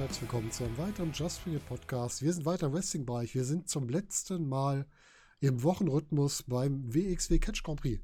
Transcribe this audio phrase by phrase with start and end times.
[0.00, 2.22] herzlich willkommen zu einem weiteren Just For You Podcast.
[2.22, 3.34] Wir sind weiter im Wrestling-Bereich.
[3.34, 4.86] Wir sind zum letzten Mal
[5.40, 8.02] im Wochenrhythmus beim WXW Catch Grand Prix.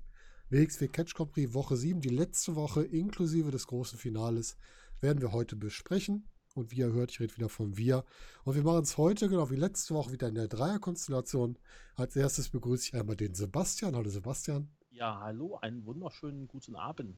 [0.51, 4.59] WXW Catch Grand Prix Woche 7, die letzte Woche inklusive des großen Finales,
[5.01, 6.29] werden wir heute besprechen.
[6.55, 8.05] Und wie ihr hört, ich rede wieder von wir.
[8.45, 11.59] Und wir machen es heute, genau wie letzte Woche, wieder in der Dreierkonstellation.
[11.95, 13.97] Als erstes begrüße ich einmal den Sebastian.
[13.97, 14.69] Hallo Sebastian.
[14.91, 17.17] Ja, hallo, einen wunderschönen guten Abend.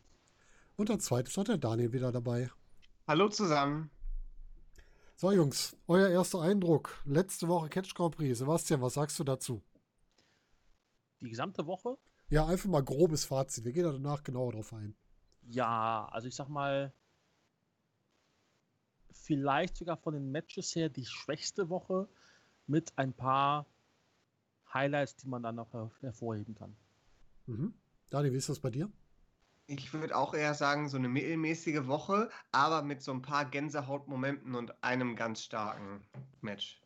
[0.76, 2.52] Und als zweites hat der Daniel wieder dabei.
[3.08, 3.90] Hallo zusammen.
[5.20, 7.02] So, Jungs, euer erster Eindruck.
[7.04, 8.38] Letzte Woche Catch Grand Prix.
[8.38, 9.60] Sebastian, was sagst du dazu?
[11.20, 11.98] Die gesamte Woche?
[12.28, 13.64] Ja, einfach mal grobes Fazit.
[13.64, 14.94] Wir gehen danach genauer drauf ein.
[15.42, 16.92] Ja, also ich sag mal,
[19.10, 22.08] vielleicht sogar von den Matches her die schwächste Woche
[22.68, 23.66] mit ein paar
[24.72, 26.76] Highlights, die man dann noch hervorheben kann.
[27.46, 27.74] Mhm.
[28.10, 28.88] Dani, wie ist das bei dir?
[29.70, 34.54] Ich würde auch eher sagen, so eine mittelmäßige Woche, aber mit so ein paar Gänsehautmomenten
[34.54, 36.02] und einem ganz starken
[36.40, 36.80] Match.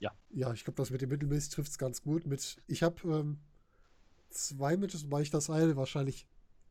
[0.00, 0.10] Ja.
[0.30, 2.26] Ja, ich glaube, das mit dem mittelmäßig trifft es ganz gut.
[2.26, 3.38] Mit, ich habe ähm,
[4.30, 6.26] zwei Matches, wobei ich das eine wahrscheinlich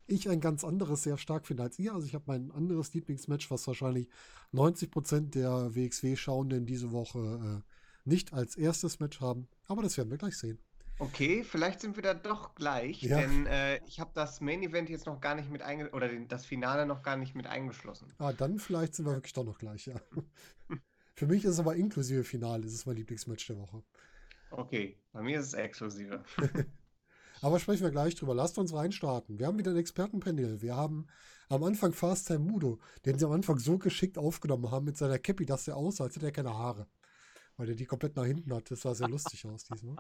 [0.08, 1.94] ich ein ganz anderes sehr stark finde als ihr.
[1.94, 4.08] Also ich habe mein anderes Lieblingsmatch, was wahrscheinlich
[4.54, 9.48] 90% der WXW-Schauenden diese Woche äh, nicht als erstes Match haben.
[9.66, 10.60] Aber das werden wir gleich sehen.
[10.98, 13.20] Okay, vielleicht sind wir da doch gleich, ja.
[13.20, 16.30] denn äh, ich habe das Main Event jetzt noch gar nicht mit einge oder den,
[16.30, 18.14] das Finale noch gar nicht mit eingeschlossen.
[18.18, 19.96] Ah, dann vielleicht sind wir wirklich doch noch gleich, ja.
[21.16, 23.84] Für mich ist es aber inklusive Finale, das ist mein Lieblingsmatch der Woche.
[24.52, 26.24] Okay, bei mir ist es exklusive.
[27.42, 28.34] aber sprechen wir gleich drüber.
[28.34, 29.38] Lasst uns reinstarten.
[29.38, 30.62] Wir haben wieder ein Expertenpanel.
[30.62, 31.08] Wir haben
[31.50, 35.20] am Anfang Fast Time Mudo, den sie am Anfang so geschickt aufgenommen haben mit seiner
[35.20, 36.88] Cappy, dass er aussah, als hätte er keine Haare.
[37.58, 38.72] Weil er die komplett nach hinten hat.
[38.72, 39.98] Das sah sehr lustig aus diesmal.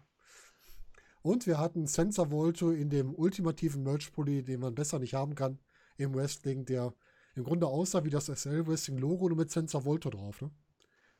[1.26, 5.58] Und wir hatten Sensor Volto in dem ultimativen Merch-Pulli, den man besser nicht haben kann
[5.98, 6.94] im Wrestling, der
[7.34, 10.52] im Grunde aussah wie das SL Wrestling Logo nur mit Sensor Volto drauf, ne?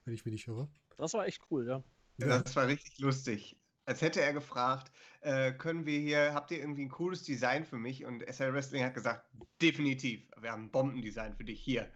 [0.04, 0.70] Wenn ich mich nicht irre.
[0.98, 1.84] Das war echt cool, ja.
[2.20, 2.40] ja.
[2.44, 4.92] Das war richtig lustig als hätte er gefragt,
[5.22, 8.06] äh, können wir hier, habt ihr irgendwie ein cooles Design für mich?
[8.06, 9.26] Und SL Wrestling hat gesagt,
[9.62, 11.90] definitiv, wir haben ein Bombendesign für dich hier.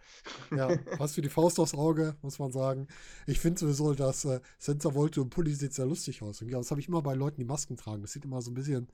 [0.50, 2.88] Ja, passt wie die Faust aufs Auge, muss man sagen.
[3.26, 6.42] Ich finde sowieso, dass äh, Sensor Volte und Pulli sieht sehr lustig aus.
[6.42, 8.02] Und ja, das habe ich immer bei Leuten, die Masken tragen.
[8.02, 8.90] Das sieht immer so ein bisschen,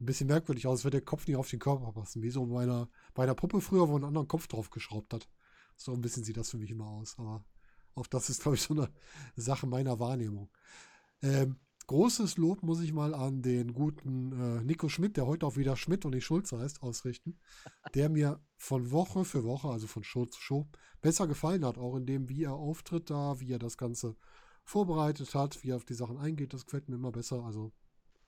[0.00, 2.22] ein bisschen merkwürdig aus, als würde der Kopf nicht auf den Körper passen.
[2.22, 5.28] Wie so bei einer, bei einer Puppe früher, wo ein anderer Kopf drauf geschraubt hat.
[5.76, 7.16] So ein bisschen sieht das für mich immer aus.
[7.18, 7.44] Aber
[7.94, 8.88] auch das ist, glaube ich, so eine
[9.36, 10.50] Sache meiner Wahrnehmung.
[11.22, 11.56] Ähm,
[11.86, 15.76] großes Lob muss ich mal an den guten äh, Nico Schmidt, der heute auch wieder
[15.76, 17.38] Schmidt und nicht Schulz heißt, ausrichten,
[17.94, 20.68] der mir von Woche für Woche, also von Show zu Show,
[21.00, 24.16] besser gefallen hat, auch in dem, wie er auftritt da, wie er das Ganze
[24.64, 27.44] vorbereitet hat, wie er auf die Sachen eingeht, das gefällt mir immer besser.
[27.44, 27.72] Also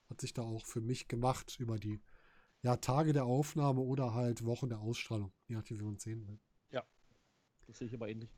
[0.08, 2.00] hat sich da auch für mich gemacht über die
[2.62, 6.26] ja, Tage der Aufnahme oder halt Wochen der Ausstrahlung, je nachdem, wie wir uns sehen
[6.26, 6.38] will.
[6.70, 6.84] Ja,
[7.66, 8.30] das sehe ich aber ähnlich.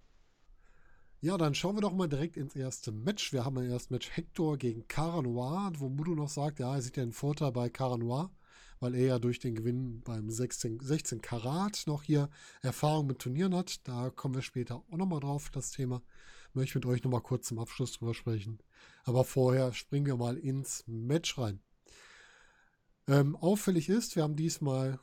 [1.21, 3.33] Ja, dann schauen wir doch mal direkt ins erste Match.
[3.33, 6.81] Wir haben ein erstes Match Hector gegen Cara Noir, wo Mudo noch sagt, ja, er
[6.81, 8.31] sieht ja einen Vorteil bei Cara Noir,
[8.79, 12.31] weil er ja durch den Gewinn beim 16, 16 Karat noch hier
[12.63, 13.81] Erfahrung mit Turnieren hat.
[13.89, 16.03] Da kommen wir später auch nochmal drauf, das Thema.
[16.53, 18.61] Möchte ich mit euch nochmal kurz zum Abschluss drüber sprechen.
[19.03, 21.61] Aber vorher springen wir mal ins Match rein.
[23.09, 25.01] Ähm, auffällig ist, wir haben diesmal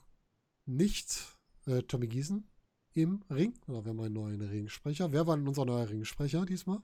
[0.65, 1.25] nicht
[1.65, 2.47] äh, Tommy Giesen
[2.95, 3.53] im Ring.
[3.67, 5.11] Oder wir haben einen neuen Ringsprecher.
[5.11, 6.79] Wer war denn unser neuer Ringsprecher diesmal?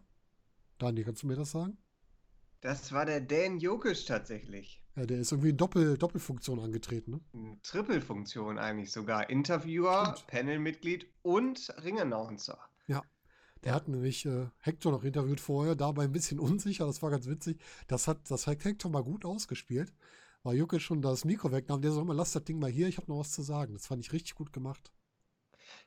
[0.78, 1.78] Daniel, kannst du mir das sagen?
[2.60, 4.84] Das war der Dan Jokic tatsächlich.
[4.96, 7.58] Ja, der ist irgendwie in Doppel Doppelfunktion angetreten, ne?
[7.64, 9.30] Trippelfunktion eigentlich sogar.
[9.30, 12.60] Interviewer, Panelmitglied und Ringannouncer.
[12.88, 13.04] Ja.
[13.64, 17.28] Der hat nämlich äh, Hector noch interviewt vorher, dabei ein bisschen unsicher, das war ganz
[17.28, 17.60] witzig.
[17.88, 19.94] Das hat, das hat Hector mal gut ausgespielt.
[20.44, 22.98] War Jokic schon das Mikro wegnahm, der so immer, lass das Ding mal hier, ich
[22.98, 23.74] habe noch was zu sagen.
[23.74, 24.92] Das fand ich richtig gut gemacht.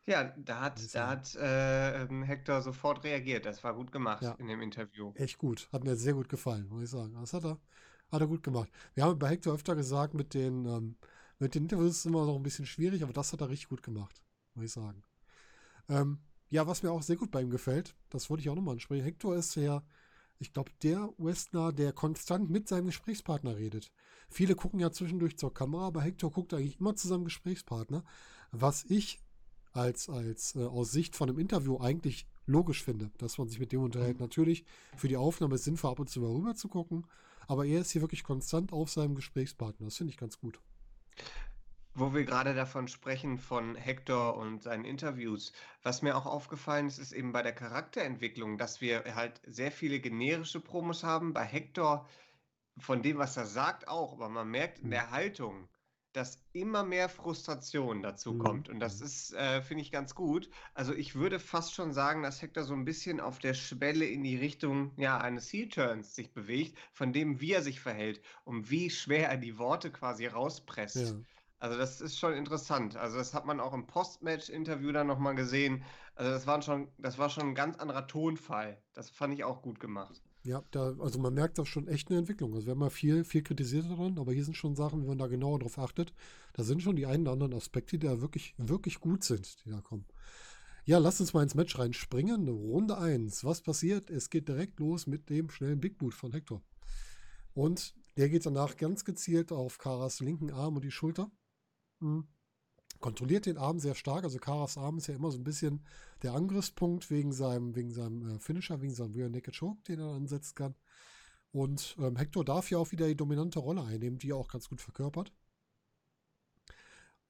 [0.06, 3.46] Ja, da hat, da hat äh, ähm, Hector sofort reagiert.
[3.46, 4.32] Das war gut gemacht ja.
[4.32, 5.12] in dem Interview.
[5.14, 5.68] Echt gut.
[5.72, 7.14] Hat mir sehr gut gefallen, muss ich sagen.
[7.18, 7.58] Das hat er,
[8.10, 8.70] hat er gut gemacht.
[8.94, 10.96] Wir haben bei Hector öfter gesagt, mit den, ähm,
[11.38, 13.70] mit den Interviews ist es immer noch ein bisschen schwierig, aber das hat er richtig
[13.70, 14.22] gut gemacht,
[14.54, 15.02] muss ich sagen.
[15.88, 16.18] Ähm,
[16.50, 19.04] ja, was mir auch sehr gut bei ihm gefällt, das wollte ich auch nochmal ansprechen.
[19.04, 19.82] Hector ist ja,
[20.38, 23.90] ich glaube, der Westner, der konstant mit seinem Gesprächspartner redet.
[24.28, 28.04] Viele gucken ja zwischendurch zur Kamera, aber Hector guckt eigentlich immer zu seinem Gesprächspartner,
[28.52, 29.23] was ich
[29.74, 33.72] als, als äh, aus Sicht von einem Interview eigentlich logisch finde, dass man sich mit
[33.72, 34.18] dem unterhält.
[34.18, 34.22] Mhm.
[34.22, 34.64] Natürlich,
[34.96, 37.06] für die Aufnahme ist sinnvoll, ab und zu mal rüber zu gucken,
[37.46, 39.86] aber er ist hier wirklich konstant auf seinem Gesprächspartner.
[39.86, 40.60] Das finde ich ganz gut.
[41.96, 46.98] Wo wir gerade davon sprechen, von Hector und seinen Interviews, was mir auch aufgefallen ist,
[46.98, 51.32] ist eben bei der Charakterentwicklung, dass wir halt sehr viele generische Promos haben.
[51.32, 52.08] Bei Hector,
[52.78, 54.90] von dem, was er sagt, auch, aber man merkt in mhm.
[54.90, 55.68] der Haltung,
[56.14, 58.38] dass immer mehr Frustration dazu Mhm.
[58.38, 58.68] kommt.
[58.70, 59.06] Und das Mhm.
[59.06, 60.48] ist, äh, finde ich, ganz gut.
[60.74, 64.22] Also ich würde fast schon sagen, dass Hector so ein bisschen auf der Schwelle in
[64.24, 68.90] die Richtung ja, eines Heel-Turns sich bewegt, von dem, wie er sich verhält und wie
[68.90, 71.16] schwer er die Worte quasi rauspresst.
[71.16, 71.24] Ja.
[71.58, 72.96] Also das ist schon interessant.
[72.96, 75.84] Also das hat man auch im Post-Match-Interview dann nochmal gesehen.
[76.14, 78.82] Also das waren schon, das war schon ein ganz anderer Tonfall.
[78.92, 80.23] Das fand ich auch gut gemacht.
[80.44, 82.54] Ja, da, also man merkt da schon echt eine Entwicklung.
[82.54, 85.18] Also wir haben ja viel, viel kritisiert daran, aber hier sind schon Sachen, wenn man
[85.18, 86.12] da genauer drauf achtet,
[86.52, 89.70] da sind schon die einen oder anderen Aspekte, die da wirklich, wirklich gut sind, die
[89.70, 90.04] da kommen.
[90.84, 92.46] Ja, lasst uns mal ins Match reinspringen.
[92.46, 93.42] Runde 1.
[93.44, 94.10] Was passiert?
[94.10, 96.62] Es geht direkt los mit dem schnellen Big Boot von Hector.
[97.54, 101.30] Und der geht danach ganz gezielt auf Karas linken Arm und die Schulter.
[102.00, 102.26] Hm.
[103.04, 104.24] Kontrolliert den Arm sehr stark.
[104.24, 105.84] Also Karas Arm ist ja immer so ein bisschen
[106.22, 110.14] der Angriffspunkt wegen seinem, wegen seinem äh, Finisher, wegen seinem Rear Naked Choke, den er
[110.14, 110.74] ansetzen kann.
[111.52, 114.70] Und ähm, Hector darf ja auch wieder die dominante Rolle einnehmen, die er auch ganz
[114.70, 115.34] gut verkörpert.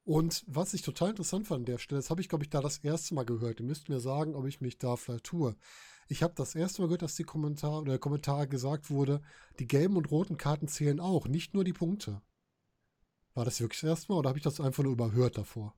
[0.05, 2.61] Und was ich total interessant fand an der Stelle, das habe ich, glaube ich, da
[2.61, 3.59] das erste Mal gehört.
[3.59, 5.57] Ihr müsst mir sagen, ob ich mich da vielleicht tue.
[6.07, 9.21] Ich habe das erste Mal gehört, dass die Kommentar oder der Kommentar gesagt wurde,
[9.59, 12.21] die gelben und roten Karten zählen auch, nicht nur die Punkte.
[13.35, 15.75] War das wirklich das erste Mal oder habe ich das einfach nur überhört davor?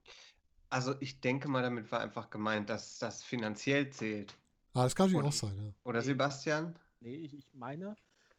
[0.69, 4.37] Also ich denke mal, damit war einfach gemeint, dass das finanziell zählt.
[4.73, 5.73] Ah, das kann natürlich auch sein, ja.
[5.83, 6.75] Oder Sebastian?
[6.99, 7.95] Nee, ich, ich meine,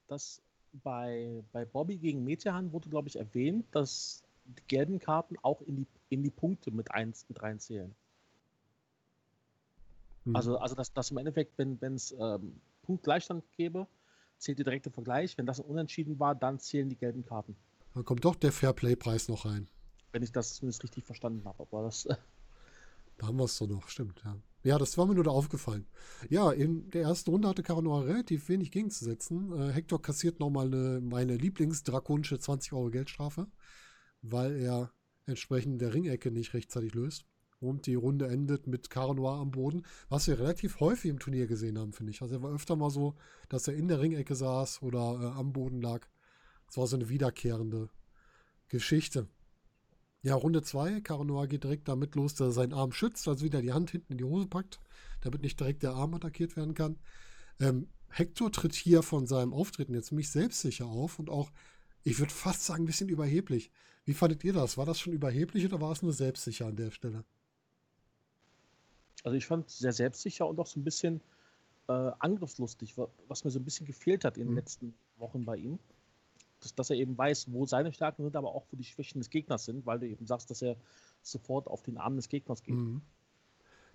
[0.06, 0.40] dass
[0.72, 5.76] bei, bei Bobby gegen Metehan wurde, glaube ich, erwähnt, dass die gelben Karten auch in
[5.76, 7.92] die, in die Punkte mit, eins, mit reinzählen.
[10.26, 10.36] Hm.
[10.36, 13.88] Also, also dass, dass im Endeffekt, wenn es ähm, Punktgleichstand gäbe,
[14.38, 15.36] zählt der direkte Vergleich.
[15.36, 17.56] Wenn das ein Unentschieden war, dann zählen die gelben Karten.
[17.94, 19.68] Dann kommt doch der Fairplay-Preis noch rein.
[20.12, 21.62] Wenn ich das zumindest richtig verstanden habe.
[21.62, 22.16] Aber das, äh,
[23.18, 24.36] Da haben wir es doch noch, stimmt, ja.
[24.64, 25.86] Ja, das war mir nur da aufgefallen.
[26.28, 29.52] Ja, in der ersten Runde hatte Caranoa relativ wenig gegenzusetzen.
[29.52, 33.46] Äh, Hector kassiert nochmal eine, meine Lieblingsdrakonische 20 Euro Geldstrafe,
[34.22, 34.92] weil er
[35.26, 37.24] entsprechend der Ringecke nicht rechtzeitig löst.
[37.60, 41.78] Und die Runde endet mit Caranoa am Boden, was wir relativ häufig im Turnier gesehen
[41.78, 42.22] haben, finde ich.
[42.22, 43.16] Also er war öfter mal so,
[43.48, 46.06] dass er in der Ringecke saß oder äh, am Boden lag.
[46.68, 47.90] Das war so eine wiederkehrende
[48.68, 49.28] Geschichte.
[50.22, 51.00] Ja, Runde 2.
[51.00, 54.12] Caranoa geht direkt damit los, dass er seinen Arm schützt, also wieder die Hand hinten
[54.12, 54.80] in die Hose packt,
[55.20, 56.98] damit nicht direkt der Arm attackiert werden kann.
[57.60, 61.50] Ähm, Hector tritt hier von seinem Auftreten jetzt ziemlich selbstsicher auf und auch,
[62.04, 63.70] ich würde fast sagen, ein bisschen überheblich.
[64.04, 64.76] Wie fandet ihr das?
[64.78, 67.24] War das schon überheblich oder war es nur selbstsicher an der Stelle?
[69.24, 71.20] also ich fand es sehr selbstsicher und auch so ein bisschen
[71.88, 74.56] äh, angriffslustig, wa- was mir so ein bisschen gefehlt hat in den Mhm.
[74.56, 75.78] letzten Wochen bei ihm.
[76.60, 79.30] Dass, dass er eben weiß, wo seine Stärken sind, aber auch wo die Schwächen des
[79.30, 80.76] Gegners sind, weil du eben sagst, dass er
[81.22, 82.74] sofort auf den Arm des Gegners geht.
[82.74, 83.02] Mhm.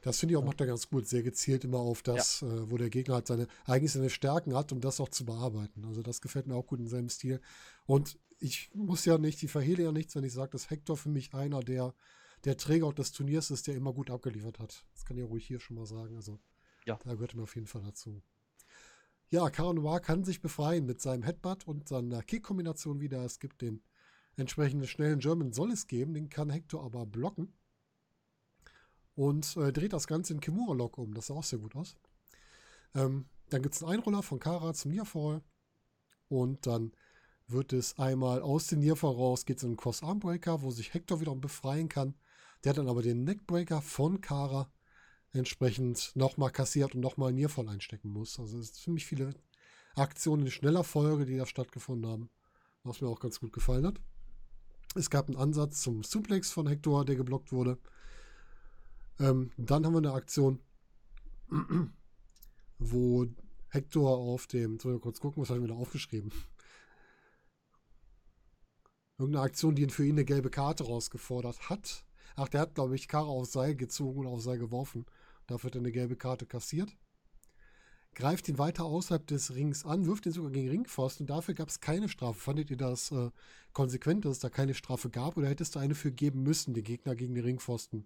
[0.02, 2.78] Das finde ich auch, macht er ganz gut, sehr gezielt immer auf das, äh, wo
[2.78, 5.86] der Gegner halt seine, eigentlich seine Stärken hat, um das auch zu bearbeiten.
[5.86, 7.40] Also das gefällt mir auch gut in seinem Stil.
[7.86, 11.08] Und ich muss ja nicht, ich verhehle ja nichts, wenn ich sage, dass Hector für
[11.08, 11.96] mich einer der,
[12.44, 14.86] der Träger auch des Turniers ist, der immer gut abgeliefert hat.
[14.94, 16.18] Das kann ich ja ruhig hier schon mal sagen.
[16.18, 16.38] Also
[16.86, 17.00] Ja.
[17.02, 18.22] da gehört er mir auf jeden Fall dazu.
[19.34, 23.26] Ja, Caranoir kann sich befreien mit seinem Headbutt und seiner Kick-Kombination wieder.
[23.26, 23.82] Es gibt den
[24.36, 27.52] entsprechenden schnellen German soll es geben, den kann Hector aber blocken
[29.16, 31.16] und äh, dreht das Ganze in Kimura-Lock um.
[31.16, 31.98] Das sah auch sehr gut aus.
[32.94, 35.42] Ähm, dann gibt es einen Einroller von Kara zum Nearfall
[36.28, 36.92] und dann
[37.48, 41.22] wird es einmal aus dem Nearfall raus, geht es in einen Cross-Armbreaker, wo sich Hector
[41.22, 42.14] wiederum befreien kann.
[42.64, 44.72] Der hat dann aber den Neckbreaker von Kara
[45.34, 48.40] entsprechend nochmal kassiert und nochmal Nearfall einstecken muss.
[48.40, 49.34] Also es sind ziemlich viele
[49.96, 52.30] Aktionen in schneller Folge, die da stattgefunden haben,
[52.84, 54.00] was mir auch ganz gut gefallen hat.
[54.96, 57.80] Es gab einen Ansatz zum Suplex von Hector, der geblockt wurde.
[59.20, 60.60] Ähm, dann haben wir eine Aktion,
[62.80, 63.28] wo
[63.70, 66.32] Hector auf dem, muss ich mal kurz gucken, was habe ich mir da aufgeschrieben?
[69.18, 72.06] Irgendeine Aktion, die ihn für ihn eine gelbe Karte rausgefordert hat.
[72.36, 75.06] Ach, der hat, glaube ich, Kara auf Seil gezogen und auf Seil geworfen.
[75.48, 76.96] Dafür hat er eine gelbe Karte kassiert.
[78.16, 81.70] Greift ihn weiter außerhalb des Rings an, wirft ihn sogar gegen Ringpfosten und dafür gab
[81.70, 82.40] es keine Strafe.
[82.40, 83.32] Fandet ihr das äh,
[83.74, 86.84] konsequent, dass es da keine Strafe gab oder hättest du eine für geben müssen, den
[86.84, 88.06] Gegner gegen den Ringpfosten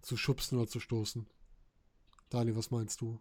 [0.00, 1.26] zu schubsen oder zu stoßen?
[2.30, 3.20] Daniel, was meinst du?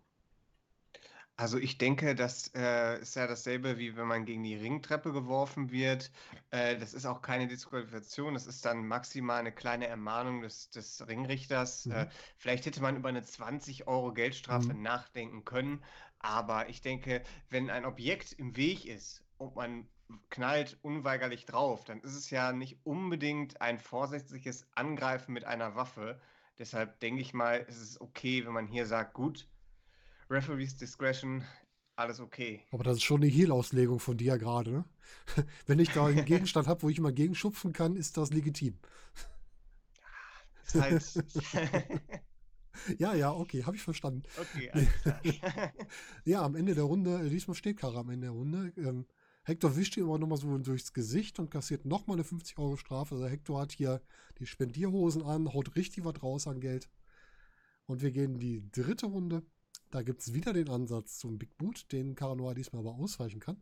[1.39, 5.71] Also ich denke, das äh, ist ja dasselbe, wie wenn man gegen die Ringtreppe geworfen
[5.71, 6.11] wird.
[6.49, 11.07] Äh, das ist auch keine Disqualifikation, das ist dann maximal eine kleine Ermahnung des, des
[11.07, 11.85] Ringrichters.
[11.85, 11.91] Mhm.
[11.91, 14.81] Äh, vielleicht hätte man über eine 20 Euro Geldstrafe Mhm.
[14.81, 15.83] nachdenken können,
[16.19, 19.87] aber ich denke, wenn ein Objekt im Weg ist und man
[20.29, 26.19] knallt unweigerlich drauf, dann ist es ja nicht unbedingt ein vorsätzliches Angreifen mit einer Waffe.
[26.57, 29.47] Deshalb denke ich mal, ist es okay, wenn man hier sagt, gut,
[30.29, 31.43] Referees Discretion,
[31.95, 32.61] alles okay.
[32.71, 34.85] Aber das ist schon eine Heal-Auslegung von dir gerade, ne?
[35.65, 38.77] Wenn ich da einen Gegenstand habe, wo ich immer gegenschupfen kann, ist das legitim.
[40.65, 41.23] Ist halt.
[42.99, 44.21] Ja, ja, okay, habe ich verstanden.
[44.39, 44.87] okay.
[46.25, 48.71] Ja, am Ende der Runde, diesmal steht Kara am Ende der Runde.
[48.77, 49.07] Ähm,
[49.41, 53.15] Hector wischt ihm aber nochmal so durchs Gesicht und kassiert nochmal eine 50 Euro Strafe.
[53.15, 54.01] Also Hector hat hier
[54.39, 56.87] die Spendierhosen an, haut richtig was raus an Geld.
[57.87, 59.43] Und wir gehen in die dritte Runde.
[59.89, 63.39] Da gibt es wieder den Ansatz zum Big Boot, den Kara Noir diesmal aber ausweichen
[63.39, 63.61] kann.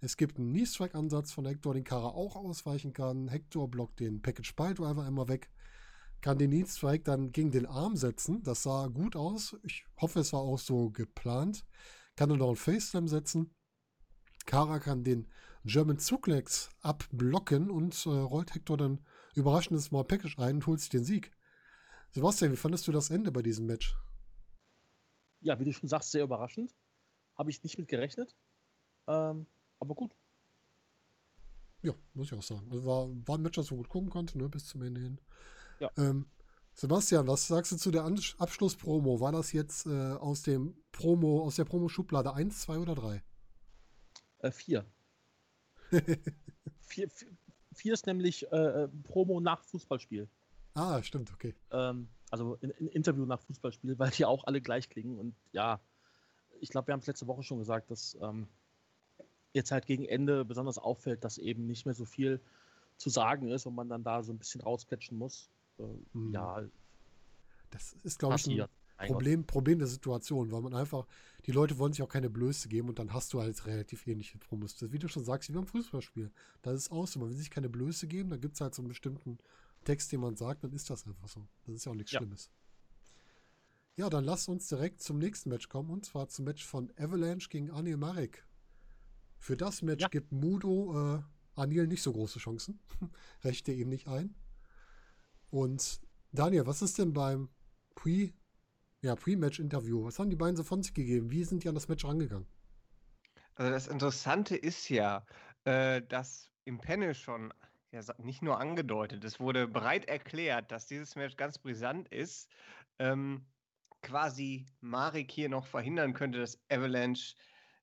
[0.00, 3.28] Es gibt einen Knee-Strike-Ansatz von Hector, den Kara auch ausweichen kann.
[3.28, 5.50] Hector blockt den Package Pile Driver einmal weg.
[6.20, 8.42] Kann den Knee-Strike dann gegen den Arm setzen.
[8.42, 9.56] Das sah gut aus.
[9.62, 11.64] Ich hoffe, es war auch so geplant.
[12.16, 13.54] Kann dann noch einen Face-Slam setzen.
[14.44, 15.26] Kara kann den
[15.64, 19.00] German Suplex abblocken und äh, rollt Hector dann
[19.34, 21.32] überraschendes Mal Package ein und holt sich den Sieg.
[22.10, 23.96] Sebastian, wie fandest du das Ende bei diesem Match?
[25.44, 26.74] Ja, wie du schon sagst, sehr überraschend.
[27.36, 28.34] Habe ich nicht mit gerechnet.
[29.06, 29.46] Ähm,
[29.78, 30.16] aber gut.
[31.82, 32.66] Ja, muss ich auch sagen.
[32.70, 35.20] Also war, war ein Match, das man gut gucken konnte, ne, bis zum Ende hin.
[35.80, 35.90] Ja.
[35.98, 36.26] Ähm,
[36.72, 39.20] Sebastian, was sagst du zu der An Abschluss-Promo?
[39.20, 43.22] War das jetzt äh, aus dem Promo, aus der Promo-Schublade 1, 2 oder 3?
[44.38, 44.84] Äh, vier.
[46.80, 47.10] vier.
[47.10, 47.36] vier.
[47.74, 50.28] Vier ist nämlich äh, äh, Promo nach Fußballspiel.
[50.74, 51.54] ah, stimmt, okay.
[51.70, 55.18] Ähm, also ein, Interview nach Fußballspiel, weil die auch alle gleich klingen.
[55.18, 55.80] Und ja,
[56.60, 58.48] ich glaube, wir haben es letzte Woche schon gesagt, dass ähm,
[59.52, 62.40] jetzt halt gegen Ende besonders auffällt, dass eben nicht mehr so viel
[62.96, 65.50] zu sagen ist und man dann da so ein bisschen rausquetschen muss.
[65.78, 66.32] Äh, Hm.
[66.32, 66.62] Ja,
[67.70, 68.62] Das ist, glaube ich,
[68.96, 69.08] ein.
[69.08, 71.06] Problem, Problem der Situation, weil man einfach,
[71.46, 74.38] die Leute wollen sich auch keine Blöße geben und dann hast du halt relativ ähnliche
[74.38, 74.76] Promos.
[74.76, 76.30] Das, wie du schon sagst, wie beim Fußballspiel.
[76.62, 77.18] Das ist aus, so.
[77.18, 79.38] man will sich keine Blöße geben, dann gibt es halt so einen bestimmten
[79.84, 81.46] Text, den man sagt, dann ist das einfach so.
[81.66, 82.18] Das ist ja auch nichts Ja.
[82.20, 82.50] Schlimmes.
[83.96, 87.48] Ja, dann lass uns direkt zum nächsten Match kommen und zwar zum Match von Avalanche
[87.48, 88.44] gegen Anil Marek.
[89.38, 90.08] Für das Match Ja.
[90.08, 91.22] gibt Mudo äh,
[91.54, 92.80] Anil nicht so große Chancen.
[93.44, 94.34] Rechte ihm nicht ein.
[95.50, 96.00] Und
[96.32, 97.48] Daniel, was ist denn beim
[97.94, 98.32] Pre-
[99.02, 100.02] ja, Pre-Match-Interview.
[100.04, 101.30] Was haben die beiden so von sich gegeben?
[101.30, 102.46] Wie sind die an das Match rangegangen?
[103.54, 105.24] Also das Interessante ist ja,
[105.64, 107.52] äh, dass im Panel schon
[107.94, 112.50] ja, nicht nur angedeutet, es wurde breit erklärt, dass dieses Match ganz brisant ist.
[112.98, 113.46] Ähm,
[114.02, 117.36] quasi Marek hier noch verhindern könnte, dass Avalanche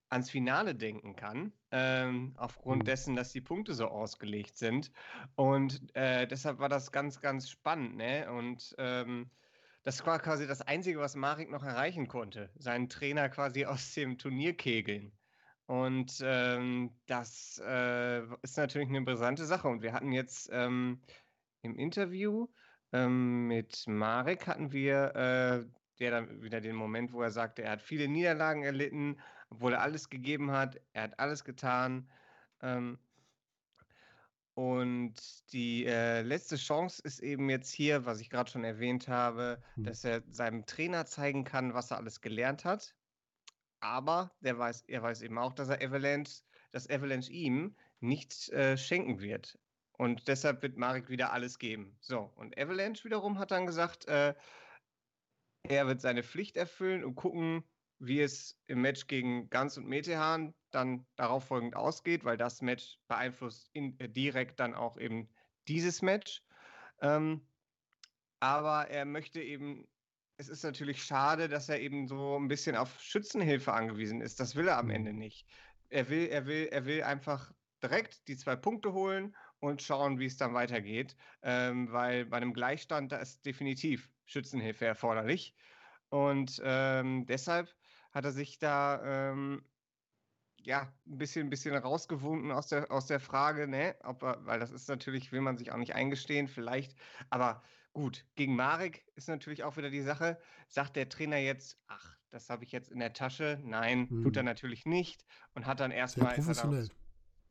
[0.09, 2.85] ans Finale denken kann, ähm, aufgrund Mhm.
[2.85, 4.91] dessen, dass die Punkte so ausgelegt sind.
[5.35, 7.95] Und äh, deshalb war das ganz, ganz spannend.
[7.95, 8.29] Ne?
[8.31, 9.31] Und ähm,
[9.83, 12.51] das war quasi das Einzige, was Marek noch erreichen konnte.
[12.55, 15.13] Seinen Trainer quasi aus dem Turnier kegeln.
[15.71, 19.69] Und ähm, das äh, ist natürlich eine brisante Sache.
[19.69, 21.01] Und wir hatten jetzt ähm,
[21.61, 22.49] im Interview
[22.91, 25.65] ähm, mit Marek hatten wir äh,
[25.99, 29.81] der dann wieder den Moment, wo er sagte, er hat viele Niederlagen erlitten, obwohl er
[29.81, 30.77] alles gegeben hat.
[30.91, 32.11] Er hat alles getan.
[32.61, 32.99] Ähm,
[34.55, 39.63] und die äh, letzte Chance ist eben jetzt hier, was ich gerade schon erwähnt habe,
[39.75, 39.85] Hm.
[39.85, 42.93] dass er seinem Trainer zeigen kann, was er alles gelernt hat.
[43.81, 48.77] Aber der weiß, er weiß eben auch, dass er Avalanche, dass Avalanche ihm nichts äh,
[48.77, 49.59] schenken wird.
[49.93, 51.95] Und deshalb wird Marek wieder alles geben.
[51.99, 54.33] So, und Avalanche wiederum hat dann gesagt, äh,
[55.63, 57.63] er wird seine Pflicht erfüllen und gucken,
[57.99, 62.99] wie es im Match gegen Ganz und Metehan dann darauf folgend ausgeht, weil das Match
[63.07, 65.29] beeinflusst in, äh, direkt dann auch eben
[65.67, 66.43] dieses Match.
[67.01, 67.47] Ähm,
[68.39, 69.87] aber er möchte eben,
[70.41, 74.39] es ist natürlich schade, dass er eben so ein bisschen auf Schützenhilfe angewiesen ist.
[74.39, 74.91] Das will er am Mhm.
[74.91, 75.47] Ende nicht.
[75.89, 80.25] Er will, er will, er will einfach direkt die zwei Punkte holen und schauen, wie
[80.25, 81.15] es dann weitergeht.
[81.43, 85.55] Ähm, weil bei einem Gleichstand, da ist definitiv Schützenhilfe erforderlich.
[86.09, 87.75] Und ähm, deshalb
[88.11, 89.65] hat er sich da ähm,
[90.63, 93.97] ja ein bisschen, ein bisschen rausgewunden aus der, aus der Frage, ne?
[94.03, 96.99] Ob er, weil das ist natürlich, will man sich auch nicht eingestehen, vielleicht.
[97.29, 100.39] Aber gut, gegen Marek ist natürlich auch wieder die Sache.
[100.67, 103.59] Sagt der Trainer jetzt, ach, das habe ich jetzt in der Tasche?
[103.63, 104.45] Nein, tut er Hm.
[104.45, 105.25] natürlich nicht.
[105.53, 106.31] Und hat dann Sehr erstmal.
[106.31, 106.87] ist er professionell.
[106.87, 106.97] darauf-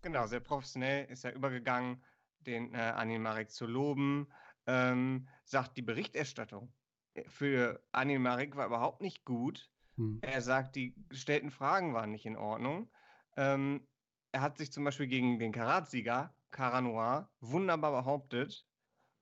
[0.02, 2.02] Genau, sehr professionell ist er übergegangen,
[2.38, 4.32] den äh, Anin Marek zu loben.
[4.66, 6.72] Ähm, sagt die Berichterstattung
[7.14, 9.70] äh, für Anin Marek war überhaupt nicht gut.
[9.96, 10.18] Hm.
[10.22, 12.90] Er sagt, die gestellten Fragen waren nicht in Ordnung.
[13.36, 13.86] Ähm,
[14.32, 18.66] er hat sich zum Beispiel gegen den Karatsieger, Cara Noir, wunderbar behauptet.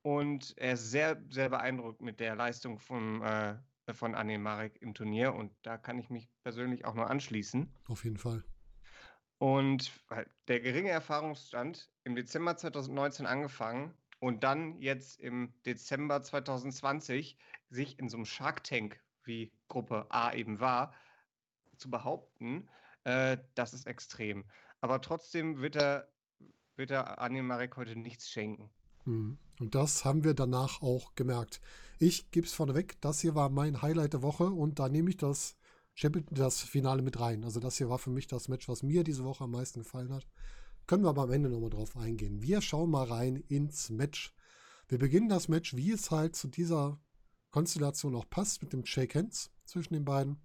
[0.08, 3.56] Und er ist sehr, sehr beeindruckt mit der Leistung von, äh,
[3.92, 5.34] von Anin Marek im Turnier.
[5.34, 7.70] Und da kann ich mich persönlich auch nur anschließen.
[7.88, 8.42] Auf jeden Fall.
[9.36, 9.92] Und
[10.48, 17.36] der geringe Erfahrungsstand im Dezember 2019 angefangen und dann jetzt im Dezember 2020
[17.68, 20.94] sich in so einem Shark Tank, wie Gruppe A eben war,
[21.76, 22.66] zu behaupten,
[23.04, 24.46] Äh, das ist extrem.
[24.80, 26.08] Aber trotzdem wird er,
[26.76, 28.70] wird er Anil Marek heute nichts schenken.
[29.04, 29.38] Hm.
[29.60, 31.60] Und das haben wir danach auch gemerkt.
[31.98, 35.16] Ich gebe es vorneweg, das hier war mein Highlight der Woche und da nehme ich
[35.16, 35.56] das,
[36.30, 37.42] das Finale mit rein.
[37.44, 40.12] Also das hier war für mich das Match, was mir diese Woche am meisten gefallen
[40.12, 40.26] hat.
[40.86, 42.40] Können wir aber am Ende nochmal drauf eingehen.
[42.40, 44.34] Wir schauen mal rein ins Match.
[44.86, 47.00] Wir beginnen das Match, wie es halt zu dieser
[47.50, 50.40] Konstellation auch passt, mit dem Shake Hands zwischen den beiden.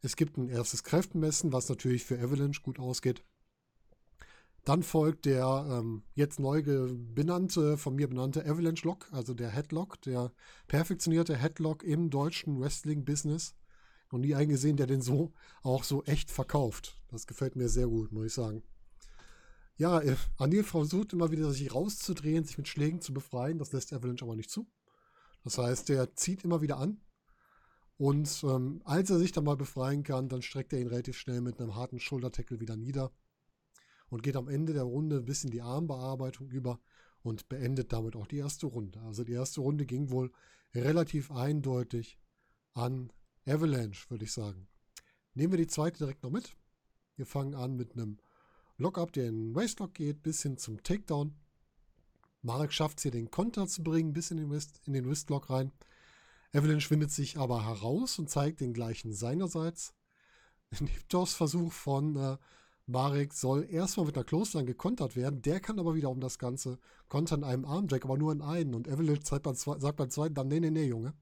[0.00, 3.24] Es gibt ein erstes Kräftemessen, was natürlich für Avalanche gut ausgeht.
[4.68, 9.98] Dann folgt der ähm, jetzt neu benannte, von mir benannte Avalanche Lock, also der Headlock,
[10.02, 10.30] der
[10.66, 13.54] perfektionierte Headlock im deutschen Wrestling-Business.
[14.12, 15.32] Noch nie eingesehen, der den so
[15.62, 17.00] auch so echt verkauft.
[17.08, 18.62] Das gefällt mir sehr gut, muss ich sagen.
[19.78, 23.56] Ja, äh, Anil versucht immer wieder, sich rauszudrehen, sich mit Schlägen zu befreien.
[23.56, 24.66] Das lässt Avalanche aber nicht zu.
[25.44, 27.00] Das heißt, der zieht immer wieder an.
[27.96, 31.40] Und ähm, als er sich dann mal befreien kann, dann streckt er ihn relativ schnell
[31.40, 33.12] mit einem harten Schultertackle wieder nieder
[34.10, 36.80] und geht am Ende der Runde ein bisschen die Armbearbeitung über
[37.22, 39.00] und beendet damit auch die erste Runde.
[39.02, 40.32] Also die erste Runde ging wohl
[40.74, 42.18] relativ eindeutig
[42.74, 43.12] an
[43.46, 44.68] Avalanche, würde ich sagen.
[45.34, 46.56] Nehmen wir die zweite direkt noch mit.
[47.16, 48.18] Wir fangen an mit einem
[48.76, 51.34] Lockup, der in den Waistlock geht, bis hin zum Takedown.
[52.42, 55.50] Marek schafft es hier, den Konter zu bringen, bis in den, Wrist, in den Wristlock
[55.50, 55.72] rein.
[56.52, 59.94] Evelyn schwindet sich aber heraus und zeigt den gleichen seinerseits.
[60.70, 62.36] Ein Hip-Toss-Versuch von äh,
[62.88, 65.42] Marek soll erstmal mit einer Close gekontert werden.
[65.42, 66.78] Der kann aber wieder um das Ganze
[67.08, 68.74] kontern in einem Armjack, aber nur in einen.
[68.74, 71.12] Und Evelyn sagt beim, sagt beim zweiten dann, nee, nee, nee, Junge.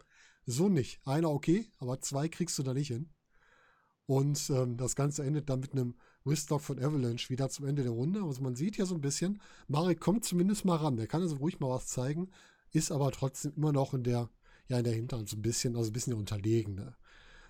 [0.46, 1.00] So nicht.
[1.04, 3.10] Einer okay, aber zwei kriegst du da nicht hin.
[4.06, 7.90] Und ähm, das Ganze endet dann mit einem Wristlock von Avalanche wieder zum Ende der
[7.90, 8.22] Runde.
[8.22, 10.96] Also man sieht ja so ein bisschen, Marek kommt zumindest mal ran.
[10.96, 12.30] Der kann also ruhig mal was zeigen,
[12.70, 14.30] ist aber trotzdem immer noch in der,
[14.68, 16.94] ja, in der Hinterhand so ein bisschen, also ein bisschen der Unterlegene.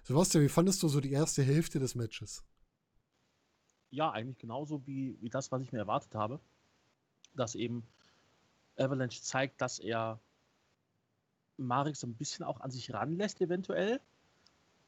[0.04, 2.42] Sebastian, wie fandest du so die erste Hälfte des Matches?
[3.90, 6.40] Ja, eigentlich genauso wie, wie das, was ich mir erwartet habe.
[7.34, 7.86] Dass eben
[8.76, 10.20] Avalanche zeigt, dass er
[11.56, 14.00] Marek so ein bisschen auch an sich ranlässt, eventuell.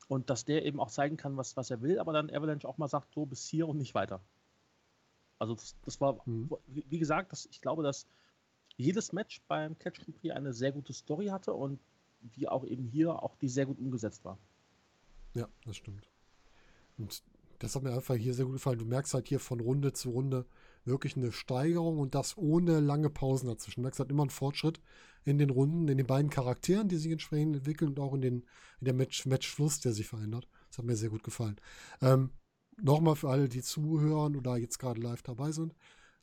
[0.09, 2.79] Und dass der eben auch zeigen kann, was, was er will, aber dann Avalanche auch
[2.79, 4.21] mal sagt, so bis hier und nicht weiter.
[5.39, 6.51] Also das, das war, mhm.
[6.67, 8.07] wie, gesagt, das, ich glaube, dass
[8.77, 11.79] jedes Match beim Catch Grand Prix eine sehr gute Story hatte und
[12.21, 14.39] wie auch eben hier auch die sehr gut umgesetzt war.
[15.35, 16.09] Ja, das stimmt.
[16.97, 17.23] Und
[17.59, 18.79] das hat mir einfach hier sehr gut gefallen.
[18.79, 20.47] Du merkst halt hier von Runde zu Runde
[20.85, 23.81] wirklich eine Steigerung und das ohne lange Pausen dazwischen.
[23.81, 24.81] Du merkst halt immer einen Fortschritt
[25.25, 28.35] in den Runden, in den beiden Charakteren, die sich entsprechend entwickeln und auch in, den,
[28.81, 30.49] in der Match, Matchfluss, der sich verändert.
[30.71, 31.57] Das hat mir sehr gut gefallen.
[32.01, 32.31] Ähm,
[32.81, 35.75] Nochmal für alle, die zuhören oder jetzt gerade live dabei sind.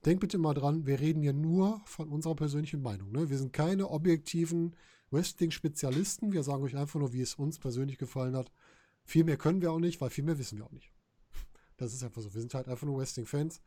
[0.06, 3.12] Denkt bitte mal dran, wir reden hier nur von unserer persönlichen Meinung.
[3.12, 3.30] Ne?
[3.30, 4.76] Wir sind keine objektiven
[5.12, 6.32] Wrestling-Spezialisten.
[6.32, 8.52] Wir sagen euch einfach nur, wie es uns persönlich gefallen hat.
[9.04, 10.92] Viel mehr können wir auch nicht, weil viel mehr wissen wir auch nicht.
[11.78, 12.34] Das ist einfach so.
[12.34, 13.62] Wir sind halt einfach nur Wrestling-Fans.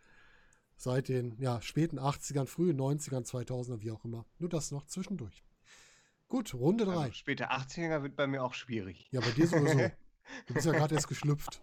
[0.77, 4.27] Seit den ja, späten 80ern, frühen 90ern, 2000er, wie auch immer.
[4.39, 5.45] Nur das noch zwischendurch.
[6.29, 6.93] Gut, Runde 3.
[6.93, 9.09] Also späte 80er wird bei mir auch schwierig.
[9.11, 9.91] Ja, bei dir sowieso.
[10.47, 11.63] Du bist ja gerade erst geschlüpft.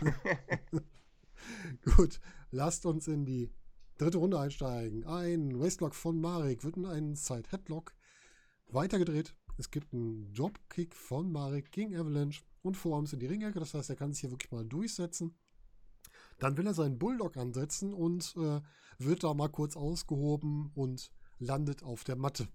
[1.96, 2.20] Gut,
[2.50, 3.52] lasst uns in die
[3.98, 5.04] dritte Runde einsteigen.
[5.04, 7.94] Ein Waistlock von Marek wird in einen Side-Headlock
[8.68, 9.34] weitergedreht.
[9.58, 13.58] Es gibt einen Dropkick von Marek gegen Avalanche und Vorarms in die Ringecke.
[13.58, 15.36] Das heißt, er kann sich hier wirklich mal durchsetzen.
[16.38, 18.60] Dann will er seinen Bulldog ansetzen und äh,
[18.98, 22.48] wird da mal kurz ausgehoben und landet auf der Matte.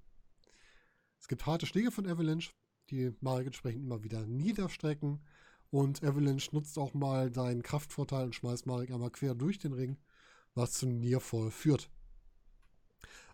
[1.19, 2.51] Es gibt harte Schläge von Avalanche,
[2.89, 5.23] die Marek entsprechend immer wieder niederstrecken.
[5.69, 9.97] Und Avalanche nutzt auch mal seinen Kraftvorteil und schmeißt Marek einmal quer durch den Ring,
[10.53, 11.89] was zum Nearfall führt.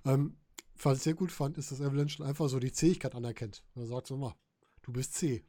[0.05, 0.37] Ähm,
[0.81, 3.63] was ich sehr gut fand, ist, dass Avalanche einfach so die Zähigkeit anerkennt.
[3.75, 4.35] Er sagt so mal,
[4.83, 5.43] du bist C.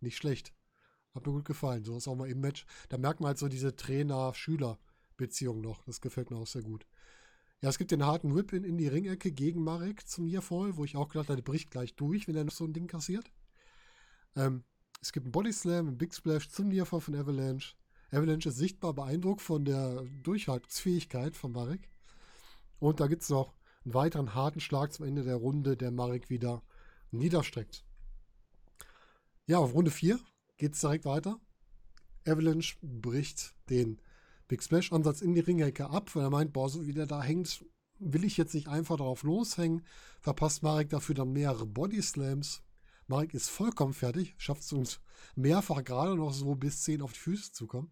[0.00, 0.54] Nicht schlecht.
[1.14, 1.84] Hat mir gut gefallen.
[1.84, 2.64] So ist auch mal im Match.
[2.88, 5.84] Da merkt man halt so diese Trainer-Schüler-Beziehung noch.
[5.84, 6.86] Das gefällt mir auch sehr gut.
[7.60, 10.84] Ja, es gibt den harten Whip in, in die Ringecke gegen Marek zum Nearfall, wo
[10.84, 13.30] ich auch gedacht habe, der bricht gleich durch, wenn er noch so ein Ding kassiert.
[14.34, 14.64] Ähm,
[15.00, 17.74] es gibt einen Body Slam, einen Big Splash zum Nearfall von Avalanche.
[18.10, 21.88] Avalanche ist sichtbar beeindruckt von der Durchhaltungsfähigkeit von Marek.
[22.78, 26.30] Und da gibt es noch einen weiteren harten Schlag zum Ende der Runde, der Marek
[26.30, 26.62] wieder
[27.10, 27.84] niederstreckt.
[29.46, 30.18] Ja, auf Runde 4
[30.62, 31.40] geht es direkt weiter.
[32.24, 34.00] Avalanche bricht den
[34.46, 37.64] Big Splash-Ansatz in die Ringecke ab, weil er meint, boah, so wie der da hängt,
[37.98, 39.84] will ich jetzt nicht einfach darauf loshängen.
[40.20, 42.62] Verpasst Marek dafür dann mehrere Body Slams.
[43.08, 45.00] Marek ist vollkommen fertig, schafft es uns
[45.34, 47.90] mehrfach gerade noch so bis 10 auf die Füße zu kommen.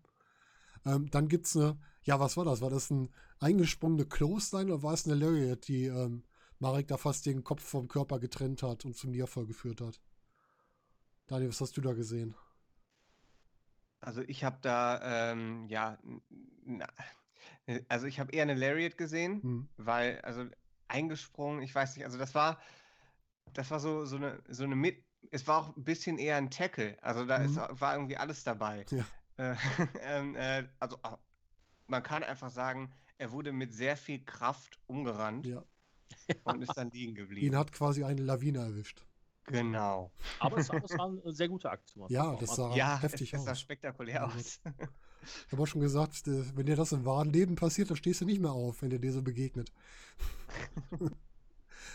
[0.87, 2.61] Ähm, dann gibt es eine, ja, was war das?
[2.61, 6.23] War das ein eingesprungene Clothesline oder war es eine Lariat, die ähm,
[6.61, 10.01] Marek da fast den Kopf vom Körper getrennt hat und zum Nearfall geführt hat?
[11.27, 12.37] Daniel, was hast du da gesehen?
[14.01, 15.99] Also ich habe da, ähm, ja,
[16.65, 16.87] na,
[17.67, 19.69] äh, also ich habe eher eine Lariat gesehen, Hm.
[19.77, 20.47] weil, also
[20.89, 22.61] eingesprungen, ich weiß nicht, also das war,
[23.53, 26.51] das war so, so eine, so eine mit, es war auch ein bisschen eher ein
[26.51, 27.81] Tackle, also da ist, Mhm.
[27.81, 28.87] war irgendwie alles dabei.
[28.91, 29.05] Ja.
[29.37, 29.55] Äh,
[30.03, 30.99] ähm, äh, also
[31.87, 35.63] man kann einfach sagen, er wurde mit sehr viel Kraft umgerannt Ja.
[36.45, 37.57] und ist dann liegen Ihn geblieben.
[37.57, 39.05] hat quasi eine Lawine erwischt.
[39.51, 40.11] Genau.
[40.39, 42.05] Aber es, es war eine sehr gute Aktion.
[42.05, 42.75] muss Ja, das sah.
[42.75, 43.61] Ja, heftig es, es sah aus.
[43.61, 44.61] spektakulär Mein aus.
[45.47, 48.21] Ich habe auch schon gesagt, äh, wenn dir das im wahren Leben passiert, dann stehst
[48.21, 49.73] du nicht mehr auf, wenn dir dir so begegnet.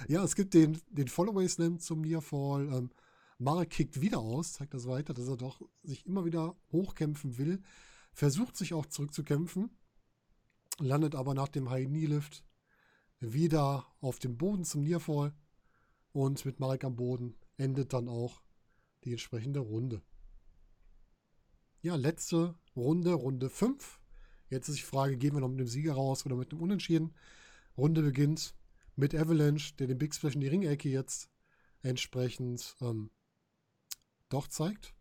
[0.08, 2.72] ja, es gibt den, den Followaway Slam zum Nearfall.
[2.72, 2.92] Ähm,
[3.38, 7.62] Marek kickt wieder aus, zeigt das weiter, dass er doch sich immer wieder hochkämpfen will.
[8.14, 9.70] Versucht sich auch zurückzukämpfen,
[10.80, 12.44] landet aber nach dem High Knee Lift
[13.20, 15.34] wieder auf dem Boden zum Nearfall
[16.14, 18.42] und mit Marek am Boden endet dann auch
[19.04, 20.02] die entsprechende Runde.
[21.82, 24.00] Ja, letzte Runde, Runde 5.
[24.50, 27.16] Jetzt ist die Frage, gehen wir noch mit dem Sieger raus oder mit dem Unentschieden?
[27.78, 28.56] Runde beginnt
[28.96, 31.30] mit Avalanche, der den Big Splash in die Ringecke jetzt
[31.82, 33.12] entsprechend ähm,
[34.30, 34.96] doch zeigt.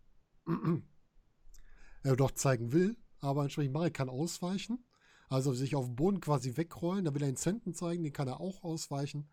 [2.02, 4.84] äh, doch zeigen will, aber entsprechend Marek kann ausweichen.
[5.28, 7.04] Also sich auf dem Boden quasi wegrollen.
[7.04, 9.30] Da will er den Centen zeigen, den kann er auch ausweichen.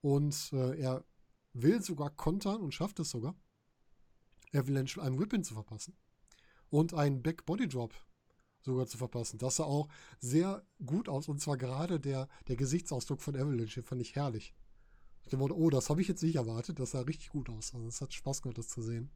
[0.00, 1.04] Und äh, er
[1.62, 3.34] will sogar kontern und schafft es sogar,
[4.52, 5.96] Avalanche einen Whip-In zu verpassen
[6.70, 7.94] und einen Back Body Drop
[8.62, 9.38] sogar zu verpassen.
[9.38, 9.88] Das sah auch
[10.18, 14.54] sehr gut aus und zwar gerade der, der Gesichtsausdruck von Avalanche, den fand ich herrlich.
[15.22, 17.74] Ich dachte, oh, das habe ich jetzt nicht erwartet, das sah richtig gut aus.
[17.74, 19.10] Also es hat Spaß gemacht, das zu sehen.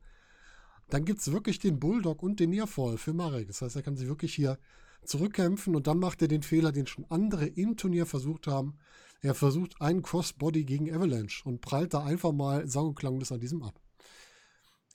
[0.89, 3.47] Dann gibt es wirklich den Bulldog und den Nearfall für Marek.
[3.47, 4.59] Das heißt, er kann sich wirklich hier
[5.05, 8.77] zurückkämpfen und dann macht er den Fehler, den schon andere im Turnier versucht haben.
[9.23, 13.41] Er versucht einen Crossbody gegen Avalanche und prallt da einfach mal sang- und klanglos an
[13.41, 13.79] diesem ab.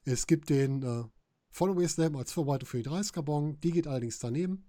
[0.03, 1.03] Es gibt den äh,
[1.51, 3.59] Followaway Slam als Vorbereitung für die 30er Bon.
[3.61, 4.65] Die geht allerdings daneben.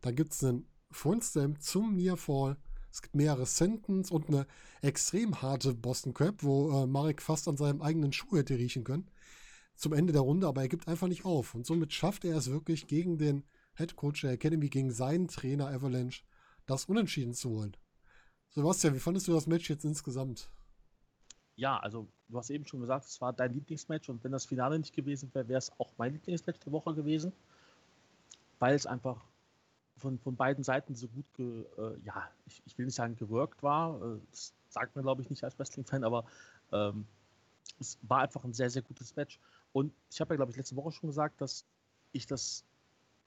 [0.00, 2.56] Dann gibt es einen Front Slam zum Nearfall.
[2.90, 4.46] Es gibt mehrere Sentence und eine
[4.82, 9.10] extrem harte Boston Crab, wo äh, Marek fast an seinem eigenen Schuh hätte riechen können.
[9.76, 11.54] Zum Ende der Runde, aber er gibt einfach nicht auf.
[11.54, 13.44] Und somit schafft er es wirklich gegen den
[13.76, 16.24] Head Coach der Academy, gegen seinen Trainer Avalanche,
[16.66, 17.76] das Unentschieden zu holen.
[18.50, 20.50] Sebastian, wie fandest du das Match jetzt insgesamt?
[21.56, 24.78] Ja, also du hast eben schon gesagt, es war dein Lieblingsmatch und wenn das Finale
[24.78, 27.32] nicht gewesen wäre, wäre es auch mein Lieblingsmatch der Woche gewesen,
[28.58, 29.24] weil es einfach
[29.96, 33.62] von, von beiden Seiten so gut, ge, äh, ja, ich, ich will nicht sagen geworkt
[33.62, 36.24] war, äh, das sagt man glaube ich nicht als Wrestling-Fan, aber
[36.72, 37.06] ähm,
[37.80, 39.38] es war einfach ein sehr, sehr gutes Match.
[39.72, 41.64] Und ich habe ja glaube ich letzte Woche schon gesagt, dass
[42.12, 42.64] ich das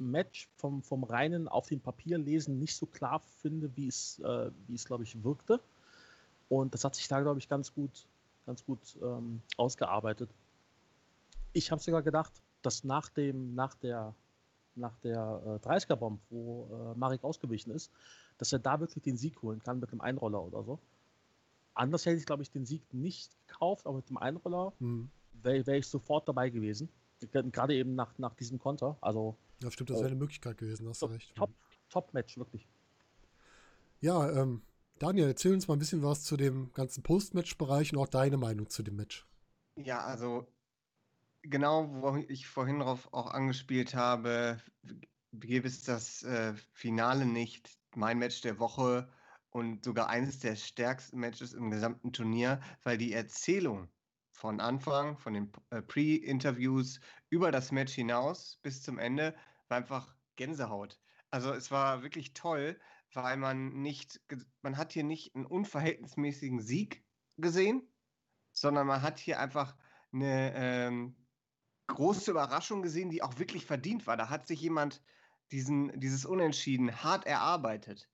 [0.09, 4.51] Match vom, vom reinen auf dem Papier lesen nicht so klar finde, wie es, äh,
[4.67, 5.59] wie es glaube ich wirkte.
[6.49, 8.05] Und das hat sich da, glaube ich, ganz gut,
[8.45, 10.29] ganz gut ähm, ausgearbeitet.
[11.53, 14.13] Ich habe sogar gedacht, dass nach dem, nach der,
[14.75, 17.91] nach der äh, 30er-Bomb, wo äh, Marek ausgewichen ist,
[18.37, 20.79] dass er da wirklich den Sieg holen kann mit einem Einroller oder so.
[21.73, 25.09] Anders hätte ich, glaube ich, den Sieg nicht gekauft, aber mit dem Einroller Hm.
[25.41, 26.89] wäre wär ich sofort dabei gewesen.
[27.31, 28.97] Gerade eben nach, nach diesem Konter.
[29.01, 31.35] Also Ja, stimmt, das wäre eine Möglichkeit gewesen, hast du recht.
[31.35, 31.51] top,
[31.89, 32.67] top Match, wirklich.
[33.99, 34.63] Ja, ähm,
[34.97, 38.69] Daniel, erzähl uns mal ein bisschen was zu dem ganzen Post-Match-Bereich und auch deine Meinung
[38.69, 39.27] zu dem Match.
[39.75, 40.47] Ja, also
[41.41, 44.61] genau, wo ich vorhin darauf auch angespielt habe,
[45.33, 49.09] gäbe es das äh, Finale nicht, mein Match der Woche
[49.49, 53.89] und sogar eines der stärksten Matches im gesamten Turnier, weil die Erzählung
[54.41, 56.99] von Anfang, von den äh, Pre-Interviews
[57.29, 59.35] über das Match hinaus bis zum Ende
[59.67, 60.99] war einfach Gänsehaut.
[61.29, 62.79] Also es war wirklich toll,
[63.13, 64.19] weil man nicht,
[64.63, 67.05] man hat hier nicht einen unverhältnismäßigen Sieg
[67.37, 67.87] gesehen,
[68.51, 69.75] sondern man hat hier einfach
[70.11, 71.15] eine ähm,
[71.85, 74.17] große Überraschung gesehen, die auch wirklich verdient war.
[74.17, 75.03] Da hat sich jemand
[75.51, 78.09] diesen, dieses Unentschieden hart erarbeitet.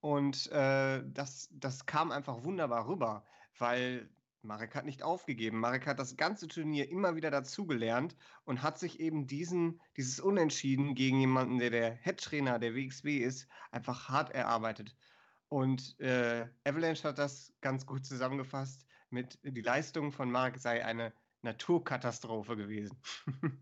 [0.00, 3.26] Und äh, das, das kam einfach wunderbar rüber,
[3.58, 4.08] weil
[4.46, 5.60] Marek hat nicht aufgegeben.
[5.60, 10.94] Marek hat das ganze Turnier immer wieder dazugelernt und hat sich eben diesen, dieses Unentschieden
[10.94, 14.96] gegen jemanden, der der Head-Trainer der WXW ist, einfach hart erarbeitet.
[15.48, 21.12] Und äh, Avalanche hat das ganz gut zusammengefasst mit die Leistung von Marek sei eine
[21.42, 22.96] Naturkatastrophe gewesen.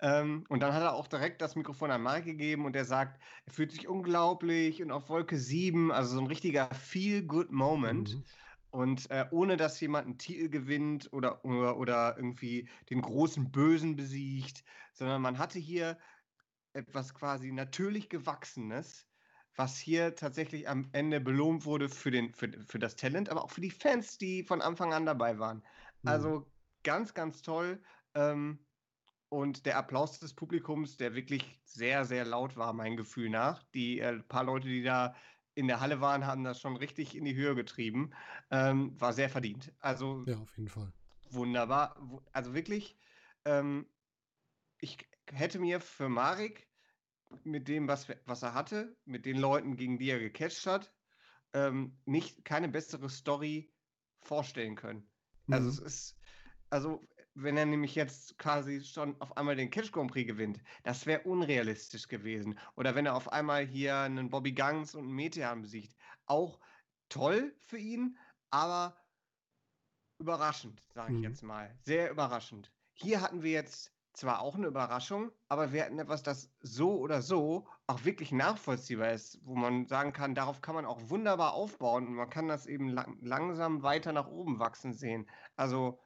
[0.00, 3.20] ähm, und dann hat er auch direkt das Mikrofon an Marek gegeben und er sagt,
[3.46, 8.14] er fühlt sich unglaublich und auf Wolke 7, also so ein richtiger Feel-Good-Moment.
[8.14, 8.24] Mhm.
[8.70, 13.96] Und äh, ohne dass jemand einen Titel gewinnt oder, oder, oder irgendwie den großen Bösen
[13.96, 15.98] besiegt, sondern man hatte hier
[16.72, 19.08] etwas quasi natürlich Gewachsenes,
[19.56, 23.50] was hier tatsächlich am Ende belohnt wurde für, den, für, für das Talent, aber auch
[23.50, 25.58] für die Fans, die von Anfang an dabei waren.
[26.02, 26.08] Mhm.
[26.08, 26.52] Also
[26.84, 27.82] ganz, ganz toll.
[28.14, 28.64] Ähm,
[29.28, 33.62] und der Applaus des Publikums, der wirklich sehr, sehr laut war, mein Gefühl nach.
[33.74, 35.14] Die äh, paar Leute, die da
[35.60, 38.10] in der Halle waren, haben das schon richtig in die Höhe getrieben.
[38.50, 39.72] Ähm, war sehr verdient.
[39.78, 40.92] Also ja, auf jeden Fall.
[41.30, 41.96] Wunderbar.
[42.32, 42.98] Also wirklich,
[43.44, 43.86] ähm,
[44.78, 44.98] ich
[45.30, 46.66] hätte mir für Marek
[47.44, 50.92] mit dem, was, was er hatte, mit den Leuten, gegen die er gecatcht hat,
[51.52, 53.72] ähm, nicht keine bessere Story
[54.22, 55.08] vorstellen können.
[55.48, 55.70] Also mhm.
[55.70, 56.16] Es ist,
[56.70, 61.06] also wenn er nämlich jetzt quasi schon auf einmal den Catch Grand Prix gewinnt, das
[61.06, 62.58] wäre unrealistisch gewesen.
[62.76, 65.94] Oder wenn er auf einmal hier einen Bobby Gangs und einen Metean besiegt,
[66.26, 66.58] auch
[67.08, 68.18] toll für ihn,
[68.50, 68.96] aber
[70.18, 71.24] überraschend, sage ich mhm.
[71.24, 71.74] jetzt mal.
[71.84, 72.72] Sehr überraschend.
[72.92, 77.22] Hier hatten wir jetzt zwar auch eine Überraschung, aber wir hatten etwas, das so oder
[77.22, 82.06] so auch wirklich nachvollziehbar ist, wo man sagen kann, darauf kann man auch wunderbar aufbauen
[82.06, 85.28] und man kann das eben lang langsam weiter nach oben wachsen sehen.
[85.56, 85.98] Also,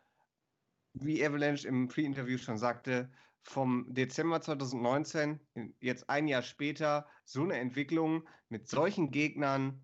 [0.95, 3.11] wie Avalanche im Pre-Interview schon sagte,
[3.43, 5.39] vom Dezember 2019,
[5.81, 9.83] jetzt ein Jahr später, so eine Entwicklung mit solchen Gegnern,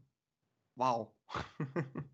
[0.76, 1.12] wow.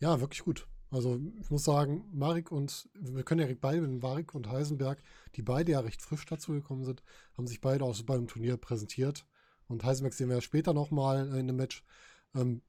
[0.00, 0.66] ja, wirklich gut.
[0.90, 5.02] Also ich muss sagen, Marek und, wir können ja beide mit Marek und Heisenberg,
[5.34, 7.02] die beide ja recht frisch dazu gekommen sind,
[7.36, 9.26] haben sich beide auch beim Turnier präsentiert.
[9.68, 11.84] Und Heisenberg sehen wir ja später nochmal in einem Match.
[12.34, 12.62] Ähm,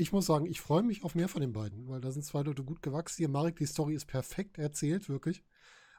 [0.00, 2.42] ich muss sagen, ich freue mich auf mehr von den beiden, weil da sind zwei
[2.42, 3.18] Leute gut gewachsen.
[3.18, 5.44] Hier, Marek, die Story ist perfekt erzählt, wirklich.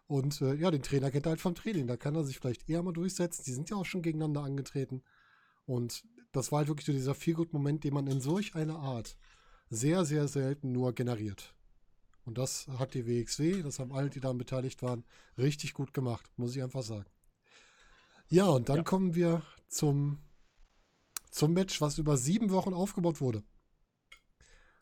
[0.07, 1.87] Und äh, ja, den Trainer kennt er halt vom Training.
[1.87, 3.43] Da kann er sich vielleicht eher mal durchsetzen.
[3.45, 5.03] Die sind ja auch schon gegeneinander angetreten.
[5.65, 9.17] Und das war halt wirklich so dieser Feelgood-Moment, den man in solch einer Art
[9.69, 11.53] sehr, sehr selten nur generiert.
[12.25, 15.05] Und das hat die WXW, das haben alle, die daran beteiligt waren,
[15.37, 17.09] richtig gut gemacht, muss ich einfach sagen.
[18.29, 18.83] Ja, und dann ja.
[18.83, 20.19] kommen wir zum,
[21.29, 23.43] zum Match, was über sieben Wochen aufgebaut wurde.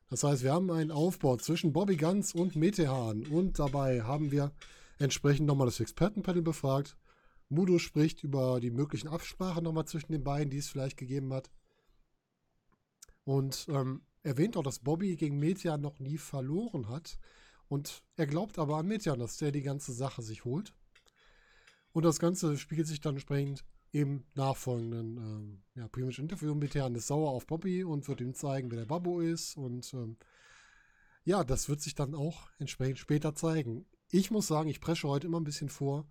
[0.09, 4.51] Das heißt, wir haben einen Aufbau zwischen Bobby Guns und Metehan und dabei haben wir
[4.97, 6.97] entsprechend nochmal das Expertenpanel befragt.
[7.47, 11.51] Mudo spricht über die möglichen Absprachen nochmal zwischen den beiden, die es vielleicht gegeben hat.
[13.23, 17.19] Und ähm, erwähnt auch, dass Bobby gegen Metian noch nie verloren hat.
[17.67, 20.73] Und er glaubt aber an Metian, dass der die ganze Sache sich holt.
[21.91, 26.53] Und das Ganze spiegelt sich dann entsprechend im nachfolgenden ähm, ja, Pre-Match-Interview.
[26.53, 29.57] Metian ist sauer auf Bobby und wird ihm zeigen, wer der Babbo ist.
[29.57, 30.17] Und ähm,
[31.23, 33.85] ja, das wird sich dann auch entsprechend später zeigen.
[34.11, 36.07] Ich muss sagen, ich presche heute immer ein bisschen vor.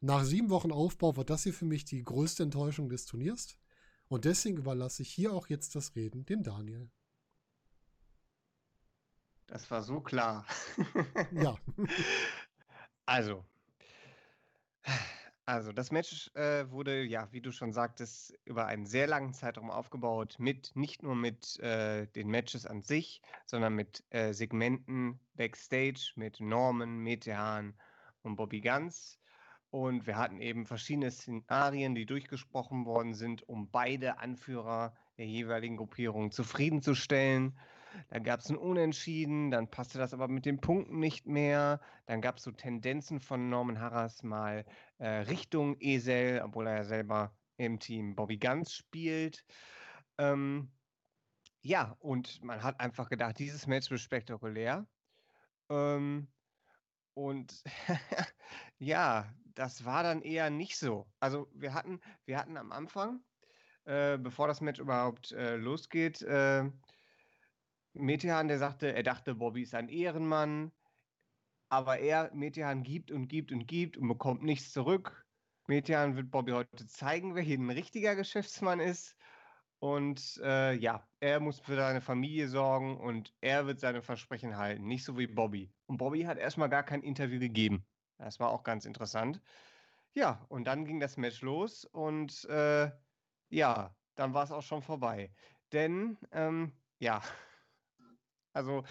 [0.00, 3.58] Nach sieben Wochen Aufbau war das hier für mich die größte Enttäuschung des Turniers.
[4.08, 6.90] Und deswegen überlasse ich hier auch jetzt das Reden dem Daniel.
[9.46, 10.46] Das war so klar.
[11.32, 11.56] ja.
[13.08, 13.44] Also.
[15.48, 19.70] Also, das Match äh, wurde, ja, wie du schon sagtest, über einen sehr langen Zeitraum
[19.70, 26.14] aufgebaut, mit nicht nur mit äh, den Matches an sich, sondern mit äh, Segmenten backstage,
[26.16, 27.74] mit Norman, Metehan
[28.22, 29.20] und Bobby Guns.
[29.70, 35.76] Und wir hatten eben verschiedene Szenarien, die durchgesprochen worden sind, um beide Anführer der jeweiligen
[35.76, 37.56] Gruppierung zufriedenzustellen.
[38.08, 41.80] Dann gab es ein Unentschieden, dann passte das aber mit den Punkten nicht mehr.
[42.06, 44.64] Dann gab es so Tendenzen von Norman Harras mal
[44.98, 49.44] äh, Richtung Esel, obwohl er ja selber im Team Bobby Guns spielt.
[50.18, 50.70] Ähm,
[51.62, 54.86] ja, und man hat einfach gedacht, dieses Match wird spektakulär.
[55.68, 56.28] Ähm,
[57.14, 57.62] und
[58.78, 61.08] ja, das war dann eher nicht so.
[61.18, 63.20] Also wir hatten, wir hatten am Anfang,
[63.84, 66.64] äh, bevor das Match überhaupt äh, losgeht, äh,
[67.98, 70.72] Metehan, der sagte, er dachte, Bobby ist ein Ehrenmann,
[71.68, 75.26] aber er, Metehan, gibt und gibt und gibt und bekommt nichts zurück.
[75.66, 79.16] Metehan wird Bobby heute zeigen, wer hier ein richtiger Geschäftsmann ist.
[79.78, 84.86] Und äh, ja, er muss für seine Familie sorgen und er wird seine Versprechen halten,
[84.86, 85.72] nicht so wie Bobby.
[85.86, 87.86] Und Bobby hat erstmal gar kein Interview gegeben.
[88.18, 89.42] Das war auch ganz interessant.
[90.14, 92.90] Ja, und dann ging das Match los und äh,
[93.50, 95.34] ja, dann war es auch schon vorbei.
[95.72, 97.20] Denn, ähm, ja,
[98.56, 98.84] also,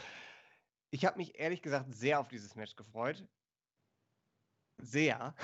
[0.91, 3.27] ich habe mich ehrlich gesagt sehr auf dieses Match gefreut.
[4.77, 5.35] Sehr.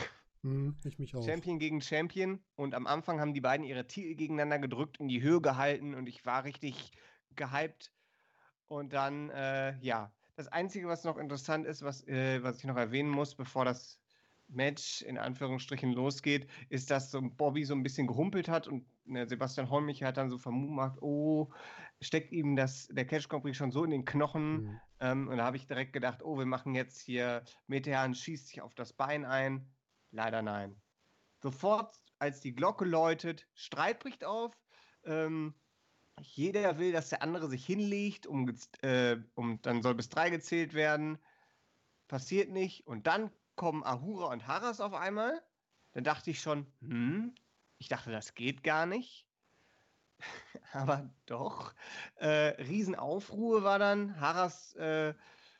[0.43, 1.23] Hm, ich mich auch.
[1.23, 2.43] Champion gegen Champion.
[2.55, 6.07] Und am Anfang haben die beiden ihre Titel gegeneinander gedrückt, in die Höhe gehalten und
[6.07, 6.91] ich war richtig
[7.35, 7.93] gehypt.
[8.67, 12.77] Und dann, äh, ja, das Einzige, was noch interessant ist, was, äh, was ich noch
[12.77, 14.00] erwähnen muss, bevor das
[14.51, 19.27] Match in Anführungsstrichen losgeht, ist, dass so Bobby so ein bisschen gehumpelt hat und ne,
[19.27, 21.49] Sebastian Holmich hat dann so vermutet, oh,
[22.01, 24.63] steckt ihm das, der Catch Company schon so in den Knochen.
[24.63, 24.79] Mhm.
[24.99, 28.61] Ähm, und da habe ich direkt gedacht, oh, wir machen jetzt hier, Metehan schießt sich
[28.61, 29.69] auf das Bein ein.
[30.11, 30.81] Leider nein.
[31.41, 34.53] Sofort, als die Glocke läutet, Streit bricht auf.
[35.05, 35.55] Ähm,
[36.19, 40.73] jeder will, dass der andere sich hinlegt, um, äh, um dann soll bis drei gezählt
[40.73, 41.17] werden.
[42.07, 42.85] Passiert nicht.
[42.85, 43.31] Und dann
[43.61, 45.39] kommen Ahura und Haras auf einmal.
[45.91, 47.35] Dann dachte ich schon, hm,
[47.77, 49.27] ich dachte, das geht gar nicht.
[50.73, 51.75] Aber doch.
[52.15, 54.19] Äh, Riesenaufruhr war dann.
[54.19, 55.13] Haras äh,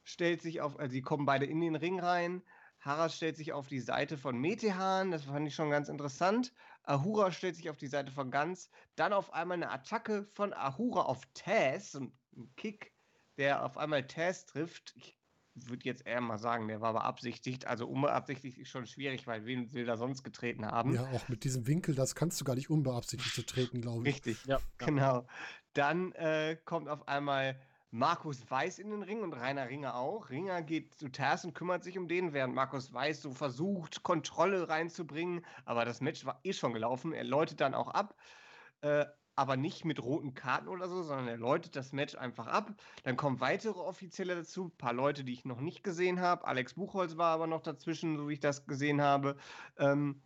[0.04, 2.42] stellt sich auf, also sie kommen beide in den Ring rein.
[2.80, 6.54] Haras stellt sich auf die Seite von Metehan, das fand ich schon ganz interessant.
[6.82, 8.72] Ahura stellt sich auf die Seite von Ganz.
[8.96, 12.12] Dann auf einmal eine Attacke von Ahura auf Taz, ein
[12.56, 12.96] Kick,
[13.38, 14.92] der auf einmal Taz trifft.
[14.96, 15.21] Ich
[15.56, 17.68] würde jetzt eher mal sagen, der war beabsichtigt.
[17.68, 20.94] Also unbeabsichtigt ist schon schwierig, weil wen will da sonst getreten haben?
[20.94, 24.16] Ja, auch mit diesem Winkel, das kannst du gar nicht unbeabsichtigt zu treten, glaube ich.
[24.16, 25.28] Richtig, ja, genau.
[25.74, 27.60] Dann äh, kommt auf einmal
[27.92, 30.30] Markus Weiß in den Ring und Rainer Ringer auch.
[30.30, 34.70] Ringer geht zu Ters und kümmert sich um den, während Markus Weiß so versucht, Kontrolle
[34.70, 35.46] reinzubringen.
[35.66, 37.12] Aber das Match war eh schon gelaufen.
[37.12, 38.16] Er läutet dann auch ab.
[38.82, 42.74] Äh, aber nicht mit roten Karten oder so, sondern er läutet das Match einfach ab.
[43.04, 46.46] Dann kommen weitere Offizielle dazu, ein paar Leute, die ich noch nicht gesehen habe.
[46.46, 49.38] Alex Buchholz war aber noch dazwischen, so wie ich das gesehen habe.
[49.78, 50.22] Ähm,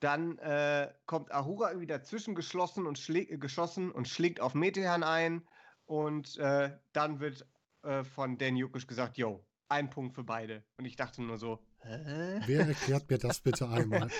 [0.00, 5.02] dann äh, kommt Ahura irgendwie dazwischen geschlossen und schlägt, äh, geschossen und schlägt auf Metehan
[5.02, 5.46] ein.
[5.86, 7.46] Und äh, dann wird
[7.82, 10.64] äh, von Dan Jukic gesagt, yo, ein Punkt für beide.
[10.76, 12.40] Und ich dachte nur so, Hä?
[12.46, 14.08] Wer erklärt mir das bitte einmal?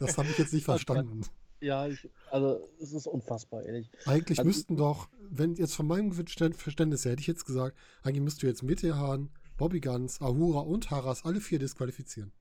[0.00, 1.26] Das habe ich jetzt nicht verstanden.
[1.64, 3.90] Ja, ich, also es ist unfassbar, ehrlich.
[4.04, 8.20] Eigentlich also, müssten doch, wenn jetzt von meinem Verständnis her, hätte ich jetzt gesagt, eigentlich
[8.20, 12.32] müsst du jetzt Metehan, Bobby Guns, Ahura und Haras alle vier disqualifizieren.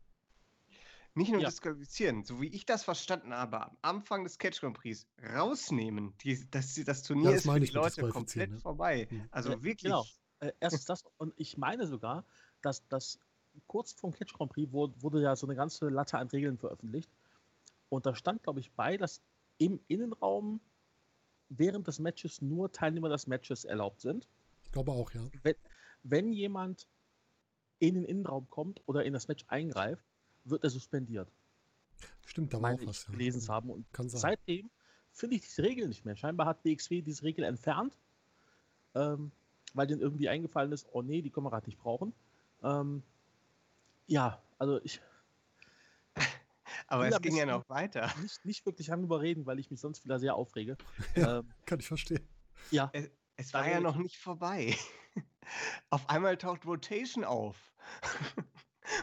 [1.15, 1.47] Nicht nur ja.
[1.47, 6.13] disqualifizieren, so wie ich das verstanden habe, am Anfang des Catch Grand Prix rausnehmen.
[6.21, 8.59] Die, das, das Turnier ja, das ist für die Leute komplett ne?
[8.59, 9.07] vorbei.
[9.09, 9.27] Mhm.
[9.31, 9.83] Also ja, wirklich.
[9.83, 10.05] Genau.
[10.41, 12.25] Äh, erstens das und ich meine sogar,
[12.61, 13.19] dass das
[13.67, 16.57] kurz vor dem Catch Grand Prix wurde, wurde ja so eine ganze Latte an Regeln
[16.57, 17.09] veröffentlicht
[17.93, 19.21] und da stand, glaube ich, bei, dass
[19.59, 20.59] im Innenraum
[21.49, 24.27] während des Matches nur Teilnehmer des Matches erlaubt sind.
[24.63, 25.21] Ich glaube auch, ja.
[25.43, 25.55] Wenn,
[26.01, 26.87] wenn jemand
[27.77, 30.03] in den Innenraum kommt oder in das Match eingreift,
[30.43, 31.31] wird er suspendiert.
[32.25, 33.05] Stimmt, da war auch was.
[33.05, 33.11] Ja.
[33.11, 33.69] gelesen haben.
[33.69, 34.71] Und seitdem
[35.11, 36.15] finde ich diese Regel nicht mehr.
[36.15, 37.95] Scheinbar hat BXW diese Regel entfernt,
[38.95, 39.31] ähm,
[39.75, 42.13] weil denen irgendwie eingefallen ist, oh nee, die können wir gerade nicht brauchen.
[42.63, 43.03] Ähm,
[44.07, 44.99] ja, also ich,
[46.93, 48.11] aber es ging ja noch weiter.
[48.21, 50.77] Nicht, nicht wirklich darüber reden, weil ich mich sonst wieder sehr aufrege.
[51.15, 52.27] Ja, ähm, kann ich verstehen.
[52.71, 52.89] Ja.
[52.93, 54.75] Es, es war ja noch nicht vorbei.
[55.89, 57.73] Auf einmal taucht Rotation auf.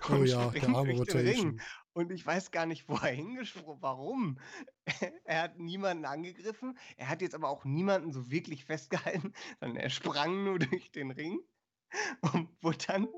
[0.09, 1.61] oh ja, der arme Rotation.
[1.92, 4.38] Und ich weiß gar nicht, wo er hingesprungen Warum?
[5.24, 6.79] er hat niemanden angegriffen.
[6.96, 11.11] Er hat jetzt aber auch niemanden so wirklich festgehalten, sondern er sprang nur durch den
[11.11, 11.40] Ring
[12.20, 13.09] und wurde dann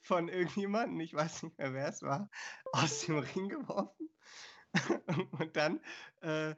[0.00, 2.30] von irgendjemandem, ich weiß nicht mehr, wer es war,
[2.72, 4.09] aus dem Ring geworfen.
[5.32, 5.80] und dann,
[6.20, 6.54] äh,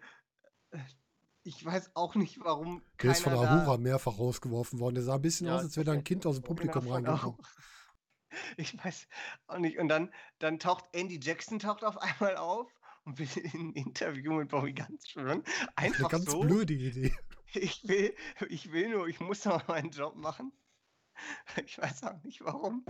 [1.44, 2.82] ich weiß auch nicht, warum.
[3.02, 4.94] Der ist von Ahura mehrfach rausgeworfen worden.
[4.94, 7.38] Der sah ein bisschen ja, aus, als wäre da ein Kind aus dem Publikum reingekommen.
[8.56, 9.08] Ich weiß
[9.46, 9.78] auch nicht.
[9.78, 12.72] Und dann, dann taucht Andy Jackson taucht auf einmal auf
[13.04, 15.42] und will in ein Interview mit Bobby ganz schön.
[15.76, 16.40] Einfach eine ganz so.
[16.40, 17.14] blöde Idee.
[17.52, 18.14] Ich will,
[18.48, 20.52] ich will nur, ich muss noch meinen Job machen.
[21.64, 22.84] Ich weiß auch nicht warum.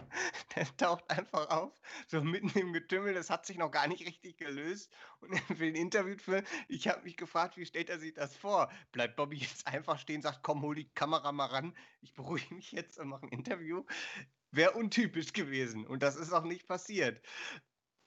[0.55, 1.73] Der taucht einfach auf,
[2.07, 3.15] so mitten im Getümmel.
[3.15, 4.91] Das hat sich noch gar nicht richtig gelöst.
[5.21, 6.47] Und er will ein Interview führen.
[6.69, 8.71] Ich habe mich gefragt, wie stellt er sich das vor?
[8.93, 11.77] Bleibt Bobby jetzt einfach stehen, sagt, komm, hol die Kamera mal ran.
[12.01, 13.85] Ich beruhige mich jetzt und mache ein Interview.
[14.51, 15.87] Wäre untypisch gewesen.
[15.87, 17.21] Und das ist auch nicht passiert.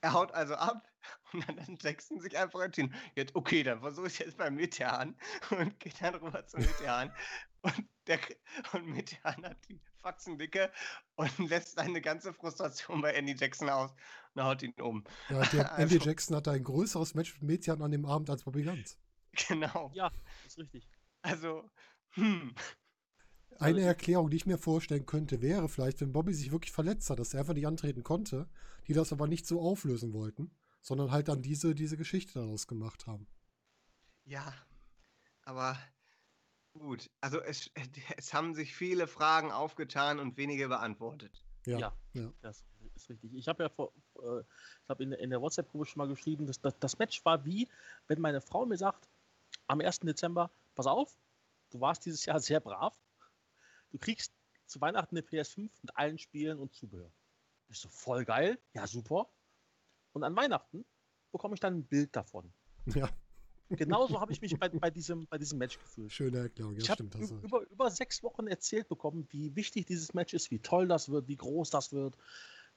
[0.01, 0.87] Er haut also ab
[1.33, 5.17] und dann, Jackson sich einfach entschieden, jetzt okay, dann versuche ich jetzt beim Metean
[5.49, 7.11] und geht dann rüber zum Metean
[7.65, 8.19] und, der,
[8.73, 10.71] und Metean hat die Faxendicke
[11.15, 13.91] und lässt seine ganze Frustration bei Andy Jackson aus
[14.33, 15.03] und haut ihn um.
[15.29, 18.43] Ja, der also, Andy Jackson hatte ein größeres Match mit Metean an dem Abend als
[18.43, 18.97] Bobby Ganz.
[19.47, 19.91] Genau.
[19.93, 20.11] Ja,
[20.45, 20.87] ist richtig.
[21.21, 21.69] Also,
[22.11, 22.53] hm.
[23.57, 27.19] Eine Erklärung, die ich mir vorstellen könnte, wäre vielleicht, wenn Bobby sich wirklich verletzt hat,
[27.19, 28.49] dass er einfach nicht antreten konnte,
[28.87, 30.51] die das aber nicht so auflösen wollten,
[30.81, 33.27] sondern halt dann diese, diese Geschichte daraus gemacht haben.
[34.25, 34.53] Ja,
[35.43, 35.77] aber
[36.79, 37.09] gut.
[37.21, 37.71] Also es,
[38.17, 41.43] es haben sich viele Fragen aufgetan und wenige beantwortet.
[41.65, 42.33] Ja, ja, ja.
[42.41, 42.63] das
[42.95, 43.33] ist richtig.
[43.33, 46.61] Ich habe ja vor, äh, ich habe in, in, der WhatsApp-Gruppe schon mal geschrieben, dass
[46.61, 47.67] das, das Match war wie,
[48.07, 49.09] wenn meine Frau mir sagt,
[49.67, 50.01] am 1.
[50.01, 51.17] Dezember, pass auf,
[51.71, 52.95] du warst dieses Jahr sehr brav,
[53.89, 54.33] du kriegst
[54.67, 57.11] zu Weihnachten eine PS5 mit allen Spielen und Zubehör.
[57.67, 59.27] Ich so, voll geil, ja super.
[60.13, 60.85] Und an Weihnachten
[61.31, 62.53] bekomme ich dann ein Bild davon.
[62.85, 63.09] Ja.
[63.69, 66.11] Genauso habe ich mich bei, bei, diesem, bei diesem Match gefühlt.
[66.11, 67.15] Schöne Erklärung, ja, ich stimmt.
[67.15, 67.35] Also.
[67.37, 71.27] Über, über sechs Wochen erzählt bekommen, wie wichtig dieses Match ist, wie toll das wird,
[71.27, 72.15] wie groß das wird.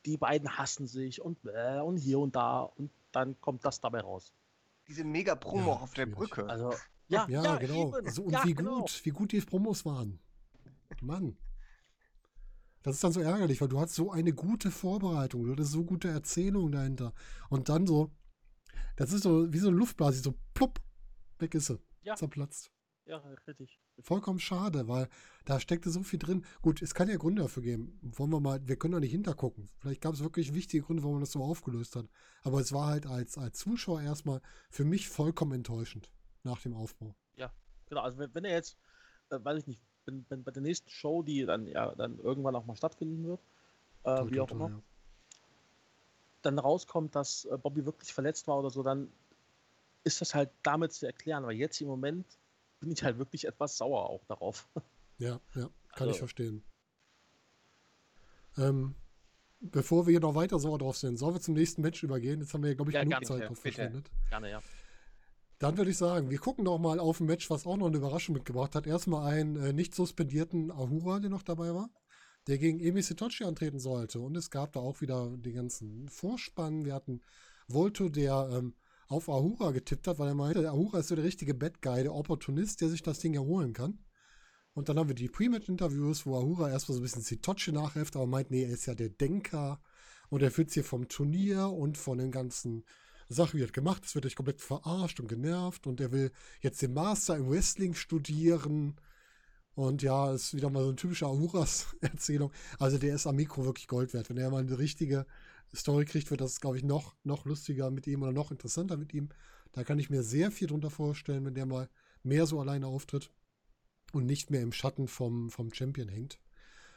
[0.06, 4.00] Die beiden hassen sich und, äh, und hier und da und dann kommt das dabei
[4.00, 4.32] raus.
[4.86, 6.48] Diese mega Promo ja, auf der Brücke.
[6.48, 6.72] Also,
[7.08, 7.90] ja, ja, ja genau.
[7.90, 8.80] Also, und ja, wie genau.
[8.80, 10.18] gut, wie gut die Promos waren.
[11.02, 11.36] Mann.
[12.82, 15.84] Das ist dann so ärgerlich, weil du hast so eine gute Vorbereitung, du hattest so
[15.84, 17.12] gute Erzählung dahinter.
[17.50, 18.10] Und dann so,
[18.98, 20.80] das ist so wie so eine Luftblase, so plupp,
[21.38, 21.78] weg ist sie.
[22.02, 22.16] Ja.
[22.16, 22.72] Zerplatzt.
[23.06, 23.80] Ja, richtig.
[24.00, 25.08] Vollkommen schade, weil
[25.44, 26.44] da steckte so viel drin.
[26.62, 27.98] Gut, es kann ja Gründe dafür geben.
[28.02, 29.70] Wollen wir mal, wir können da nicht hintergucken.
[29.78, 32.06] Vielleicht gab es wirklich wichtige Gründe, warum man das so aufgelöst hat.
[32.42, 37.14] Aber es war halt als, als Zuschauer erstmal für mich vollkommen enttäuschend nach dem Aufbau.
[37.36, 37.52] Ja,
[37.86, 38.02] genau.
[38.02, 38.76] Also wenn, wenn er jetzt,
[39.30, 42.56] äh, weiß ich nicht, wenn, wenn bei der nächsten Show, die dann ja dann irgendwann
[42.56, 43.40] auch mal stattfinden wird,
[44.02, 44.82] äh, wie auch immer, ja.
[46.42, 49.10] Dann rauskommt, dass äh, Bobby wirklich verletzt war oder so, dann
[50.04, 51.42] ist das halt damit zu erklären.
[51.42, 52.26] Aber jetzt im Moment
[52.80, 54.68] bin ich halt wirklich etwas sauer auch darauf.
[55.20, 55.70] Ja, ja, kann
[56.06, 56.62] Also- ich verstehen.
[58.56, 58.94] Ähm,
[59.60, 62.40] bevor wir hier noch weiter sauer drauf sind, sollen wir zum nächsten Match übergehen?
[62.40, 64.10] Jetzt haben wir, glaube ich, Ja, genug Zeit drauf verschwendet.
[64.30, 64.62] Gerne, ja.
[65.58, 67.96] Dann würde ich sagen, wir gucken doch mal auf ein Match, was auch noch eine
[67.96, 68.86] Überraschung mitgebracht hat.
[68.86, 71.90] Erstmal einen äh, nicht suspendierten Ahura, der noch dabei war,
[72.48, 74.20] der gegen Emi Sitochi antreten sollte.
[74.20, 76.84] Und es gab da auch wieder den ganzen Vorspann.
[76.84, 77.20] Wir hatten
[77.68, 78.74] Volto, der ähm,
[79.06, 82.14] auf Ahura getippt hat, weil er meinte, Ahura ist so der richtige Bad Guy, der
[82.14, 83.98] Opportunist, der sich das Ding erholen kann.
[84.72, 88.26] Und dann haben wir die Pre-Match-Interviews, wo Ahura erstmal so ein bisschen Sitochi nachheft, aber
[88.26, 89.80] meint, nee, er ist ja der Denker
[90.30, 92.84] und er führt hier vom Turnier und von den ganzen
[93.28, 94.04] Sachen, wie er gemacht.
[94.04, 96.30] Es wird euch komplett verarscht und genervt und er will
[96.60, 98.94] jetzt den Master im Wrestling studieren.
[99.78, 102.50] Und ja, ist wieder mal so eine typische Ahuras-Erzählung.
[102.80, 104.28] Also der ist am Mikro wirklich Gold wert.
[104.28, 105.24] Wenn er mal eine richtige
[105.72, 109.14] Story kriegt, wird das, glaube ich, noch, noch lustiger mit ihm oder noch interessanter mit
[109.14, 109.28] ihm.
[109.70, 111.88] Da kann ich mir sehr viel drunter vorstellen, wenn der mal
[112.24, 113.30] mehr so alleine auftritt
[114.12, 116.40] und nicht mehr im Schatten vom, vom Champion hängt.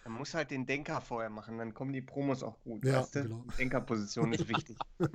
[0.05, 2.83] Man muss halt den Denker vorher machen, dann kommen die Promos auch gut.
[2.83, 3.21] Ja, weißt du?
[3.21, 3.45] genau.
[3.59, 4.75] Denkerposition ist wichtig.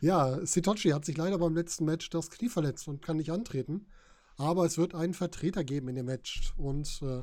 [0.00, 3.88] Ja, Sitochi hat sich leider beim letzten Match das Knie verletzt und kann nicht antreten.
[4.36, 6.52] Aber es wird einen Vertreter geben in dem Match.
[6.56, 7.22] Und äh,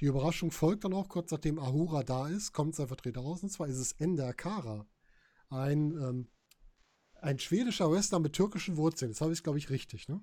[0.00, 3.42] die Überraschung folgt dann auch kurz nachdem Ahura da ist, kommt sein Vertreter raus.
[3.42, 4.86] Und zwar ist es Ender Kara.
[5.50, 6.28] Ein, ähm,
[7.20, 9.12] ein schwedischer Wrestler mit türkischen Wurzeln.
[9.12, 10.20] Das habe ich, glaube ich, richtig, ne?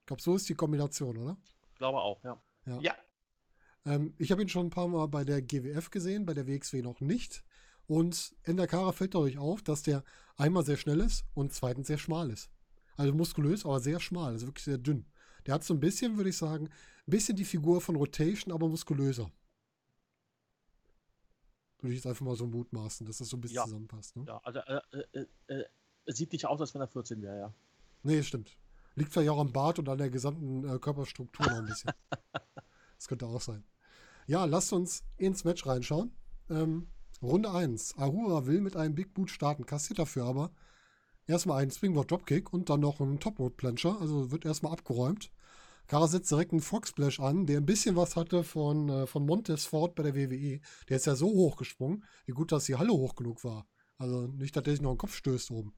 [0.00, 1.38] Ich glaube, so ist die Kombination, oder?
[1.72, 2.42] Ich glaube auch, ja.
[2.66, 2.80] Ja,
[3.86, 6.82] Ähm, ich habe ihn schon ein paar Mal bei der GWF gesehen, bei der WXW
[6.82, 7.44] noch nicht.
[7.86, 10.04] Und Ender Kara fällt dadurch auf, dass der
[10.36, 12.50] einmal sehr schnell ist und zweitens sehr schmal ist.
[12.96, 15.06] Also muskulös, aber sehr schmal, also wirklich sehr dünn.
[15.46, 16.70] Der hat so ein bisschen, würde ich sagen, ein
[17.10, 19.30] bisschen die Figur von Rotation, aber muskulöser.
[21.80, 23.64] Würde ich jetzt einfach mal so mutmaßen, dass das so ein bisschen Ja.
[23.64, 24.16] zusammenpasst.
[24.16, 24.24] Ne?
[24.26, 24.80] Ja, also äh,
[25.12, 25.64] äh, äh,
[26.06, 27.54] es sieht nicht aus, als wenn er 14 wäre, ja.
[28.02, 28.56] Nee, stimmt.
[28.94, 31.90] Liegt vielleicht auch am Bart und an der gesamten äh, Körperstruktur noch ein bisschen.
[32.96, 33.64] das könnte auch sein.
[34.26, 36.12] Ja, lasst uns ins Match reinschauen.
[36.48, 36.88] Ähm,
[37.20, 37.98] Runde 1.
[37.98, 40.50] Ahura will mit einem Big Boot starten, kassiert dafür aber
[41.26, 45.30] erstmal einen Springboard Dropkick und dann noch einen Top Road Plancher, also wird erstmal abgeräumt.
[45.86, 49.26] Kara setzt direkt einen Frog Splash an, der ein bisschen was hatte von, äh, von
[49.26, 50.60] Montes Ford bei der WWE.
[50.88, 53.66] Der ist ja so hoch gesprungen, wie gut, dass die Halle hoch genug war.
[53.98, 55.74] Also nicht, dass der sich noch einen Kopf stößt oben.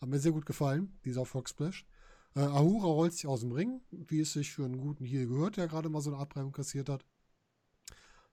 [0.00, 1.86] Hat mir sehr gut gefallen, dieser Frog Splash.
[2.34, 5.56] Äh, Ahura rollt sich aus dem Ring, wie es sich für einen guten Heal gehört,
[5.56, 7.04] der gerade mal so eine Abreibung kassiert hat.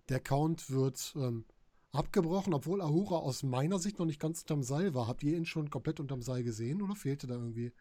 [0.09, 1.45] Der Count wird ähm,
[1.91, 5.07] abgebrochen, obwohl Ahura aus meiner Sicht noch nicht ganz unterm Seil war.
[5.07, 7.73] Habt ihr ihn schon komplett unterm Seil gesehen oder fehlte da irgendwie?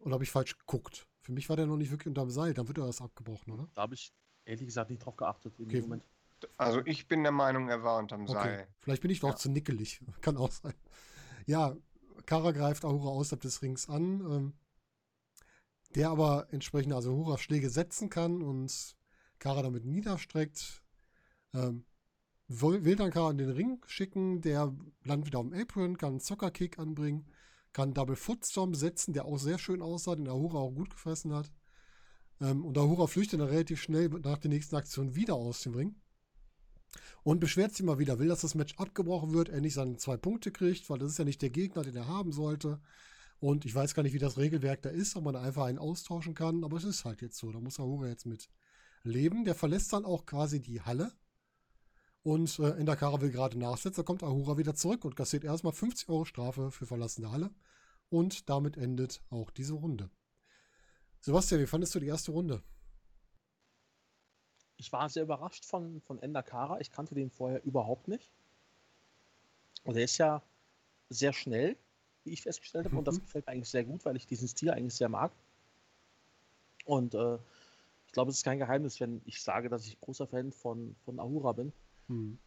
[0.00, 1.06] Oder habe ich falsch geguckt?
[1.22, 3.68] Für mich war der noch nicht wirklich unterm Seil, dann wird er erst abgebrochen, oder?
[3.74, 4.12] Da habe ich
[4.44, 5.80] ehrlich gesagt nicht drauf geachtet im Okay.
[5.82, 6.04] Moment.
[6.56, 8.32] also ich bin der Meinung, er war unterm Okay.
[8.32, 8.68] Seil.
[8.80, 9.36] Vielleicht bin ich doch Ja.
[9.36, 10.00] zu nickelig.
[10.22, 10.74] Kann auch sein.
[11.46, 11.76] Ja,
[12.26, 14.52] Kara greift Ahura außerhalb des Rings an, ähm,
[15.94, 18.96] der aber entsprechend also Ahura Schläge setzen kann und
[19.38, 20.82] Kara damit niederstreckt.
[21.54, 21.84] Ähm,
[22.48, 24.74] will, dann Kara in den Ring schicken, der
[25.04, 27.26] landet wieder am Apron, kann einen Soccer-Kick anbringen,
[27.72, 31.52] kann Double Footstorm setzen, der auch sehr schön aussah, den Ahura auch gut gefressen hat.
[32.40, 35.94] Ähm, und Ahura flüchtet dann relativ schnell nach der nächsten Aktion wieder aus dem Ring
[37.22, 40.16] und beschwert sich mal wieder, will, dass das Match abgebrochen wird, er nicht seine zwei
[40.16, 42.80] Punkte kriegt, weil das ist ja nicht der Gegner, den er haben sollte.
[43.40, 46.34] Und ich weiß gar nicht, wie das Regelwerk da ist, ob man einfach einen austauschen
[46.34, 47.52] kann, aber es ist halt jetzt so.
[47.52, 48.48] Da muss Ahura jetzt mit
[49.04, 49.44] leben.
[49.44, 51.12] Der verlässt dann auch quasi die Halle.
[52.22, 56.08] Und äh, Endakara will gerade nachsetzen, da kommt Ahura wieder zurück und kassiert erstmal 50
[56.08, 57.50] Euro Strafe für Verlassen der Halle.
[58.10, 60.10] Und damit endet auch diese Runde.
[61.20, 62.62] Sebastian, wie fandest du die erste Runde?
[64.78, 66.80] Ich war sehr überrascht von, von Ender Kara.
[66.80, 68.30] Ich kannte den vorher überhaupt nicht.
[69.84, 70.42] Und er ist ja
[71.08, 71.76] sehr schnell,
[72.24, 72.96] wie ich festgestellt habe.
[72.98, 73.22] Und das Mhm.
[73.22, 75.32] gefällt mir eigentlich sehr gut, weil ich diesen Stil eigentlich sehr mag.
[76.84, 77.38] Und äh,
[78.06, 81.20] ich glaube, es ist kein Geheimnis, wenn ich sage, dass ich großer Fan von, von
[81.20, 81.72] Ahura bin.
[82.08, 82.38] Hm.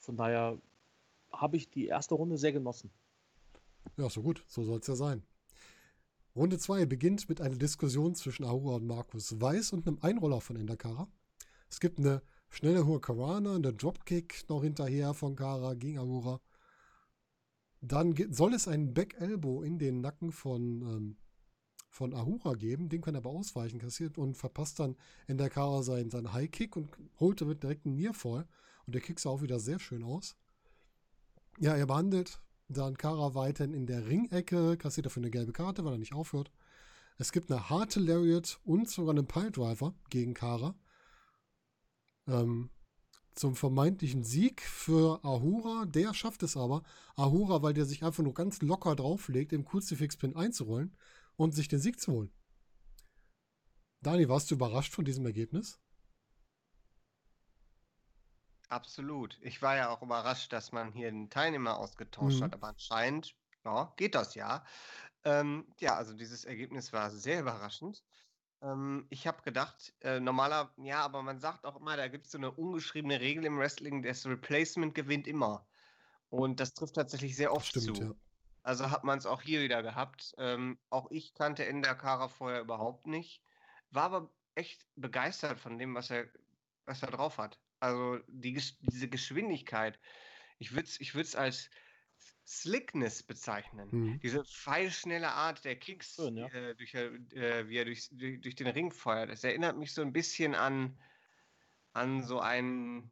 [0.00, 0.58] Von daher
[1.32, 2.90] habe ich die erste Runde sehr genossen.
[3.96, 5.22] Ja, so gut, so soll es ja sein.
[6.34, 10.56] Runde 2 beginnt mit einer Diskussion zwischen Ahura und Markus Weiß und einem Einroller von
[10.56, 11.08] Endakara.
[11.70, 16.40] Es gibt eine Schnelle Hurricanrana, der Dropkick noch hinterher von Kara gegen Ahura.
[17.80, 21.16] Dann soll es einen Back Elbow in den Nacken von, ähm,
[21.88, 22.88] von Ahura geben.
[22.88, 24.96] Den kann er aber ausweichen, kassiert und verpasst dann
[25.26, 28.46] in der Kara seinen, seinen High Kick und holt damit direkt einen Nearfall.
[28.86, 30.36] Und der Kick sah auch wieder sehr schön aus.
[31.58, 35.92] Ja, er behandelt dann Kara weiterhin in der Ringecke, kassiert dafür eine gelbe Karte, weil
[35.92, 36.50] er nicht aufhört.
[37.18, 40.74] Es gibt eine harte Lariat und sogar einen Piledriver gegen Kara.
[42.26, 42.70] Ähm,
[43.34, 45.84] zum vermeintlichen Sieg für Ahura.
[45.86, 46.82] Der schafft es aber.
[47.14, 50.96] Ahura, weil der sich einfach nur ganz locker drauflegt, im Crucifix-Pin einzurollen
[51.36, 52.32] und sich den Sieg zu holen.
[54.00, 55.80] Dani, warst du überrascht von diesem Ergebnis?
[58.68, 59.38] Absolut.
[59.42, 62.44] Ich war ja auch überrascht, dass man hier einen Teilnehmer ausgetauscht mhm.
[62.44, 64.64] hat, aber anscheinend ja, geht das ja.
[65.24, 68.04] Ähm, ja, also dieses Ergebnis war sehr überraschend.
[68.62, 72.32] Ähm, ich habe gedacht, äh, normaler, ja, aber man sagt auch immer, da gibt es
[72.32, 75.66] so eine ungeschriebene Regel im Wrestling, das Replacement gewinnt immer.
[76.28, 78.02] Und das trifft tatsächlich sehr oft Stimmt, zu.
[78.02, 78.14] Ja.
[78.62, 80.34] Also hat man es auch hier wieder gehabt.
[80.38, 83.42] Ähm, auch ich kannte Endakara vorher überhaupt nicht.
[83.90, 86.26] War aber echt begeistert von dem, was er,
[86.84, 87.60] was er drauf hat.
[87.80, 89.98] Also die, diese Geschwindigkeit.
[90.58, 91.70] Ich würde es ich als
[92.46, 93.88] Slickness bezeichnen.
[93.90, 94.20] Mhm.
[94.20, 96.46] Diese pfeilschnelle Art der Kicks, Schön, ja.
[96.48, 99.30] äh, durch, äh, wie er durch, durch, durch, den Ring feuert.
[99.30, 100.96] Das erinnert mich so ein bisschen an,
[101.92, 103.10] an so einen,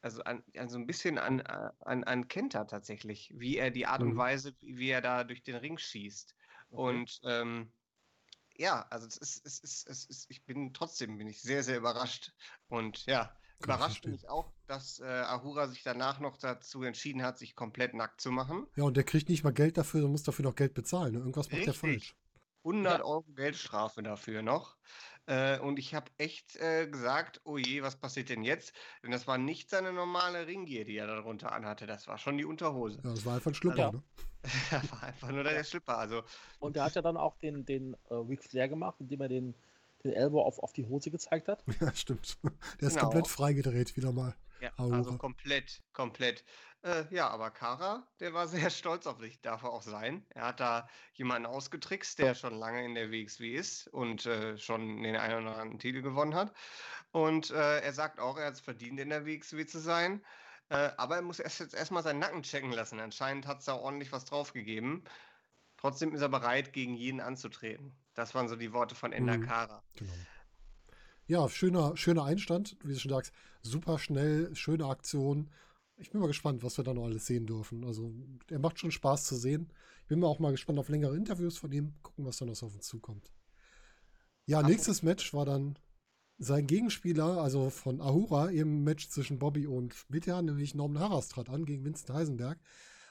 [0.00, 4.02] also an, an so ein bisschen an, an, an Kenta tatsächlich, wie er die Art
[4.02, 4.10] mhm.
[4.10, 6.34] und Weise, wie er da durch den Ring schießt.
[6.70, 6.82] Okay.
[6.82, 7.72] Und ähm,
[8.56, 11.78] ja, also es ist, es ist, es ist, ich bin trotzdem bin ich sehr, sehr
[11.78, 12.32] überrascht.
[12.66, 17.54] Und ja, Überrascht mich auch, dass äh, Ahura sich danach noch dazu entschieden hat, sich
[17.54, 18.66] komplett nackt zu machen.
[18.76, 21.14] Ja, und der kriegt nicht mal Geld dafür, der muss dafür noch Geld bezahlen.
[21.14, 21.18] Ne?
[21.20, 22.14] Irgendwas macht der falsch.
[22.64, 23.04] 100 ja.
[23.04, 24.76] Euro Geldstrafe dafür noch.
[25.26, 28.74] Äh, und ich habe echt äh, gesagt, oh je, was passiert denn jetzt?
[29.02, 31.86] Denn das war nicht seine normale Ringgier, die er darunter anhatte.
[31.86, 33.00] Das war schon die Unterhose.
[33.02, 34.02] Ja, das war einfach ein Schlüpper, also, ne?
[34.70, 35.96] das war einfach nur der Schlüpper.
[35.96, 36.22] Also,
[36.58, 39.54] und er hat ja dann auch den, den äh, Ric Flair gemacht, indem er den
[40.04, 41.64] den Elbow auf, auf die Hose gezeigt hat.
[41.80, 42.38] Ja, stimmt.
[42.80, 43.06] Der ist genau.
[43.06, 44.34] komplett freigedreht wieder mal.
[44.60, 46.44] Ja, also komplett, komplett.
[46.82, 50.24] Äh, ja, aber Kara, der war sehr stolz auf sich, darf er auch sein.
[50.30, 55.02] Er hat da jemanden ausgetrickst, der schon lange in der WXW ist und äh, schon
[55.02, 56.52] den einen oder anderen Titel gewonnen hat.
[57.10, 60.22] Und äh, er sagt auch, er hat es verdient, in der WXW zu sein.
[60.68, 63.00] Äh, aber er muss erst jetzt erstmal seinen Nacken checken lassen.
[63.00, 65.04] Anscheinend hat es da ordentlich was draufgegeben.
[65.78, 67.94] Trotzdem ist er bereit, gegen jeden anzutreten.
[68.14, 69.82] Das waren so die Worte von Ender mhm, Kara.
[69.96, 70.12] Genau.
[71.26, 73.32] Ja, schöner, schöner Einstand, wie du schon sagst.
[73.62, 75.50] Super schnell, schöne Aktion.
[75.96, 77.84] Ich bin mal gespannt, was wir da noch alles sehen dürfen.
[77.84, 78.12] Also,
[78.50, 79.72] er macht schon Spaß zu sehen.
[80.02, 81.94] Ich bin mal auch mal gespannt auf längere Interviews von ihm.
[82.02, 83.32] Gucken, was da noch auf uns zukommt.
[84.46, 85.78] Ja, Ach, nächstes Match war dann
[86.36, 91.48] sein Gegenspieler, also von Ahura, im Match zwischen Bobby und Mitya, nämlich Norman Harras trat
[91.48, 92.58] an gegen Vincent Heisenberg.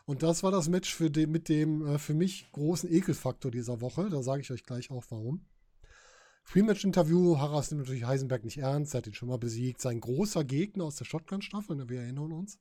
[0.05, 3.79] Und das war das Match für den, mit dem äh, für mich großen Ekelfaktor dieser
[3.79, 4.09] Woche.
[4.09, 5.45] Da sage ich euch gleich auch warum.
[6.45, 9.79] Pre-Match-Interview, Harras nimmt natürlich Heisenberg nicht ernst, er hat ihn schon mal besiegt.
[9.79, 12.59] Sein großer Gegner aus der Shotgun-Staffel, ne, wir erinnern uns.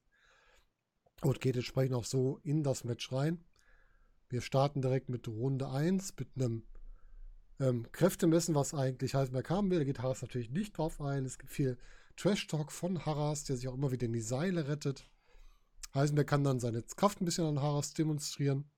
[1.21, 3.45] Und geht entsprechend auch so in das Match rein.
[4.29, 6.63] Wir starten direkt mit Runde 1 mit einem
[7.61, 9.79] ähm, Kräftemessen, was eigentlich Heisenberg haben will.
[9.79, 11.25] Da geht Harras natürlich nicht drauf ein.
[11.25, 11.77] Es gibt viel
[12.17, 15.12] Trash-Talk von Harras, der sich auch immer wieder in die Seile rettet.
[15.95, 18.71] Heisenberg kann dann seine Kraft ein bisschen an Haras demonstrieren.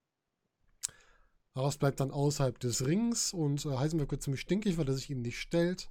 [1.55, 5.11] Haras bleibt dann außerhalb des Rings und äh, Heisenberg wird ziemlich stinkig, weil er sich
[5.11, 5.91] ihm nicht stellt.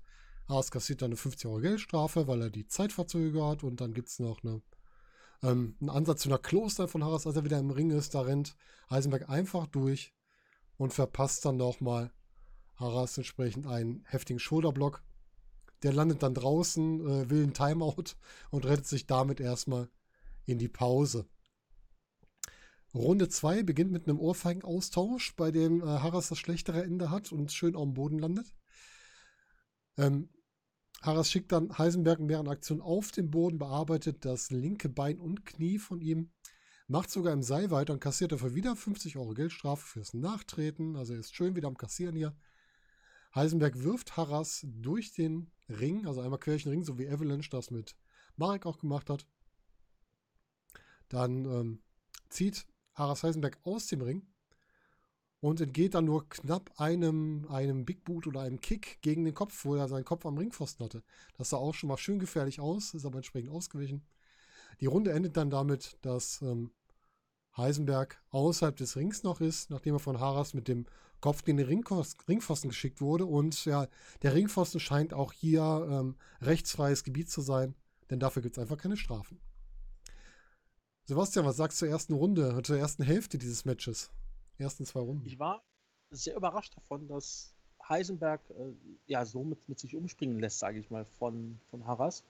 [0.50, 4.10] Haras kassiert dann eine 50 Euro Geldstrafe, weil er die Zeit verzögert und dann gibt
[4.10, 4.62] es noch eine,
[5.42, 8.14] ähm, einen Ansatz zu einer Kloster von Haras, als er wieder im Ring ist.
[8.14, 8.58] Da rennt
[8.90, 10.14] Heisenberg einfach durch
[10.76, 12.12] und verpasst dann nochmal
[12.76, 15.02] Haras entsprechend einen heftigen Schulterblock.
[15.84, 18.16] Der landet dann draußen, äh, will einen Timeout
[18.52, 19.90] und rettet sich damit erstmal
[20.46, 21.28] in die Pause.
[22.94, 27.52] Runde 2 beginnt mit einem Ohrfeigenaustausch, bei dem äh, Harras das schlechtere Ende hat und
[27.52, 28.54] schön auf dem Boden landet.
[29.98, 30.30] Ähm,
[31.02, 35.44] Harras schickt dann Heisenberg in deren Aktion auf den Boden, bearbeitet das linke Bein und
[35.46, 36.32] Knie von ihm,
[36.88, 40.96] macht sogar im Seil weiter und kassiert dafür wieder 50 Euro Geldstrafe fürs Nachtreten.
[40.96, 42.36] Also er ist schön wieder am Kassieren hier.
[43.34, 47.50] Heisenberg wirft Harras durch den Ring, also einmal quer durch den Ring, so wie Avalanche
[47.50, 47.96] das mit
[48.38, 49.28] Marek auch gemacht hat.
[51.14, 51.80] Dann ähm,
[52.30, 54.26] zieht Haras Heisenberg aus dem Ring
[55.41, 59.64] und entgeht dann nur knapp einem, einem Big Boot oder einem Kick gegen den Kopf,
[59.64, 61.03] wo er seinen Kopf am Ringpfosten hatte.
[61.38, 64.03] Das sah auch schon mal schön gefährlich aus, ist aber entsprechend ausgewichen.
[64.80, 66.72] Die Runde endet dann damit, dass ähm,
[67.55, 70.88] Heisenberg außerhalb des Rings noch ist, nachdem er von Haras mit dem
[71.22, 73.28] Kopf in den Ringpfosten geschickt wurde.
[73.28, 73.88] Und ja,
[74.24, 77.76] der Ringpfosten scheint auch hier ähm, rechtsfreies Gebiet zu sein.
[78.09, 79.39] denn dafür gibt es einfach keine Strafen.
[81.06, 84.10] Sebastian, was sagst du zur ersten Runde, zur ersten Hälfte dieses Matches?
[84.58, 85.28] Ersten zwei Runden.
[85.28, 85.62] Ich war
[86.12, 87.54] sehr überrascht davon, dass
[87.89, 88.72] Heisenberg äh,
[89.08, 92.24] ja so mit, mit sich umspringen lässt, sage ich mal, von, von Harras,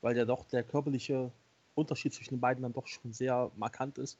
[0.00, 1.32] weil ja doch der körperliche
[1.74, 4.16] Unterschied zwischen den beiden dann doch schon sehr markant ist.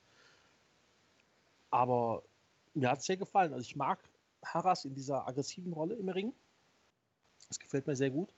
[1.71, 2.25] Aber
[2.75, 3.53] mir hat es sehr gefallen.
[3.53, 4.01] Also ich mag
[4.45, 6.33] Harras in dieser aggressiven Rolle im Ring.
[7.47, 8.35] Das gefällt mir sehr gut.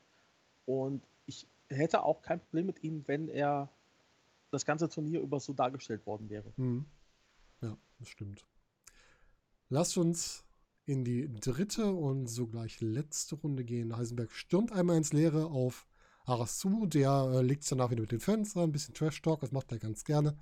[0.67, 3.71] Und ich hätte auch kein Problem mit ihm, wenn er
[4.57, 6.53] das ganze Turnier über so dargestellt worden wäre.
[6.57, 6.87] Mhm.
[7.61, 8.45] Ja, das stimmt.
[9.69, 10.45] Lasst uns
[10.85, 13.97] in die dritte und sogleich letzte Runde gehen.
[13.97, 15.87] Heisenberg stürmt einmal ins Leere auf
[16.25, 16.87] Aras zu.
[16.87, 18.65] Der äh, legt es danach wieder mit den Fans an.
[18.65, 20.37] Ein bisschen Trash-Talk, das macht er ganz gerne.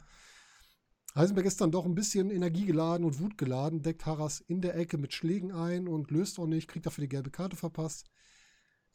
[1.15, 5.15] Heisenberg ist dann doch ein bisschen energiegeladen und wutgeladen, deckt Harras in der Ecke mit
[5.15, 8.11] Schlägen ein und löst auch nicht, kriegt dafür die gelbe Karte verpasst.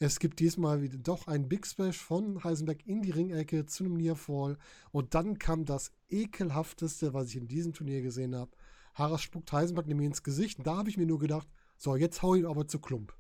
[0.02, 3.98] Es gibt diesmal wieder doch ein Big Splash von Heisenberg in die Ringecke zu einem
[3.98, 4.58] Nearfall.
[4.92, 8.52] Und dann kam das ekelhafteste, was ich in diesem Turnier gesehen habe.
[8.94, 10.58] Harras spuckt Heisenberg nämlich ins Gesicht.
[10.58, 13.14] Und da habe ich mir nur gedacht, so, jetzt hau ihn aber zu Klump.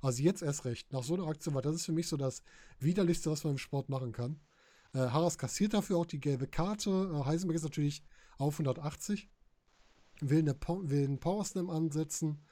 [0.00, 0.92] Also jetzt erst recht.
[0.92, 2.44] Nach so einer Aktion, weil das ist für mich so das
[2.78, 4.38] widerlichste, was man im Sport machen kann.
[4.94, 7.10] Äh, Harras kassiert dafür auch die gelbe Karte.
[7.12, 8.04] Äh, Heisenberg ist natürlich
[8.38, 9.28] auf 180.
[10.20, 10.56] Will, eine,
[10.88, 12.44] will einen Power Slam ansetzen.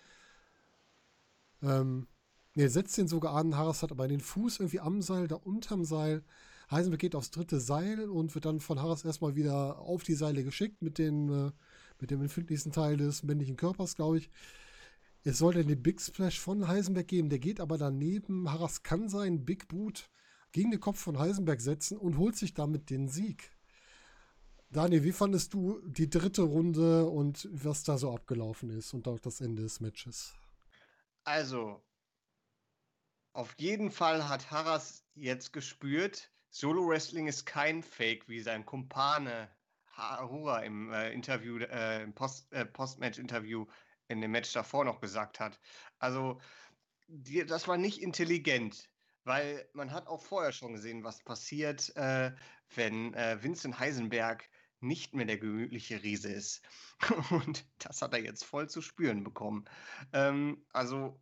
[1.62, 2.09] Ähm,
[2.61, 3.57] er setzt den sogar an.
[3.57, 6.23] Harras hat aber den Fuß irgendwie am Seil, da unterm Seil.
[6.71, 10.45] Heisenberg geht aufs dritte Seil und wird dann von Harras erstmal wieder auf die Seile
[10.45, 11.51] geschickt mit, den, äh,
[12.01, 14.31] mit dem empfindlichsten Teil des männlichen Körpers, glaube ich.
[15.25, 18.51] Es sollte den Big Splash von Heisenberg geben, der geht aber daneben.
[18.51, 20.11] Harras kann seinen Big Boot
[20.53, 23.51] gegen den Kopf von Heisenberg setzen und holt sich damit den Sieg.
[24.71, 29.19] Daniel, wie fandest du die dritte Runde und was da so abgelaufen ist und auch
[29.19, 30.35] das Ende des Matches?
[31.25, 31.83] Also,
[33.33, 39.49] auf jeden Fall hat Harras jetzt gespürt, Solo Wrestling ist kein Fake, wie sein Kumpane
[39.93, 43.66] Harura im äh, Interview, äh, im Post, äh, Postmatch-Interview
[44.09, 45.61] in dem Match davor noch gesagt hat.
[45.99, 46.41] Also,
[47.07, 48.91] die, das war nicht intelligent,
[49.22, 52.33] weil man hat auch vorher schon gesehen, was passiert, äh,
[52.74, 54.49] wenn äh, Vincent Heisenberg
[54.81, 56.62] nicht mehr der gemütliche Riese ist.
[57.31, 59.66] Und das hat er jetzt voll zu spüren bekommen.
[60.12, 61.20] Ähm, also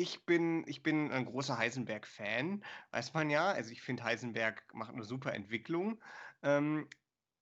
[0.00, 3.50] ich bin, ich bin ein großer Heisenberg-Fan, weiß man ja.
[3.50, 6.02] Also ich finde, Heisenberg macht eine super Entwicklung.
[6.42, 6.88] Ähm,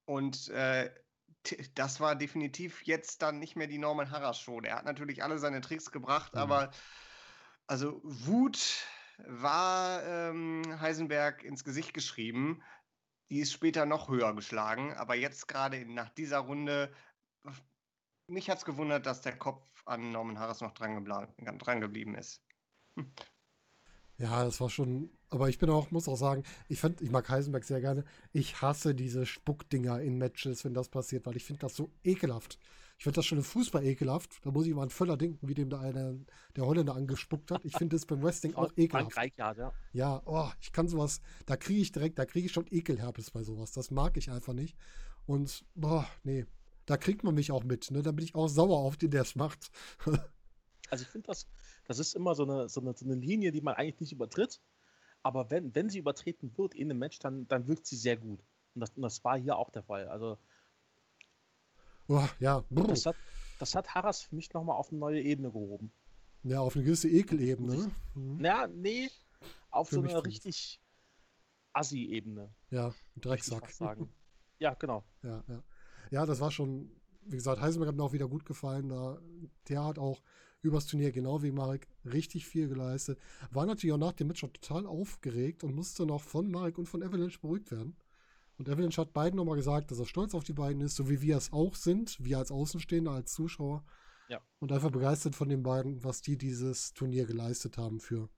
[0.07, 0.93] und äh,
[1.75, 4.61] das war definitiv jetzt dann nicht mehr die Norman Harras Show.
[4.61, 6.41] Er hat natürlich alle seine Tricks gebracht, mhm.
[6.41, 6.71] aber
[7.69, 8.85] also Wut
[9.27, 12.63] war ähm, Heisenberg ins Gesicht geschrieben.
[13.31, 16.93] Die ist später noch höher geschlagen, aber jetzt gerade nach dieser Runde,
[18.27, 22.43] mich hat es gewundert, dass der Kopf an Norman Harris noch dran, dran geblieben ist.
[24.21, 27.29] Ja, das war schon, aber ich bin auch, muss auch sagen, ich fand, ich mag
[27.29, 28.05] Heisenberg sehr gerne.
[28.33, 32.59] Ich hasse diese Spuckdinger in Matches, wenn das passiert, weil ich finde das so ekelhaft.
[32.99, 34.45] Ich finde das schon im Fußball ekelhaft.
[34.45, 36.17] Da muss ich mal an Völler denken, wie dem da einer,
[36.57, 37.65] der Holländer angespuckt hat.
[37.65, 39.17] Ich finde das beim Wrestling auch ekelhaft.
[39.17, 39.73] Rijkaard, ja.
[39.93, 43.45] Ja, oh, ich kann sowas, da kriege ich direkt, da kriege ich schon Ekelherpes bei
[43.45, 43.71] sowas.
[43.71, 44.77] Das mag ich einfach nicht.
[45.27, 46.45] Und, boah, nee,
[46.87, 47.89] da kriegt man mich auch mit.
[47.93, 48.03] Ne?
[48.03, 49.71] Da bin ich auch sauer auf den, der es macht.
[50.91, 51.47] also ich finde das,
[51.89, 54.61] das ist immer so eine, so, eine, so eine Linie, die man eigentlich nicht übertritt.
[55.25, 58.41] Aber wenn, wenn sie übertreten wird in einem Match, dann, dann wirkt sie sehr gut.
[58.75, 60.07] Und das, und das war hier auch der Fall.
[60.09, 60.39] Also
[62.09, 62.65] Oh, ja.
[62.71, 63.17] Das hat,
[63.59, 65.93] das hat Harras für mich nochmal auf eine neue Ebene gehoben.
[66.43, 67.77] Ja, auf eine gewisse Ekelebene.
[67.77, 67.91] Ne?
[68.15, 68.45] Mhm.
[68.45, 69.11] Ja, nee,
[69.71, 70.81] auf für so eine richtig
[71.75, 72.51] Assi-Ebene.
[72.71, 73.71] Ja, Drecksack.
[73.71, 74.09] Sagen.
[74.59, 75.05] ja, genau.
[75.23, 75.63] Ja, ja.
[76.11, 76.91] Ja, das war schon,
[77.27, 78.89] wie gesagt, Heisenberg hat mir auch wieder gut gefallen.
[78.89, 79.19] Da,
[79.69, 80.23] der hat auch
[80.69, 83.19] übers Turnier, genau wie Marek, richtig viel geleistet.
[83.51, 86.87] War natürlich auch nach dem Match schon total aufgeregt und musste noch von Marek und
[86.87, 87.97] von Avalanche beruhigt werden.
[88.59, 91.21] Und Avalanche hat beiden nochmal gesagt, dass er stolz auf die beiden ist, so wie
[91.21, 93.85] wir es auch sind, wir als Außenstehender, als Zuschauer.
[94.29, 94.41] Ja.
[94.59, 98.29] Und einfach begeistert von den beiden, was die dieses Turnier geleistet haben für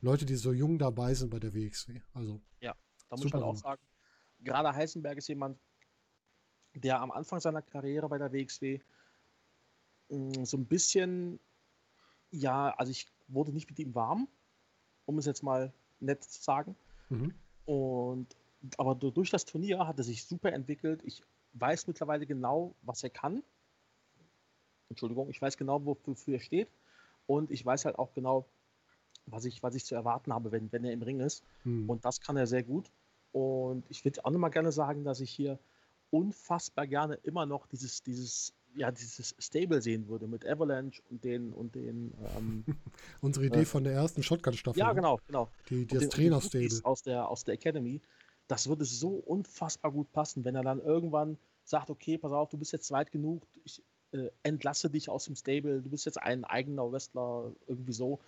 [0.00, 2.00] Leute, die so jung dabei sind bei der WXW.
[2.12, 2.40] Also.
[2.60, 2.76] Ja,
[3.08, 3.82] da muss man auch sagen,
[4.40, 5.58] gerade Heisenberg ist jemand,
[6.74, 8.80] der am Anfang seiner Karriere bei der WXW
[10.10, 11.40] mm, so ein bisschen,
[12.34, 14.28] ja, also ich wurde nicht mit ihm warm,
[15.06, 16.76] um es jetzt mal nett zu sagen.
[17.08, 17.34] Mhm.
[17.64, 18.36] Und
[18.78, 21.02] aber durch das Turnier hat er sich super entwickelt.
[21.04, 21.22] Ich
[21.52, 23.42] weiß mittlerweile genau, was er kann.
[24.88, 26.68] Entschuldigung, ich weiß genau, wofür er steht.
[27.26, 28.46] Und ich weiß halt auch genau,
[29.26, 31.42] was ich, was ich zu erwarten habe, wenn, wenn er im Ring ist.
[31.62, 31.88] Hm.
[31.88, 32.90] Und das kann er sehr gut.
[33.32, 35.58] Und ich würde auch nochmal gerne sagen, dass ich hier
[36.10, 41.52] unfassbar gerne immer noch dieses, dieses, ja, dieses Stable sehen würde mit Avalanche und den
[41.52, 42.12] und den.
[42.36, 42.64] Ähm,
[43.20, 44.78] Unsere Idee äh, von der ersten Shotgun-Staffel.
[44.78, 44.94] Ja, ne?
[44.96, 45.50] genau, genau.
[45.70, 46.80] Die, die das Trainer-Stable.
[46.84, 48.00] Aus der, aus der Academy
[48.48, 52.58] Das würde so unfassbar gut passen, wenn er dann irgendwann sagt, okay, pass auf, du
[52.58, 56.44] bist jetzt weit genug, ich äh, entlasse dich aus dem Stable, du bist jetzt ein
[56.44, 58.20] eigener Wrestler, irgendwie so.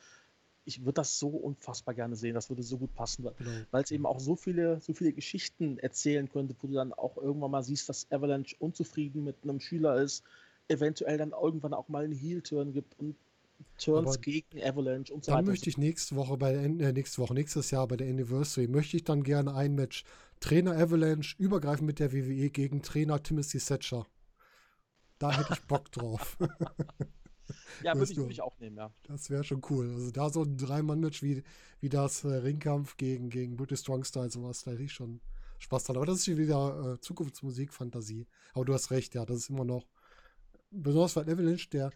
[0.67, 3.51] Ich würde das so unfassbar gerne sehen, das würde so gut passen, genau.
[3.71, 7.17] weil es eben auch so viele, so viele Geschichten erzählen könnte, wo du dann auch
[7.17, 10.25] irgendwann mal siehst, dass Avalanche unzufrieden mit einem Schüler ist,
[10.69, 13.17] eventuell dann irgendwann auch mal einen Heel-Turn gibt und
[13.79, 15.39] Turns Aber gegen Avalanche und so weiter.
[15.39, 18.97] Dann möchte ich nächste Woche bei äh, nächste Woche, nächstes Jahr bei der Anniversary, möchte
[18.97, 20.05] ich dann gerne ein Match
[20.41, 24.07] Trainer Avalanche übergreifend mit der WWE gegen Trainer Timothy Thatcher.
[25.19, 26.37] Da hätte ich Bock drauf.
[27.83, 28.93] ja, würde ich, würd ich, auch nehmen, ja.
[29.05, 29.93] Das wäre schon cool.
[29.93, 31.43] Also da so ein Drei-Mann-Match wie,
[31.81, 35.21] wie das äh, Ringkampf gegen, gegen British Strong Style, sowas, da hätte ich schon
[35.59, 35.97] Spaß dran.
[35.97, 38.27] Aber das ist wieder äh, Zukunftsmusik, Fantasie.
[38.55, 39.87] Aber du hast recht, ja, das ist immer noch,
[40.71, 41.91] besonders weil Avalanche, der,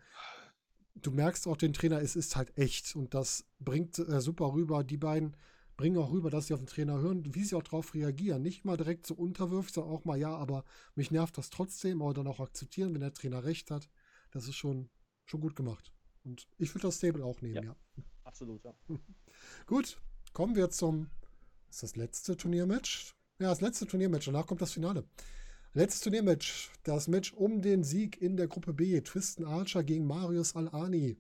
[0.95, 4.85] du merkst auch den Trainer, es ist halt echt und das bringt äh, super rüber.
[4.85, 5.37] Die beiden
[5.77, 8.43] bringen auch rüber, dass sie auf den Trainer hören, wie sie auch darauf reagieren.
[8.43, 12.13] Nicht mal direkt so unterwürfig, sondern auch mal, ja, aber mich nervt das trotzdem, aber
[12.13, 13.89] dann auch akzeptieren, wenn der Trainer recht hat.
[14.31, 14.91] Das ist schon,
[15.31, 15.93] schon gut gemacht.
[16.25, 17.63] Und ich würde das Stable auch nehmen, ja.
[17.63, 17.77] ja.
[18.25, 18.75] Absolut, ja.
[19.67, 19.99] gut,
[20.33, 21.09] kommen wir zum,
[21.71, 23.15] ist das letzte Turniermatch?
[23.39, 25.05] Ja, das letzte Turniermatch, danach kommt das Finale.
[25.73, 29.01] Letztes Turniermatch, das Match um den Sieg in der Gruppe B.
[29.01, 31.17] Tristan Archer gegen Marius Al-Ani.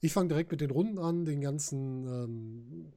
[0.00, 2.92] Ich fange direkt mit den Runden an, den ganzen ähm,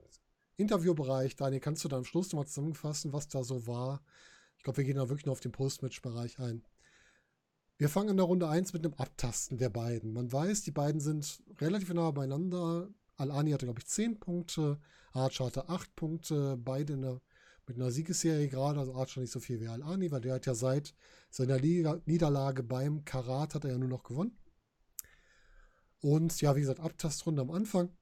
[0.58, 1.36] Interviewbereich.
[1.36, 4.04] Daniel, kannst du da am Schluss nochmal zusammenfassen, was da so war?
[4.58, 6.64] Ich glaube, wir gehen da wirklich nur auf den Post-Match-Bereich ein.
[7.80, 10.12] Wir fangen in der Runde 1 mit einem Abtasten der beiden.
[10.12, 12.90] Man weiß, die beiden sind relativ nah beieinander.
[13.16, 14.82] Al-Ani hatte, glaube ich, 10 Punkte,
[15.14, 17.22] Archer hatte 8 Punkte, beide der,
[17.68, 20.56] mit einer Siegesserie gerade, also Archer nicht so viel wie Al-Ani, weil der hat ja
[20.56, 20.94] seit
[21.30, 24.38] seiner Liga Niederlage beim Karat hat er ja nur noch gewonnen.
[26.02, 27.96] Und ja, wie gesagt, Abtastrunde am Anfang.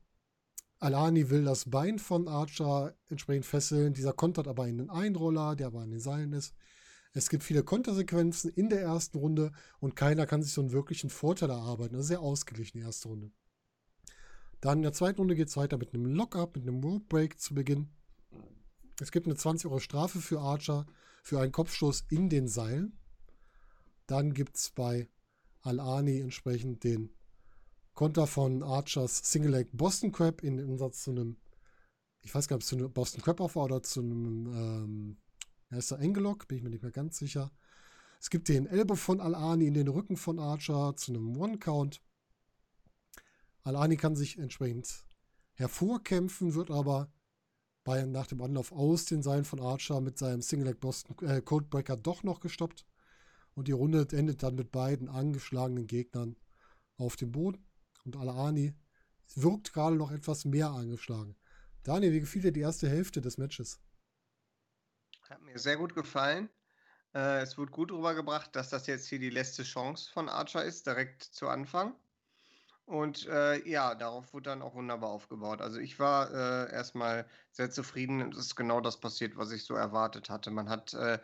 [0.80, 3.94] Alani will das Bein von Archer entsprechend fesseln.
[3.94, 6.56] Dieser kontert aber in den Einroller, der aber an den Seilen ist.
[7.14, 11.10] Es gibt viele Kontersequenzen in der ersten Runde und keiner kann sich so einen wirklichen
[11.10, 11.94] Vorteil erarbeiten.
[11.94, 13.32] Das ist sehr ausgeglichen, die erste Runde.
[14.62, 17.40] Dann in der zweiten Runde geht es weiter mit einem Lock-up, mit einem Rope Break
[17.40, 17.90] zu Beginn.
[19.00, 20.86] Es gibt eine 20 Euro Strafe für Archer
[21.22, 22.98] für einen Kopfstoß in den Seilen.
[24.08, 25.10] Dann gibt es bei
[25.62, 27.10] Al-Ani entsprechend den
[27.94, 31.38] Konter von Archers Single Leg Boston Crab in Ansatz zu einem,
[32.22, 35.18] ich weiß gar nicht, ob es zu einem Boston Crab war oder zu einem, ähm,
[35.72, 37.52] ja, ist der Engelock, bin ich mir nicht mehr ganz sicher.
[38.20, 42.02] Es gibt den Elbow von Al-Ani in den Rücken von Archer zu einem One-Count.
[43.64, 45.06] Al-Ani kann sich entsprechend
[45.54, 47.12] hervorkämpfen, wird aber
[47.84, 51.42] bei, nach dem Anlauf aus den Seilen von Archer mit seinem Single Leg Boston äh,
[51.42, 52.86] Codebreaker doch noch gestoppt.
[53.56, 56.36] Und die Runde endet dann mit beiden angeschlagenen Gegnern
[56.98, 57.66] auf dem Boden
[58.06, 58.74] und Al-Ani
[59.36, 61.36] wirkt gerade noch etwas mehr angeschlagen.
[61.84, 63.80] Daniel, wie gefiel dir die erste Hälfte des Matches?
[65.30, 66.50] Hat mir sehr gut gefallen.
[67.14, 70.88] Äh, es wurde gut rübergebracht, dass das jetzt hier die letzte Chance von Archer ist,
[70.88, 71.96] direkt zu Anfang.
[72.86, 75.62] Und äh, ja, darauf wurde dann auch wunderbar aufgebaut.
[75.62, 78.32] Also ich war äh, erstmal sehr zufrieden.
[78.32, 80.52] Es ist genau das passiert, was ich so erwartet hatte.
[80.52, 81.20] Man hat äh,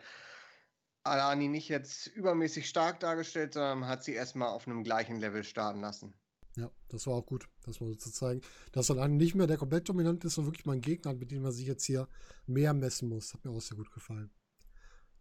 [1.04, 5.42] Alani nicht jetzt übermäßig stark dargestellt, sondern man hat sie erstmal auf einem gleichen Level
[5.42, 6.14] starten lassen.
[6.56, 8.40] Ja, das war auch gut, das mal so zu zeigen.
[8.72, 11.42] Dass dann nicht mehr der komplett dominant ist, sondern wirklich mal ein Gegner mit dem
[11.42, 12.08] man sich jetzt hier
[12.46, 13.34] mehr messen muss.
[13.34, 14.30] Hat mir auch sehr gut gefallen.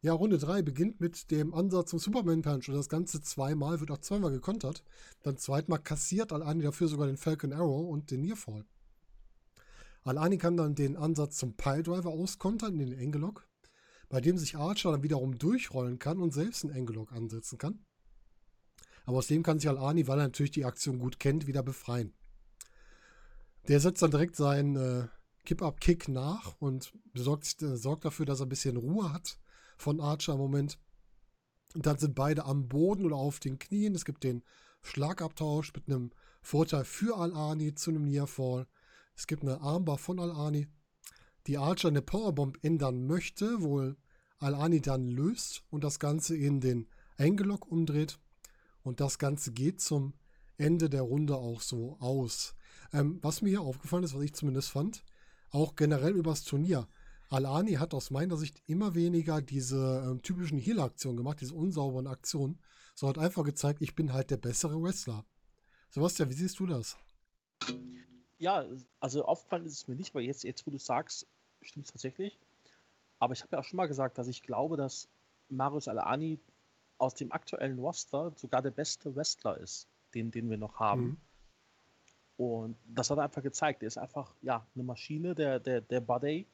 [0.02, 3.90] Ja, Runde 3 beginnt mit dem Ansatz zum Superman Punch und das Ganze zweimal, wird
[3.90, 4.84] auch zweimal gekontert.
[5.22, 8.66] Dann zweitmal kassiert Alani dafür sogar den Falcon Arrow und den Nearfall.
[10.04, 13.48] Alani kann dann den Ansatz zum Piledriver auskontern den Engelock,
[14.10, 17.86] bei dem sich Archer dann wiederum durchrollen kann und selbst einen Engelock ansetzen kann.
[19.06, 22.14] Aber aus dem kann sich Al-Ani, weil er natürlich die Aktion gut kennt, wieder befreien.
[23.68, 25.08] Der setzt dann direkt seinen äh,
[25.46, 29.40] Kip-Up-Kick nach und besorgt, äh, sorgt dafür, dass er ein bisschen Ruhe hat
[29.78, 30.80] von Archer im Moment.
[31.74, 33.96] Und dann sind beide am Boden oder auf den Knien.
[33.96, 34.44] Es gibt den
[34.82, 38.68] Schlagabtausch mit einem Vorteil für Al-Ani zu einem Nearfall.
[39.16, 40.68] Es gibt eine Armbar von Al-Ani,
[41.48, 43.98] die Archer eine Powerbomb ändern möchte, wohl
[44.40, 46.88] Al-Ani dann löst und das Ganze in den
[47.18, 48.20] Angelock umdreht.
[48.84, 50.14] Und das Ganze geht zum
[50.58, 52.56] Ende der Runde auch so aus.
[52.92, 55.04] Ähm, was mir hier aufgefallen ist, was ich zumindest fand,
[55.50, 56.88] auch generell übers Turnier.
[57.30, 62.60] Alani hat aus meiner Sicht immer weniger diese ähm, typischen Heal-Aktionen gemacht, diese unsauberen Aktionen,
[62.94, 65.26] sondern hat einfach gezeigt, ich bin halt der bessere Wrestler.
[65.90, 66.98] Sebastian, wie siehst du das?
[68.38, 68.66] Ja,
[69.00, 71.28] also aufgefallen ist es mir nicht, weil jetzt, jetzt wo du sagst,
[71.62, 72.38] stimmt es tatsächlich.
[73.20, 75.08] Aber ich habe ja auch schon mal gesagt, dass ich glaube, dass
[75.50, 76.40] Marius Alani
[77.04, 81.04] aus dem aktuellen Roster sogar der beste Wrestler ist, den, den wir noch haben.
[81.04, 81.18] Mhm.
[82.38, 83.84] Und das hat er einfach gezeigt.
[83.84, 86.48] Er ist einfach ja, eine Maschine, der, der, der Body.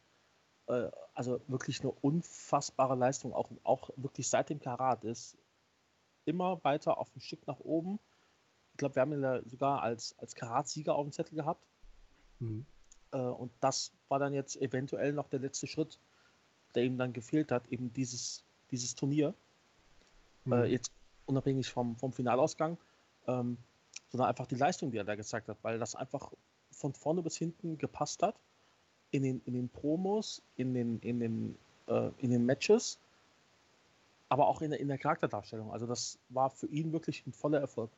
[0.68, 5.38] äh, also wirklich eine unfassbare Leistung, auch, auch wirklich seit dem Karat ist
[6.26, 8.00] immer weiter auf dem Stück nach oben.
[8.72, 11.66] Ich glaube, wir haben ihn ja sogar als, als Karat-Sieger auf dem Zettel gehabt.
[12.40, 12.66] Mhm.
[13.12, 16.00] Äh, und das war dann jetzt eventuell noch der letzte Schritt,
[16.76, 19.34] der ihm dann gefehlt hat, eben dieses, dieses Turnier.
[20.50, 20.64] Mhm.
[20.64, 20.92] Äh, jetzt
[21.26, 22.78] unabhängig vom, vom Finalausgang,
[23.28, 23.58] ähm,
[24.10, 26.32] sondern einfach die Leistung, die er da gezeigt hat, weil das einfach
[26.72, 28.40] von vorne bis hinten gepasst hat.
[29.12, 33.00] In den, in den Promos, in den, in den, äh, in den Matches,
[34.28, 35.72] aber auch in der, in der Charakterdarstellung.
[35.72, 37.92] Also das war für ihn wirklich ein voller Erfolg.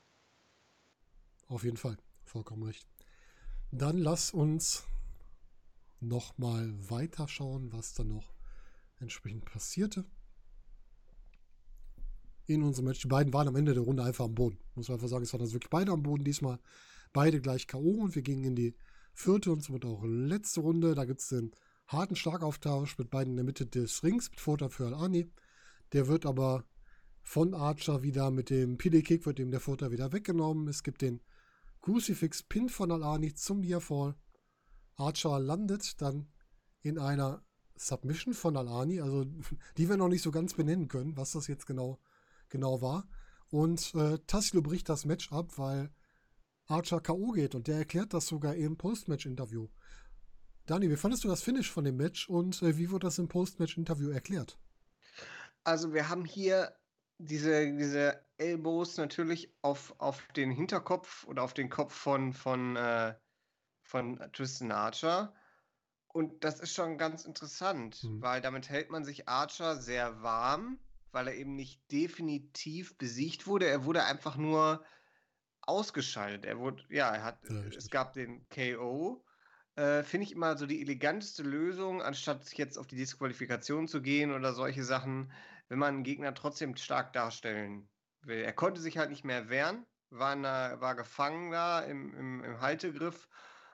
[1.47, 2.87] Auf jeden Fall, vollkommen recht.
[3.71, 4.85] Dann lass uns
[5.99, 8.33] noch mal weiter schauen, was da noch
[8.99, 10.05] entsprechend passierte.
[12.53, 13.01] In unserem Match.
[13.01, 14.57] Die beiden waren am Ende der Runde einfach am Boden.
[14.75, 16.23] Muss man einfach sagen, es waren also wirklich beide am Boden.
[16.23, 16.59] Diesmal
[17.13, 18.01] beide gleich K.O.
[18.01, 18.75] und wir gingen in die
[19.13, 20.93] vierte und somit auch letzte Runde.
[20.93, 21.51] Da gibt es den
[21.87, 25.31] harten Schlagauftausch mit beiden in der Mitte des Rings mit Vorteil für Al-Ani.
[25.93, 26.65] Der wird aber
[27.21, 30.67] von Archer wieder mit dem PD-Kick, wird ihm der Vorteil wieder weggenommen.
[30.67, 31.21] Es gibt den
[31.81, 34.15] Crucifix-Pin von Al-Ani zum Nearfall.
[34.95, 36.27] Archer landet dann
[36.81, 37.43] in einer
[37.75, 39.25] Submission von Al-Ani, also
[39.77, 41.99] die wir noch nicht so ganz benennen können, was das jetzt genau,
[42.51, 43.07] genau war.
[43.49, 45.89] Und äh, Tassilo bricht das Match ab, weil
[46.67, 47.31] Archer K.O.
[47.31, 49.67] geht und der erklärt das sogar im Post-Match-Interview.
[50.67, 53.27] Dani, wie fandest du das Finish von dem Match und äh, wie wurde das im
[53.27, 54.57] Post-Match-Interview erklärt?
[55.63, 56.73] Also wir haben hier
[57.17, 63.15] diese, diese Elbows natürlich auf, auf den Hinterkopf oder auf den Kopf von, von, äh,
[63.83, 65.33] von Tristan Archer.
[66.07, 68.21] Und das ist schon ganz interessant, mhm.
[68.21, 70.79] weil damit hält man sich Archer sehr warm,
[71.11, 73.67] weil er eben nicht definitiv besiegt wurde.
[73.67, 74.83] Er wurde einfach nur
[75.61, 76.45] ausgeschaltet.
[76.45, 79.23] Er wurde, ja, er hat, ja, es gab den KO
[79.75, 84.31] äh, finde ich immer so die eleganteste Lösung, anstatt jetzt auf die Disqualifikation zu gehen
[84.31, 85.31] oder solche Sachen,
[85.69, 87.89] wenn man einen Gegner trotzdem stark darstellen
[88.21, 88.39] will.
[88.39, 92.61] Er konnte sich halt nicht mehr wehren, war, einer, war gefangen da im, im, im
[92.61, 93.29] Haltegriff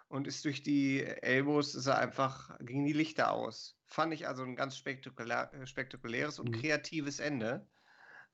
[0.10, 3.78] und ist durch die Elbows ist er einfach gegen die Lichter aus.
[3.86, 6.62] Fand ich also ein ganz spektakulär, äh, spektakuläres und mhm.
[6.62, 7.68] kreatives Ende.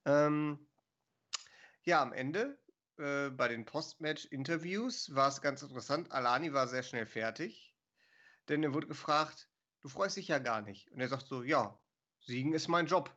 [0.06, 0.68] Ähm,
[1.84, 2.58] ja, am Ende
[2.98, 6.12] äh, bei den Postmatch-Interviews war es ganz interessant.
[6.12, 7.76] Alani war sehr schnell fertig,
[8.50, 9.50] denn er wurde gefragt,
[9.82, 10.92] du freust dich ja gar nicht.
[10.92, 11.80] Und er sagt so, ja,
[12.22, 13.16] Siegen ist mein Job.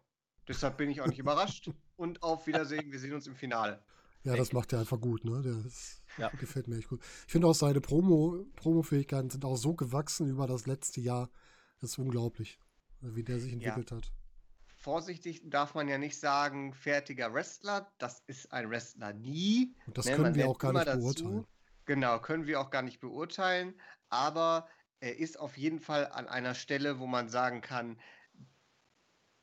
[0.48, 1.70] Deshalb bin ich auch nicht überrascht.
[1.96, 3.82] Und auf Wiedersehen, wir sehen uns im Finale.
[4.26, 5.42] Ja, das macht er einfach gut, ne?
[5.42, 6.28] Das ja.
[6.30, 7.00] gefällt mir echt gut.
[7.26, 11.30] Ich finde auch seine Promo, Promo-Fähigkeiten sind auch so gewachsen über das letzte Jahr.
[11.80, 12.58] Das ist unglaublich,
[13.00, 13.96] wie der sich entwickelt ja.
[13.98, 14.12] hat
[14.86, 17.90] vorsichtig darf man ja nicht sagen, fertiger Wrestler.
[17.98, 19.74] Das ist ein Wrestler nie.
[19.84, 21.00] Und das ne, können wir auch gar nicht dazu.
[21.00, 21.46] beurteilen.
[21.86, 23.74] Genau, können wir auch gar nicht beurteilen.
[24.10, 24.68] Aber
[25.00, 27.98] er ist auf jeden Fall an einer Stelle, wo man sagen kann,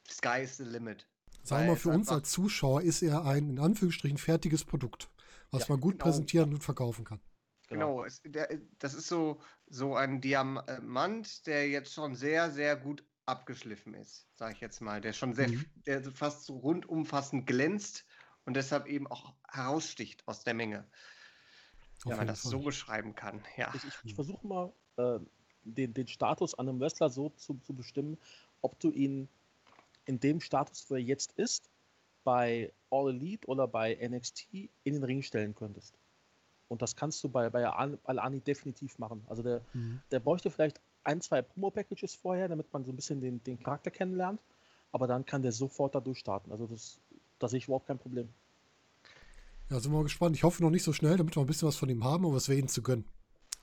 [0.09, 1.09] Sky is the limit.
[1.43, 5.09] Sagen wir mal, für uns als Zuschauer ist er ein in Anführungsstrichen fertiges Produkt,
[5.51, 6.05] was ja, man gut genau.
[6.05, 7.19] präsentieren und verkaufen kann.
[7.67, 8.47] Genau, genau es, der,
[8.79, 14.53] das ist so, so ein Diamant, der jetzt schon sehr, sehr gut abgeschliffen ist, sage
[14.53, 15.65] ich jetzt mal, der schon sehr, mhm.
[15.85, 18.05] der fast so rundumfassend glänzt
[18.45, 20.87] und deshalb eben auch heraussticht aus der Menge.
[22.03, 22.51] Auf wenn man das Fall.
[22.51, 23.71] so beschreiben kann, ja.
[23.75, 25.19] Ich, ich, ich versuche mal, äh,
[25.63, 28.17] den, den Status an einem Wrestler so zu, zu bestimmen,
[28.61, 29.29] ob du ihn
[30.05, 31.69] in dem Status, wo er jetzt ist,
[32.23, 34.47] bei All Elite oder bei NXT
[34.83, 35.95] in den Ring stellen könntest.
[36.67, 39.23] Und das kannst du bei, bei Al-Ani definitiv machen.
[39.27, 40.01] Also der, mhm.
[40.11, 43.91] der bräuchte vielleicht ein, zwei Promo-Packages vorher, damit man so ein bisschen den, den Charakter
[43.91, 44.41] kennenlernt.
[44.91, 46.51] Aber dann kann der sofort da durchstarten.
[46.51, 46.99] Also das,
[47.39, 48.29] da sehe ich überhaupt kein Problem.
[49.69, 50.35] Ja, sind wir mal gespannt.
[50.35, 52.37] Ich hoffe noch nicht so schnell, damit wir ein bisschen was von ihm haben, aber
[52.37, 53.05] es wäre ihnen zu gönnen.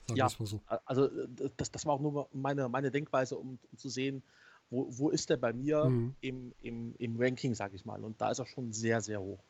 [0.06, 0.60] Sagen ja, so.
[0.84, 1.08] also
[1.56, 4.22] das, das war auch nur meine, meine Denkweise, um, um zu sehen,
[4.70, 6.14] wo, wo ist der bei mir mhm.
[6.20, 8.02] im, im, im Ranking, sage ich mal.
[8.02, 9.44] Und da ist er schon sehr, sehr hoch.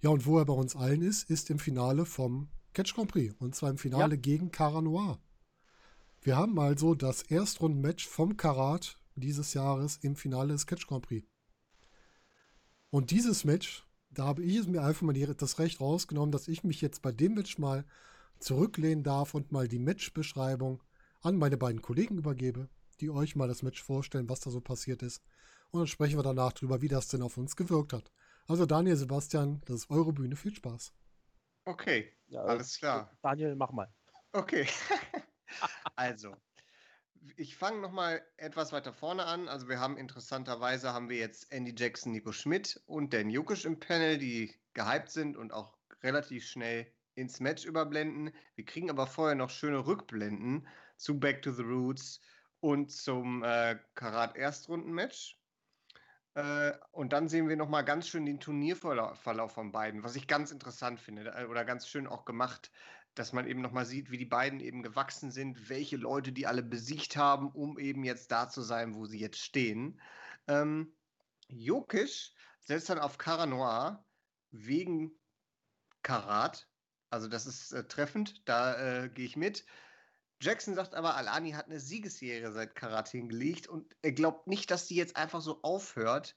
[0.00, 3.34] Ja, und wo er bei uns allen ist, ist im Finale vom Catch Grand Prix.
[3.40, 4.20] Und zwar im Finale ja.
[4.20, 5.18] gegen Cara Noir.
[6.20, 11.26] Wir haben also das Erstrundenmatch vom Karat dieses Jahres im Finale des Catch Grand Prix.
[12.90, 16.80] Und dieses Match, da habe ich mir einfach mal das Recht rausgenommen, dass ich mich
[16.80, 17.84] jetzt bei dem Match mal
[18.38, 20.82] zurücklehnen darf und mal die Matchbeschreibung
[21.20, 22.68] an meine beiden Kollegen übergebe,
[23.00, 25.22] die euch mal das Match vorstellen, was da so passiert ist.
[25.70, 28.10] Und dann sprechen wir danach drüber, wie das denn auf uns gewirkt hat.
[28.46, 30.36] Also Daniel, Sebastian, das ist eure Bühne.
[30.36, 30.92] Viel Spaß.
[31.64, 33.10] Okay, ja, alles klar.
[33.22, 33.92] Daniel, mach mal.
[34.32, 34.66] Okay.
[35.96, 36.36] Also,
[37.36, 39.48] ich fange nochmal etwas weiter vorne an.
[39.48, 43.80] Also wir haben interessanterweise haben wir jetzt Andy Jackson, Nico Schmidt und Dan Jukic im
[43.80, 48.32] Panel, die gehypt sind und auch relativ schnell ins Match überblenden.
[48.54, 52.20] Wir kriegen aber vorher noch schöne Rückblenden zu Back to the Roots
[52.60, 55.38] und zum äh, Karat-Erstrundenmatch.
[56.34, 60.50] Äh, und dann sehen wir nochmal ganz schön den Turnierverlauf von beiden, was ich ganz
[60.50, 62.70] interessant finde äh, oder ganz schön auch gemacht,
[63.14, 66.62] dass man eben nochmal sieht, wie die beiden eben gewachsen sind, welche Leute die alle
[66.62, 70.00] besiegt haben, um eben jetzt da zu sein, wo sie jetzt stehen.
[70.46, 70.94] Ähm,
[71.48, 74.04] Jokic setzt dann auf Cara Noir
[74.50, 75.12] wegen
[76.02, 76.68] Karat.
[77.10, 79.64] Also das ist äh, treffend, da äh, gehe ich mit.
[80.40, 84.86] Jackson sagt aber, Alani hat eine Siegesserie seit Karat hingelegt und er glaubt nicht, dass
[84.86, 86.36] die jetzt einfach so aufhört.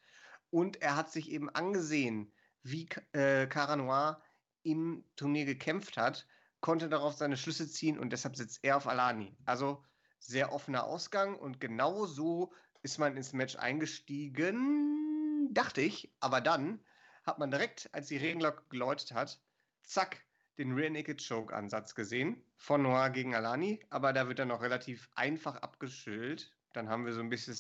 [0.49, 2.34] Und er hat sich eben angesehen,
[2.64, 4.22] wie äh, Cara Noir
[4.64, 6.28] im Turnier gekämpft hat,
[6.62, 9.36] konnte darauf seine Schlüsse ziehen und deshalb sitzt er auf Alani.
[9.45, 9.84] Also
[10.20, 16.14] sehr offener Ausgang und genau so ist man ins Match eingestiegen, dachte ich.
[16.20, 16.84] Aber dann
[17.24, 19.41] hat man direkt, als die Regenglocke geläutet hat,
[19.84, 20.24] zack,
[20.58, 24.62] den Rear Naked Choke Ansatz gesehen von Noir gegen Alani, aber da wird er noch
[24.62, 26.52] relativ einfach abgeschüttelt.
[26.74, 27.58] Dann haben wir so ein bisschen,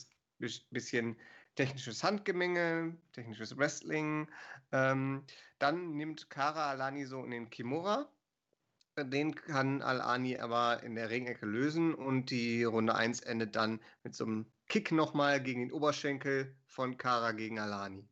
[0.69, 1.17] bisschen
[1.55, 4.27] technisches Handgemenge, technisches Wrestling.
[4.71, 5.23] Ähm,
[5.59, 8.09] dann nimmt Kara Alani so in den Kimura.
[8.97, 14.15] Den kann Alani aber in der Ringecke lösen und die Runde 1 endet dann mit
[14.15, 18.07] so einem Kick nochmal gegen den Oberschenkel von Kara gegen Alani.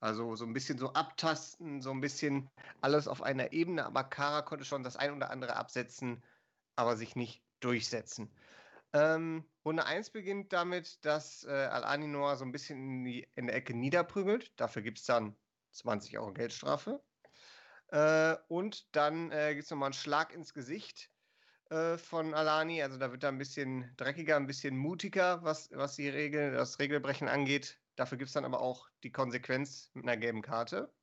[0.00, 2.48] Also so ein bisschen so abtasten, so ein bisschen
[2.80, 6.22] alles auf einer Ebene, aber Kara konnte schon das ein oder andere absetzen,
[6.76, 8.30] aber sich nicht durchsetzen.
[8.92, 13.46] Ähm, Runde 1 beginnt damit, dass äh, Al-Ani Noah so ein bisschen in, die, in
[13.48, 14.52] der Ecke niederprügelt.
[14.56, 15.36] Dafür gibt es dann
[15.72, 17.02] 20 Euro Geldstrafe.
[17.88, 21.10] Äh, und dann äh, gibt es nochmal einen Schlag ins Gesicht
[21.70, 22.82] äh, von Alani.
[22.82, 26.78] Also da wird er ein bisschen dreckiger, ein bisschen mutiger, was, was die Regel, das
[26.78, 27.78] Regelbrechen angeht.
[27.98, 30.94] Dafür gibt es dann aber auch die Konsequenz mit einer gelben Karte.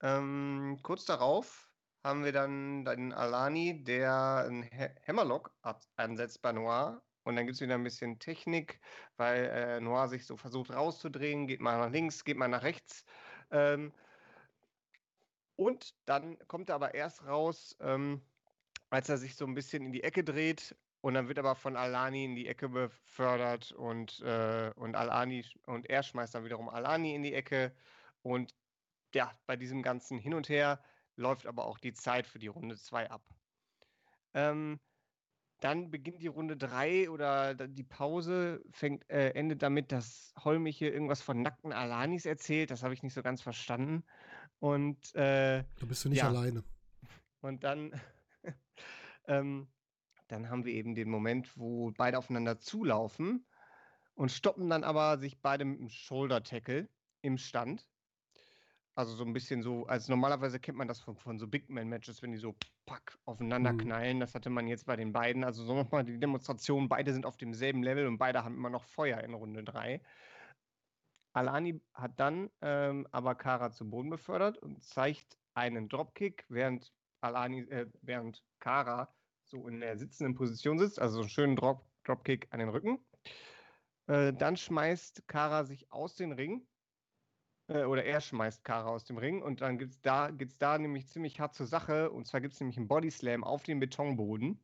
[0.00, 1.68] Ähm, kurz darauf
[2.02, 4.70] haben wir dann den Alani, der einen
[5.06, 5.54] Hammerlock
[5.96, 7.02] ansetzt bei Noir.
[7.24, 8.80] Und dann gibt es wieder ein bisschen Technik,
[9.18, 13.04] weil äh, Noir sich so versucht rauszudrehen, geht mal nach links, geht mal nach rechts.
[13.50, 13.92] Ähm,
[15.56, 18.22] und dann kommt er aber erst raus, ähm,
[18.88, 21.76] als er sich so ein bisschen in die Ecke dreht und dann wird aber von
[21.76, 27.14] Alani in die Ecke befördert und, äh, und Alani und er schmeißt dann wiederum Alani
[27.14, 27.74] in die Ecke.
[28.22, 28.54] Und
[29.12, 30.80] ja, bei diesem ganzen Hin und Her
[31.16, 33.22] läuft aber auch die Zeit für die Runde 2 ab.
[34.32, 34.78] Ähm,
[35.58, 41.20] dann beginnt die Runde 3 oder die Pause fängt, äh, endet damit, dass Holmiche irgendwas
[41.20, 42.70] von nackten Alanis erzählt.
[42.70, 44.04] Das habe ich nicht so ganz verstanden.
[44.60, 46.28] Und äh, da bist du nicht ja.
[46.28, 46.62] alleine.
[47.40, 48.00] Und dann
[49.26, 49.66] ähm,
[50.32, 53.46] dann haben wir eben den Moment, wo beide aufeinander zulaufen
[54.14, 56.88] und stoppen dann aber sich beide mit dem Shoulder-Tackle
[57.20, 57.86] im Stand.
[58.94, 62.22] Also so ein bisschen so, als normalerweise kennt man das von, von so Big Man-Matches,
[62.22, 62.56] wenn die so
[62.86, 63.78] pack aufeinander mhm.
[63.78, 64.20] knallen.
[64.20, 65.44] Das hatte man jetzt bei den beiden.
[65.44, 68.84] Also so nochmal die Demonstration, beide sind auf demselben Level und beide haben immer noch
[68.84, 70.00] Feuer in Runde 3.
[71.34, 77.60] Alani hat dann ähm, aber Kara zu Boden befördert und zeigt einen Dropkick, während Alani,
[77.60, 79.14] äh, während Kara
[79.52, 82.98] so in der sitzenden Position sitzt, also so einen schönen Drop, Dropkick an den Rücken.
[84.06, 86.66] Äh, dann schmeißt Kara sich aus dem Ring.
[87.68, 90.78] Äh, oder er schmeißt Kara aus dem Ring und dann geht es da, geht's da
[90.78, 92.10] nämlich ziemlich hart zur Sache.
[92.10, 94.58] Und zwar gibt es nämlich einen Bodyslam auf den Betonboden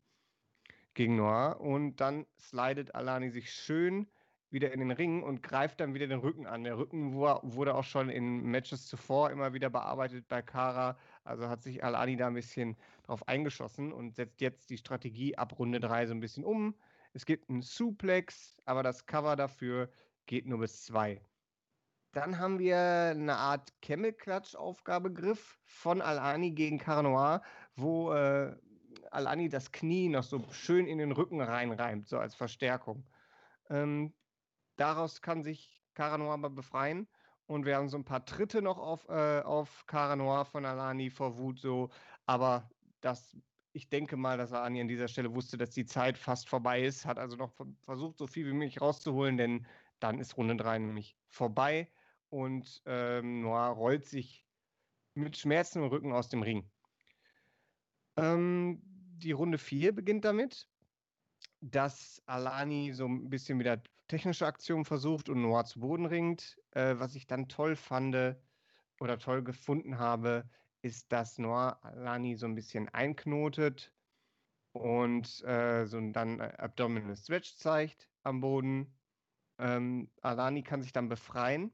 [0.95, 1.61] gegen Noir.
[1.61, 4.11] Und dann slidet Alani sich schön
[4.51, 6.65] wieder in den Ring und greift dann wieder den Rücken an.
[6.65, 10.99] Der Rücken wurde auch schon in Matches zuvor immer wieder bearbeitet bei Kara.
[11.25, 15.59] Also hat sich Alani da ein bisschen drauf eingeschossen und setzt jetzt die Strategie ab
[15.59, 16.75] Runde 3 so ein bisschen um.
[17.13, 19.91] Es gibt einen Suplex, aber das Cover dafür
[20.27, 21.21] geht nur bis 2.
[22.13, 27.43] Dann haben wir eine Art Camel-Clutch-Aufgabegriff von Alani gegen Caranoir,
[27.77, 28.57] wo äh,
[29.11, 33.05] Alani das Knie noch so schön in den Rücken reinreimt, so als Verstärkung.
[33.71, 34.15] Ähm,
[34.79, 37.09] Daraus kann sich Cara aber befreien.
[37.47, 41.37] Und wir haben so ein paar Tritte noch auf, äh, auf Cara von Alani vor
[41.39, 41.91] Wut, so.
[42.27, 42.71] Aber
[43.01, 43.37] das,
[43.73, 47.05] ich denke mal, dass Alani an dieser Stelle wusste, dass die Zeit fast vorbei ist,
[47.07, 47.53] hat also noch
[47.85, 49.67] versucht, so viel wie möglich rauszuholen, denn
[49.99, 51.91] dann ist Runde 3 nämlich vorbei
[52.29, 54.47] und ähm, Noir rollt sich
[55.15, 56.71] mit Schmerzen im Rücken aus dem Ring.
[58.17, 60.69] Ähm, die Runde 4 beginnt damit,
[61.61, 66.59] dass Alani so ein bisschen wieder technische Aktion versucht und Noah zu Boden ringt.
[66.73, 68.37] Äh, was ich dann toll fand
[69.01, 70.49] oder toll gefunden habe,
[70.83, 73.93] ist, dass Noah Alani so ein bisschen einknotet
[74.73, 78.99] und äh, so dann äh, Abdominal Stretch zeigt am Boden.
[79.59, 81.73] Ähm, Alani kann sich dann befreien.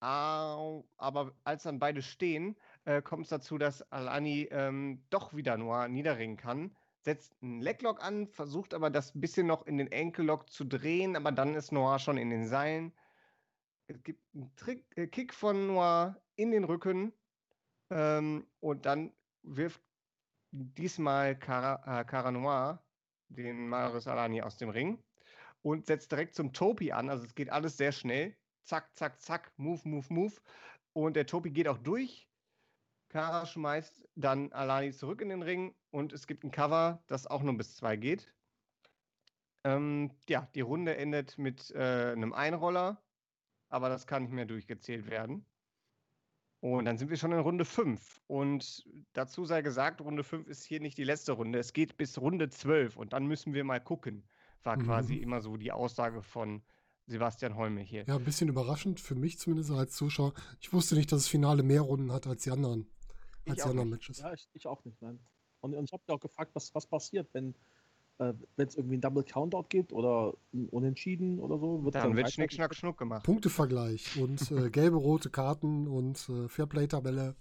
[0.00, 5.88] aber als dann beide stehen, äh, kommt es dazu, dass Alani ähm, doch wieder Noah
[5.88, 10.64] niederringen kann setzt einen Leglock an, versucht aber das bisschen noch in den Enkellock zu
[10.64, 12.92] drehen, aber dann ist Noir schon in den Seilen.
[13.88, 17.12] Es gibt einen Trick, äh, Kick von Noir in den Rücken
[17.90, 19.82] ähm, und dann wirft
[20.52, 22.82] diesmal Cara, äh, Cara Noir
[23.28, 25.02] den Marius Alani aus dem Ring
[25.62, 27.08] und setzt direkt zum Topi an.
[27.08, 28.36] Also es geht alles sehr schnell.
[28.64, 30.34] Zack, zack, zack, move, move, move.
[30.92, 32.28] Und der Topi geht auch durch.
[33.12, 37.42] Kara schmeißt dann Alani zurück in den Ring und es gibt ein Cover, das auch
[37.42, 38.32] nur bis zwei geht.
[39.64, 43.02] Ähm, ja, die Runde endet mit äh, einem Einroller,
[43.68, 45.44] aber das kann nicht mehr durchgezählt werden.
[46.60, 48.22] Und dann sind wir schon in Runde 5.
[48.28, 51.58] Und dazu sei gesagt, Runde 5 ist hier nicht die letzte Runde.
[51.58, 54.24] Es geht bis Runde 12 und dann müssen wir mal gucken.
[54.62, 54.84] War mhm.
[54.84, 56.62] quasi immer so die Aussage von
[57.06, 58.04] Sebastian Holme hier.
[58.06, 60.32] Ja, ein bisschen überraschend für mich zumindest als Zuschauer.
[60.60, 62.86] Ich wusste nicht, dass das Finale mehr Runden hat als die anderen,
[63.48, 64.18] als die anderen Matches.
[64.18, 65.18] Ja, ich, ich, auch nicht, nein.
[65.60, 67.54] Und, und ich habe mir auch gefragt, was, was passiert, wenn
[68.18, 71.84] äh, es irgendwie ein Double Countout gibt oder ein Unentschieden oder so.
[71.84, 73.24] Wird dann, dann wird Schnick, Schnack, Schnuck gemacht.
[73.24, 77.36] Punktevergleich und äh, gelbe, rote Karten und äh, Fairplay-Tabelle.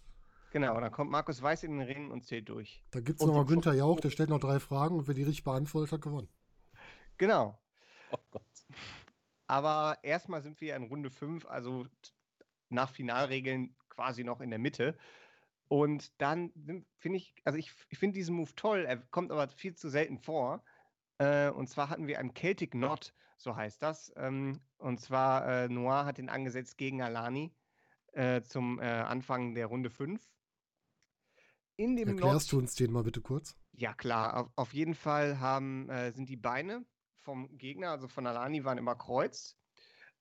[0.52, 2.84] Genau, dann kommt Markus Weiß in den Ring und zählt durch.
[2.92, 5.46] Da gibt es nochmal Günther Jauch, der stellt noch drei Fragen und wer die richtig
[5.46, 6.28] beantwortet hat, gewonnen.
[7.18, 7.58] Genau.
[8.12, 8.44] Oh Gott.
[9.48, 11.86] Aber erstmal sind wir in Runde 5, also
[12.70, 14.98] nach Finalregeln quasi noch in der Mitte.
[15.72, 16.52] Und dann
[16.98, 20.18] finde ich, also ich, ich finde diesen Move toll, er kommt aber viel zu selten
[20.18, 20.66] vor.
[21.18, 24.12] Äh, und zwar hatten wir einen Celtic Knot, so heißt das.
[24.18, 27.56] Ähm, und zwar äh, Noir hat den angesetzt gegen Alani
[28.12, 30.22] äh, zum äh, Anfang der Runde 5.
[31.78, 33.56] In dem Erklärst Knot, du uns den mal bitte kurz?
[33.72, 34.42] Ja, klar.
[34.42, 36.86] Auf, auf jeden Fall haben, äh, sind die Beine
[37.20, 39.56] vom Gegner, also von Alani, waren immer kreuz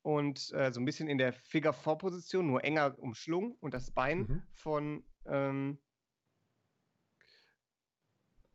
[0.03, 4.43] und äh, so ein bisschen in der Figure-4-Position, nur enger umschlungen und das Bein mhm.
[4.53, 5.79] von ähm,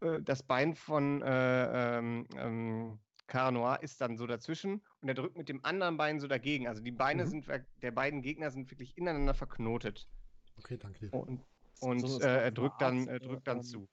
[0.02, 5.38] äh, das Bein von äh, ähm, ähm, Caranoir ist dann so dazwischen und er drückt
[5.38, 6.68] mit dem anderen Bein so dagegen.
[6.68, 7.30] Also die Beine mhm.
[7.30, 7.48] sind
[7.82, 10.08] der beiden Gegner sind wirklich ineinander verknotet.
[10.58, 11.14] Okay, danke dir.
[11.14, 11.44] Und,
[11.80, 13.88] und so, äh, er drückt dann, er drückt dann zu.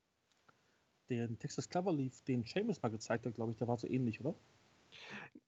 [1.09, 4.35] Den Texas Cloverleaf, den Seamus mal gezeigt hat, glaube ich, der war so ähnlich, oder?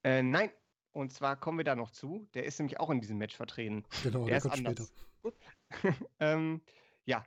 [0.03, 0.51] Äh, nein,
[0.93, 2.27] und zwar kommen wir da noch zu.
[2.35, 3.85] Der ist nämlich auch in diesem Match vertreten.
[4.03, 4.93] Genau, der, der ist anders.
[6.21, 6.61] ähm,
[7.05, 7.25] ja,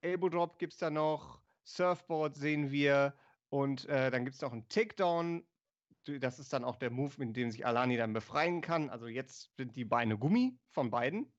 [0.00, 3.14] Elbow Drop gibt es da noch, Surfboard sehen wir
[3.48, 5.46] und äh, dann gibt es noch einen Takedown.
[6.06, 8.88] Das ist dann auch der Move, mit dem sich Alani dann befreien kann.
[8.88, 11.32] Also jetzt sind die Beine Gummi von beiden.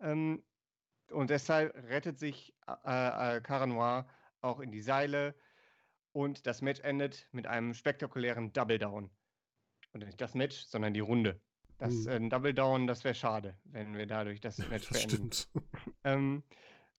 [0.00, 0.44] Ähm,
[1.10, 4.06] und deshalb rettet sich äh, äh, Cara Noir
[4.40, 5.34] auch in die Seile.
[6.12, 9.10] Und das Match endet mit einem spektakulären Double Down.
[9.92, 11.40] Und nicht das Match, sondern die Runde.
[11.78, 12.26] Das hm.
[12.26, 15.32] äh, Double Down, das wäre schade, wenn wir dadurch das Match das beenden.
[15.32, 15.48] Stimmt.
[16.04, 16.42] ähm,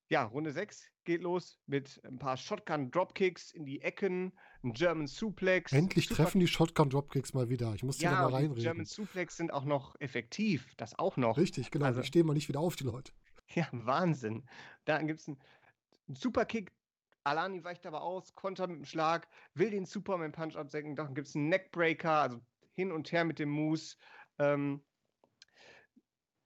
[0.10, 4.34] ja, Runde 6 geht los mit ein paar Shotgun-Dropkicks in die Ecken,
[4.64, 5.72] ein German Suplex.
[5.72, 7.74] Endlich Super treffen die Shotgun-Dropkicks mal wieder.
[7.74, 8.64] Ich muss ja, da mal reinreden.
[8.64, 10.68] German Suplex sind auch noch effektiv.
[10.78, 11.38] Das auch noch.
[11.38, 11.86] Richtig, genau.
[11.86, 13.12] Also, die stehen mal nicht wieder auf, die Leute.
[13.54, 14.44] Ja, Wahnsinn.
[14.86, 15.38] Dann gibt es einen,
[16.08, 16.74] einen Superkick.
[17.24, 20.96] Alani weicht aber aus, kontert mit dem Schlag, will den Superman-Punch absenken.
[20.96, 22.42] Dann gibt es einen Neckbreaker, also
[22.74, 23.98] hin und her mit dem Moose.
[24.40, 24.84] Ähm,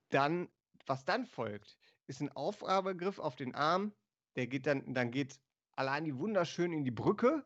[0.09, 0.49] dann,
[0.87, 1.78] was dann folgt,
[2.09, 3.93] ist ein Aufgabegriff auf den Arm.
[4.35, 5.39] Der geht dann, dann geht
[6.03, 7.45] die wunderschön in die Brücke,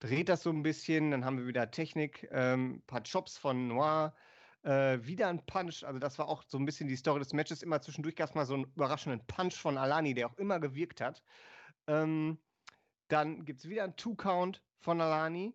[0.00, 4.14] dreht das so ein bisschen, dann haben wir wieder Technik, ähm, paar Chops von Noir,
[4.62, 5.84] äh, wieder ein Punch.
[5.84, 7.62] Also das war auch so ein bisschen die Story des Matches.
[7.62, 11.00] Immer zwischendurch gab es mal so einen überraschenden Punch von Alani, der auch immer gewirkt
[11.00, 11.22] hat.
[11.86, 12.38] Ähm,
[13.08, 15.54] dann gibt es wieder einen Two-Count von Alani.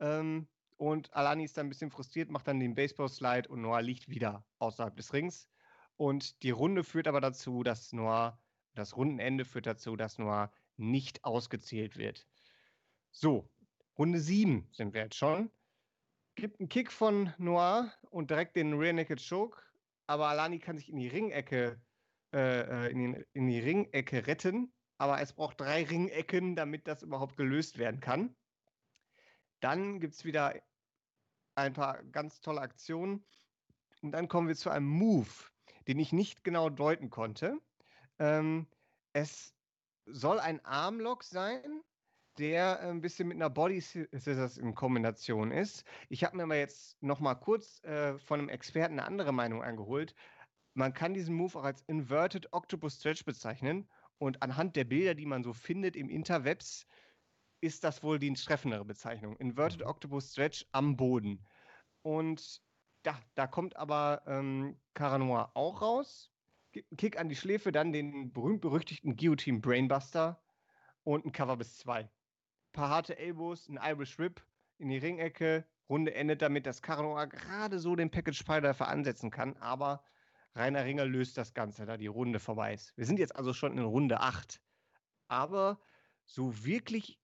[0.00, 0.46] Ähm,
[0.76, 4.44] und Alani ist dann ein bisschen frustriert, macht dann den Baseball-Slide und Noah liegt wieder
[4.58, 5.48] außerhalb des Rings.
[5.96, 8.40] Und die Runde führt aber dazu, dass Noir,
[8.74, 12.26] das Rundenende führt dazu, dass Noir nicht ausgezählt wird.
[13.10, 13.48] So,
[13.96, 15.50] Runde 7 sind wir jetzt schon.
[16.34, 19.62] Gibt einen Kick von Noir und direkt den Rear Naked Choke,
[20.08, 21.80] aber Alani kann sich in die Ringecke,
[22.32, 27.02] äh, äh, in, den, in die Ringecke retten, aber es braucht drei Ringecken, damit das
[27.02, 28.34] überhaupt gelöst werden kann.
[29.60, 30.60] Dann gibt es wieder
[31.54, 33.24] ein paar ganz tolle Aktionen.
[34.02, 35.30] Und dann kommen wir zu einem Move,
[35.88, 37.58] den ich nicht genau deuten konnte.
[38.18, 38.66] Ähm,
[39.12, 39.54] es
[40.06, 41.82] soll ein Armlock sein,
[42.38, 45.84] der ein bisschen mit einer Body Scissors in Kombination ist.
[46.08, 49.62] Ich habe mir aber jetzt noch mal kurz äh, von einem Experten eine andere Meinung
[49.62, 50.14] eingeholt.
[50.74, 53.88] Man kann diesen Move auch als Inverted Octopus Stretch bezeichnen
[54.18, 56.86] und anhand der Bilder, die man so findet im Interwebs,
[57.60, 59.36] ist das wohl die treffendere Bezeichnung.
[59.36, 59.86] Inverted mhm.
[59.86, 61.46] Octopus Stretch am Boden.
[62.02, 62.60] Und
[63.04, 66.30] ja, da kommt aber ähm, Caranoir auch raus.
[66.72, 70.42] Gibt einen Kick an die Schläfe, dann den berühmt-berüchtigten Guillotine Brainbuster
[71.02, 72.10] und ein Cover bis zwei.
[72.72, 74.44] paar harte Elbows, ein Irish Whip
[74.78, 75.66] in die Ringecke.
[75.88, 80.02] Runde endet damit, dass Caranoa gerade so den Package Spider ansetzen kann, aber
[80.54, 82.96] Rainer Ringer löst das Ganze, da die Runde vorbei ist.
[82.96, 84.60] Wir sind jetzt also schon in Runde 8.
[85.28, 85.80] Aber
[86.24, 87.20] so wirklich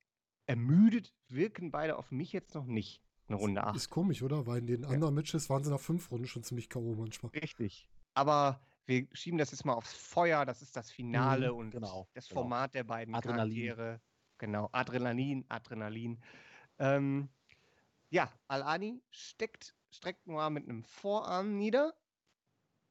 [0.47, 3.02] ermüdet wirken beide auf mich jetzt noch nicht.
[3.31, 3.77] Eine Runde 8.
[3.77, 4.44] Ist komisch, oder?
[4.47, 6.97] Weil in den anderen Matches waren sie nach fünf Runden schon ziemlich K.O.
[6.97, 7.31] manchmal.
[7.31, 7.89] Richtig.
[8.12, 10.44] Aber wir schieben das jetzt mal aufs Feuer.
[10.44, 12.40] Das ist das Finale mhm, und genau, das genau.
[12.40, 13.69] Format der beiden Adrenalin.
[13.69, 14.01] Charaktere.
[14.39, 16.20] Genau, Adrenalin, Adrenalin.
[16.81, 17.28] Ähm,
[18.09, 21.94] ja, Alani steckt, streckt Noir mit einem Vorarm nieder.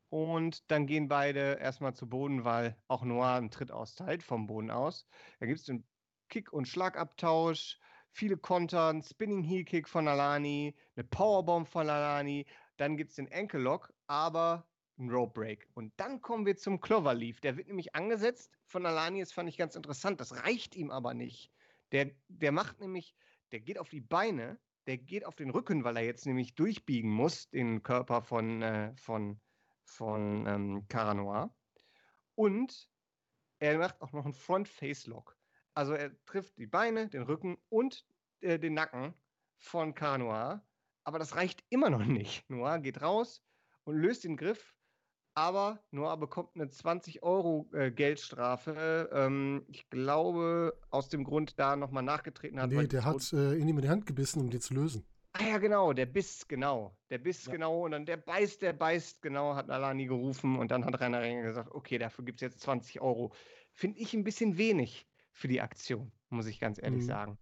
[0.08, 4.72] Und dann gehen beide erstmal zu Boden, weil auch Noir einen Tritt austeilt vom Boden
[4.72, 5.06] aus.
[5.42, 5.86] Da gibt es einen
[6.30, 7.78] Kick- und Schlagabtausch,
[8.12, 12.46] viele Kontern, Spinning Heel Kick von Alani, eine Powerbomb von Alani.
[12.78, 14.68] Dann gibt es den Ankle Lock, aber
[14.98, 15.68] ein Rope Break.
[15.74, 17.40] Und dann kommen wir zum Cloverleaf.
[17.42, 19.20] Der wird nämlich angesetzt von Alani.
[19.20, 20.20] Das fand ich ganz interessant.
[20.20, 21.52] Das reicht ihm aber nicht.
[21.92, 23.16] Der, der macht nämlich,
[23.52, 27.12] der geht auf die Beine, der geht auf den Rücken, weil er jetzt nämlich durchbiegen
[27.12, 29.40] muss, den Körper von, äh, von
[29.90, 31.54] von ähm, Caranoir.
[32.36, 32.90] Und
[33.60, 35.38] er macht auch noch einen Front-Face-Lock.
[35.80, 38.06] Also er trifft die Beine, den Rücken und
[38.42, 39.14] äh, den Nacken
[39.60, 40.62] von Caranoir.
[41.06, 42.44] Aber das reicht immer noch nicht.
[42.50, 43.42] Noir geht raus
[43.86, 44.76] und löst den Griff.
[45.36, 49.10] Aber Noir bekommt eine 20 Euro äh, Geldstrafe.
[49.14, 52.72] Ähm, ich glaube, aus dem Grund, da nochmal nachgetreten hat.
[52.72, 55.06] Nee, der hat äh, ihn in die Hand gebissen, um die zu lösen.
[55.32, 56.94] Ah ja, genau, der Biss, genau.
[57.10, 57.54] Der Biss, ja.
[57.54, 57.86] genau.
[57.86, 60.58] Und dann der beißt, der beißt, genau, hat Alani gerufen.
[60.58, 63.32] Und dann hat Rainer Renger gesagt, okay, dafür gibt es jetzt 20 Euro.
[63.72, 65.09] Finde ich ein bisschen wenig
[65.40, 67.08] für die Aktion, muss ich ganz ehrlich mhm.
[67.08, 67.38] sagen.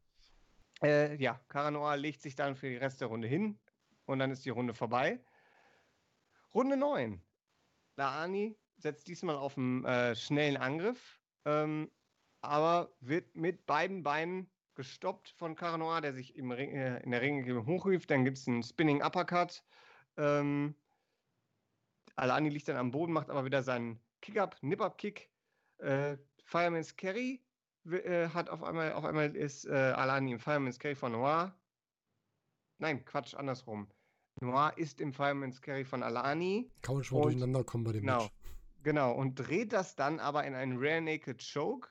[0.84, 3.60] Äh, ja, Caranoa legt sich dann für die Rest der Runde hin.
[4.06, 5.19] Und dann ist die Runde vorbei.
[6.53, 7.22] Runde 9.
[7.98, 11.91] Laani setzt diesmal auf einen äh, schnellen Angriff, ähm,
[12.41, 17.22] aber wird mit beiden Beinen gestoppt von Caranoa, der sich im Ring, äh, in der
[17.22, 18.06] Ringe hochrief.
[18.06, 19.64] Dann gibt es einen Spinning Uppercut.
[20.15, 20.76] Ähm,
[22.15, 25.30] Alani liegt dann am Boden, macht aber wieder seinen Kick-Up, Nip-Up-Kick.
[25.80, 27.44] Äh, Fireman's Carry
[27.91, 31.55] äh, hat auf einmal, auf einmal ist äh, Alani im Fireman's Carry von Noir.
[32.80, 33.88] Nein, Quatsch, andersrum.
[34.39, 36.72] Noir ist im Fireman's Carry von Alani.
[36.81, 38.34] Kann man schon mal durcheinander kommen bei dem genau, Match.
[38.84, 41.89] Genau, und dreht das dann aber in einen Rare Naked Choke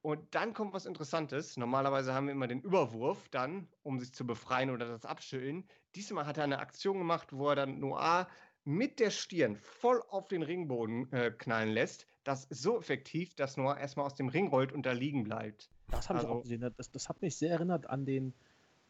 [0.00, 1.56] und dann kommt was Interessantes.
[1.56, 5.68] Normalerweise haben wir immer den Überwurf dann, um sich zu befreien oder das Abschütteln.
[5.94, 8.28] Diesmal hat er eine Aktion gemacht, wo er dann Noah
[8.64, 12.06] mit der Stirn voll auf den Ringboden äh, knallen lässt.
[12.28, 15.70] Das ist so effektiv, dass Noah erstmal aus dem Ring rollt und da liegen bleibt.
[15.90, 16.74] Das habe also, ich auch gesehen.
[16.76, 18.34] Das, das, hat mich sehr erinnert an den,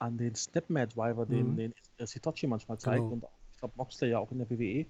[0.01, 1.57] an den Stepmad-Driver, den, mhm.
[1.57, 2.99] den Sitochi manchmal zeigt.
[2.99, 3.13] Genau.
[3.13, 4.87] Und ich glaube, Moxley ja auch in der WWE.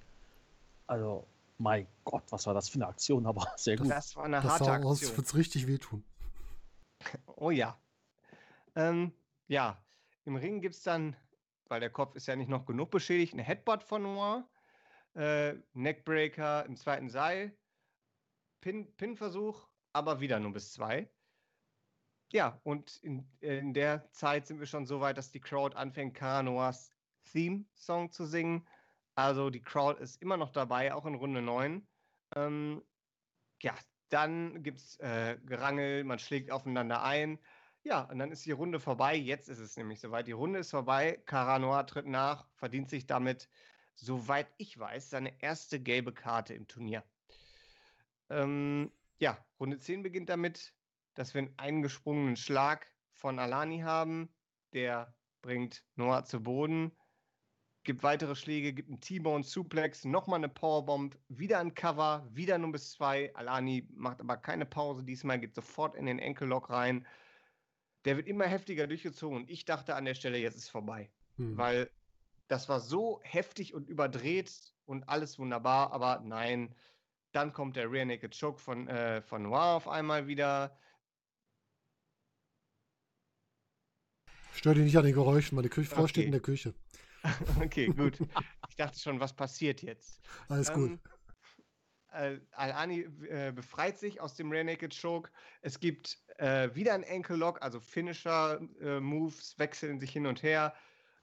[0.87, 1.27] Also
[1.59, 3.91] mein Gott, was war das für eine Aktion, aber sehr gut.
[3.91, 4.93] Das war eine das harte sah Aktion.
[4.93, 6.03] Aus, wird es richtig wehtun.
[7.37, 7.79] Oh ja.
[8.77, 9.13] Ähm,
[9.47, 9.79] ja,
[10.25, 11.17] im Ring gibt es dann,
[11.69, 14.49] weil der Kopf ist ja nicht noch genug beschädigt, eine Headbutt von Noir,
[15.15, 17.53] äh, Neckbreaker im zweiten Seil,
[18.61, 21.11] Pin-Versuch, aber wieder nur bis zwei.
[22.31, 26.15] Ja, und in, in der Zeit sind wir schon so weit, dass die Crowd anfängt,
[26.15, 26.91] Caranoas
[27.25, 28.67] Theme-Song zu singen.
[29.15, 31.87] Also die Crowd ist immer noch dabei, auch in Runde 9.
[32.37, 32.83] Ähm,
[33.63, 33.75] ja,
[34.11, 37.39] dann gibt es äh, Gerangel, man schlägt aufeinander ein.
[37.83, 39.15] Ja, und dann ist die Runde vorbei.
[39.17, 40.27] Jetzt ist es nämlich soweit.
[40.27, 41.23] Die Runde ist vorbei.
[41.27, 43.49] Caranoa tritt nach, verdient sich damit,
[43.95, 47.05] soweit ich weiß, seine erste gelbe Karte im Turnier.
[48.31, 50.75] Ähm, ja, Runde 10 beginnt damit,
[51.15, 54.29] dass wir einen eingesprungenen Schlag von Alani haben.
[54.73, 56.93] Der bringt Noah zu Boden
[57.89, 62.71] gibt weitere Schläge, gibt einen T-Bone Suplex, nochmal eine Powerbomb, wieder ein Cover, wieder nur
[62.73, 63.35] bis zwei.
[63.35, 67.07] Alani macht aber keine Pause diesmal, geht sofort in den Enkellock rein.
[68.05, 71.11] Der wird immer heftiger durchgezogen und ich dachte an der Stelle, jetzt ist vorbei.
[71.37, 71.57] Hm.
[71.57, 71.91] Weil
[72.47, 74.53] das war so heftig und überdreht
[74.85, 76.75] und alles wunderbar, aber nein.
[77.33, 80.79] Dann kommt der Rear Naked Choke von, äh, von Noir auf einmal wieder.
[84.55, 86.09] Stör dich nicht an den Geräuschen, meine Küchenfrau okay.
[86.09, 86.75] steht in der Küche.
[87.63, 88.19] okay, gut.
[88.71, 90.21] Ich dachte schon, was passiert jetzt?
[90.49, 91.01] Alles ähm, gut.
[92.13, 95.31] Äh, Al-Ani äh, befreit sich aus dem Rear Naked Choke.
[95.63, 100.75] Es gibt äh, wieder ein Ankle Lock, also Finisher-Moves äh, wechseln sich hin und her.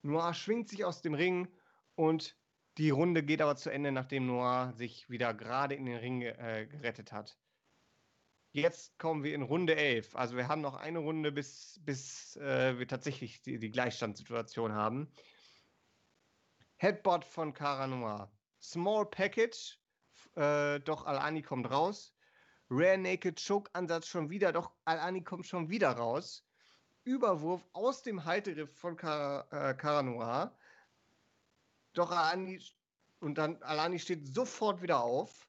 [0.02, 1.48] Noir schwingt sich aus dem Ring
[1.96, 2.36] und
[2.78, 6.68] die Runde geht aber zu Ende, nachdem Noir sich wieder gerade in den Ring äh,
[6.70, 7.38] gerettet hat.
[8.52, 10.16] Jetzt kommen wir in Runde 11.
[10.16, 15.12] Also wir haben noch eine Runde, bis, bis äh, wir tatsächlich die, die Gleichstandssituation haben.
[16.78, 18.32] Headbutt von Cara Noir.
[18.62, 19.78] Small Package,
[20.36, 22.14] äh, doch Alani kommt raus.
[22.70, 26.46] Rare Naked Choke Ansatz schon wieder, doch Alani kommt schon wieder raus.
[27.04, 30.58] Überwurf aus dem Halteriff von Car äh, Caranoir.
[31.96, 32.62] Doch Alani
[33.20, 35.48] und dann Alani steht sofort wieder auf,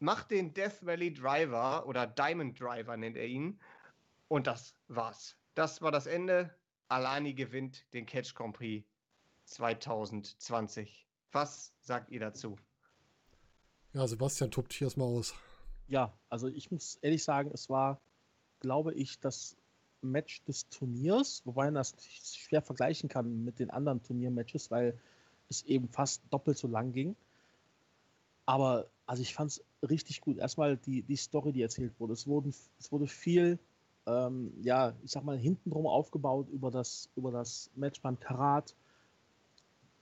[0.00, 3.60] macht den Death Valley Driver oder Diamond Driver nennt er ihn.
[4.28, 5.36] Und das war's.
[5.54, 6.52] Das war das Ende.
[6.88, 8.86] Alani gewinnt den Catch Grand Prix
[9.44, 11.06] 2020.
[11.30, 12.56] Was sagt ihr dazu?
[13.92, 15.34] Ja, Sebastian tobt hier erstmal aus.
[15.86, 18.00] Ja, also ich muss ehrlich sagen, es war,
[18.60, 19.56] glaube ich, das
[20.00, 21.94] Match des Turniers, wobei man das
[22.34, 24.98] schwer vergleichen kann mit den anderen Turniermatches, weil
[25.48, 27.16] es eben fast doppelt so lang ging.
[28.46, 30.38] Aber also ich fand es richtig gut.
[30.38, 32.12] Erstmal die, die Story, die erzählt wurde.
[32.12, 33.58] Es, wurden, es wurde viel,
[34.06, 38.74] ähm, ja, ich sag mal, hintenrum aufgebaut über das, über das Match beim Karat.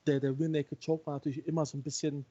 [0.07, 2.25] Der, der Real Naked Choke war natürlich immer so ein bisschen,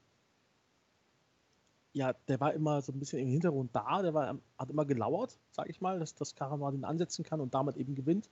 [1.94, 4.02] ja, der war immer so ein bisschen im Hintergrund da.
[4.02, 7.54] Der war, hat immer gelauert, sag ich mal, dass das Karat ihn ansetzen kann und
[7.54, 8.30] damit eben gewinnt,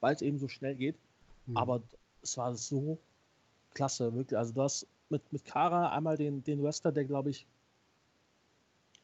[0.00, 0.96] weil es eben so schnell geht.
[1.46, 1.56] Mhm.
[1.56, 1.82] Aber
[2.22, 2.98] es war so
[3.76, 4.38] klasse, wirklich.
[4.38, 7.46] Also du hast mit, mit Kara einmal den, den Wrestler, der, glaube ich,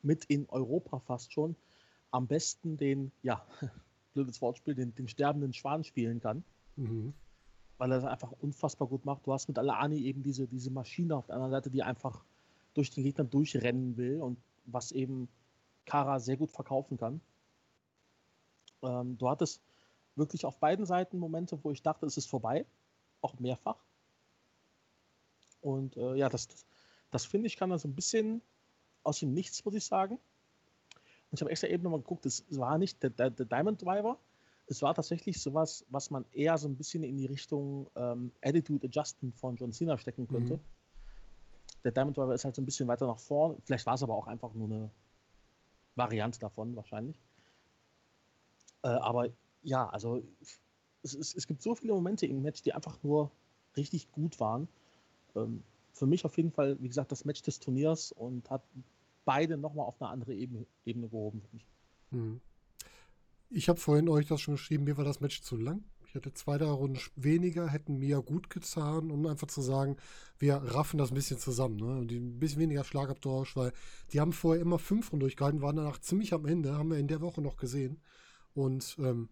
[0.03, 1.55] mit in Europa fast schon
[2.11, 3.47] am besten den, ja,
[4.15, 6.43] blödes Wortspiel, den, den sterbenden Schwan spielen kann.
[6.77, 7.13] Mhm.
[7.79, 9.27] Weil er das einfach unfassbar gut macht.
[9.27, 12.25] Du hast mit Alani eben diese, diese Maschine auf der anderen Seite, die einfach
[12.75, 15.29] durch den Gegner durchrennen will und was eben
[15.85, 17.21] Kara sehr gut verkaufen kann.
[18.83, 19.61] Ähm, du hattest
[20.17, 22.65] wirklich auf beiden Seiten Momente, wo ich dachte, es ist vorbei.
[23.21, 23.77] Auch mehrfach.
[25.63, 26.67] Und äh, ja, das, das,
[27.11, 28.43] das finde ich, kann dann so ein bisschen
[29.05, 30.15] aus dem Nichts, muss ich sagen.
[30.15, 34.19] Und ich habe extra eben nochmal geguckt, es war nicht der, der, der, Diamond Driver,
[34.67, 38.87] es war tatsächlich sowas, was man eher so ein bisschen in die Richtung ähm, Attitude
[38.87, 40.55] Adjustment von John Cena stecken könnte.
[40.55, 40.61] Mhm.
[41.85, 43.57] Der Diamond Driver ist halt so ein bisschen weiter nach vorn.
[43.65, 44.91] Vielleicht war es aber auch einfach nur eine
[45.97, 47.21] Variante davon, wahrscheinlich.
[48.83, 49.29] Äh, aber
[49.63, 50.23] ja, also
[51.03, 53.31] es, es, es, gibt so viele Momente im Match, die einfach nur
[53.77, 54.69] richtig gut waren
[55.35, 58.63] ähm, für mich auf jeden Fall, wie gesagt, das Match des Turniers und hat
[59.25, 61.43] beide nochmal auf eine andere Ebene, Ebene gehoben.
[62.11, 62.41] Hm.
[63.51, 65.85] Ich habe vorhin euch das schon geschrieben, mir war das Match zu lang.
[66.07, 69.97] Ich hätte zwei, drei Runden weniger, hätten mir gut getan, um einfach zu sagen,
[70.39, 71.77] wir raffen das ein bisschen zusammen.
[71.77, 71.99] Ne?
[71.99, 73.73] Und ein bisschen weniger Schlagabtausch, weil
[74.13, 77.09] die haben vorher immer fünf Runden durchgehalten, waren danach ziemlich am Ende, haben wir in
[77.09, 78.01] der Woche noch gesehen.
[78.55, 79.31] Und ähm,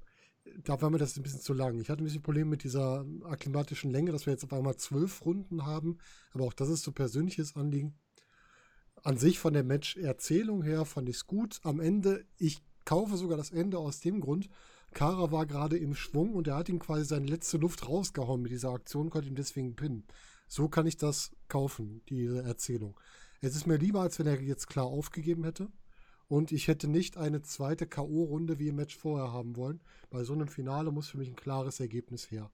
[0.64, 1.80] da war mir das ein bisschen zu lang.
[1.80, 5.24] Ich hatte ein bisschen Probleme mit dieser akklimatischen Länge, dass wir jetzt auf einmal zwölf
[5.24, 5.98] Runden haben.
[6.32, 7.98] Aber auch das ist so persönliches Anliegen.
[9.02, 11.60] An sich von der Match-Erzählung her fand ich es gut.
[11.62, 14.48] Am Ende, ich kaufe sogar das Ende aus dem Grund,
[14.92, 18.50] Kara war gerade im Schwung und er hat ihm quasi seine letzte Luft rausgehauen mit
[18.50, 20.04] dieser Aktion, konnte ihm deswegen pinnen.
[20.48, 22.98] So kann ich das kaufen, diese Erzählung.
[23.40, 25.68] Es ist mir lieber, als wenn er jetzt klar aufgegeben hätte.
[26.30, 29.80] Und ich hätte nicht eine zweite K.O.-Runde wie im Match vorher haben wollen.
[30.10, 32.52] Bei so einem Finale muss für mich ein klares Ergebnis her.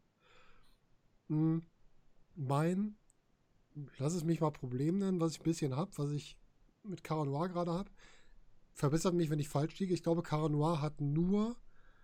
[1.28, 1.62] Hm,
[2.34, 2.96] mein,
[3.98, 6.38] lass es mich mal Problem nennen, was ich ein bisschen habe, was ich
[6.84, 7.90] mit Caranoir gerade habe.
[8.72, 9.92] Verbessert mich, wenn ich falsch liege.
[9.92, 11.54] Ich glaube, Caranoir hat nur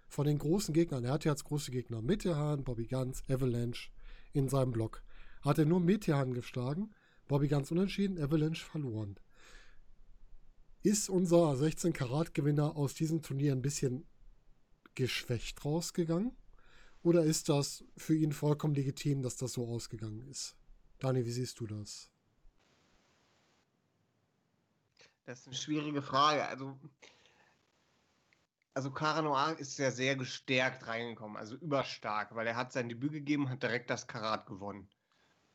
[0.09, 3.89] von den großen Gegnern, er hatte jetzt große Gegner, Metehan, Bobby Guns, Avalanche
[4.35, 5.03] in seinem Block.
[5.41, 6.95] Hat er nur Metehan geschlagen,
[7.29, 9.17] Bobby Guns unentschieden, Avalanche verloren.
[10.83, 14.05] Ist unser 16-Karat-Gewinner aus diesem Turnier ein bisschen
[14.95, 16.37] geschwächt rausgegangen?
[17.05, 20.57] Oder ist das für ihn vollkommen legitim, dass das so ausgegangen ist?
[20.99, 22.11] Dani, wie siehst du das?
[25.25, 26.47] Das ist eine schwierige Frage.
[26.47, 26.77] Also,
[28.75, 33.49] also Caranoir ist ja sehr gestärkt reingekommen, also überstark, weil er hat sein Debüt gegeben,
[33.49, 34.89] hat direkt das Karat gewonnen.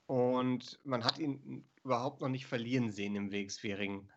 [0.06, 4.10] Und man hat ihn überhaupt noch nicht verlieren sehen im Wegsfähringen.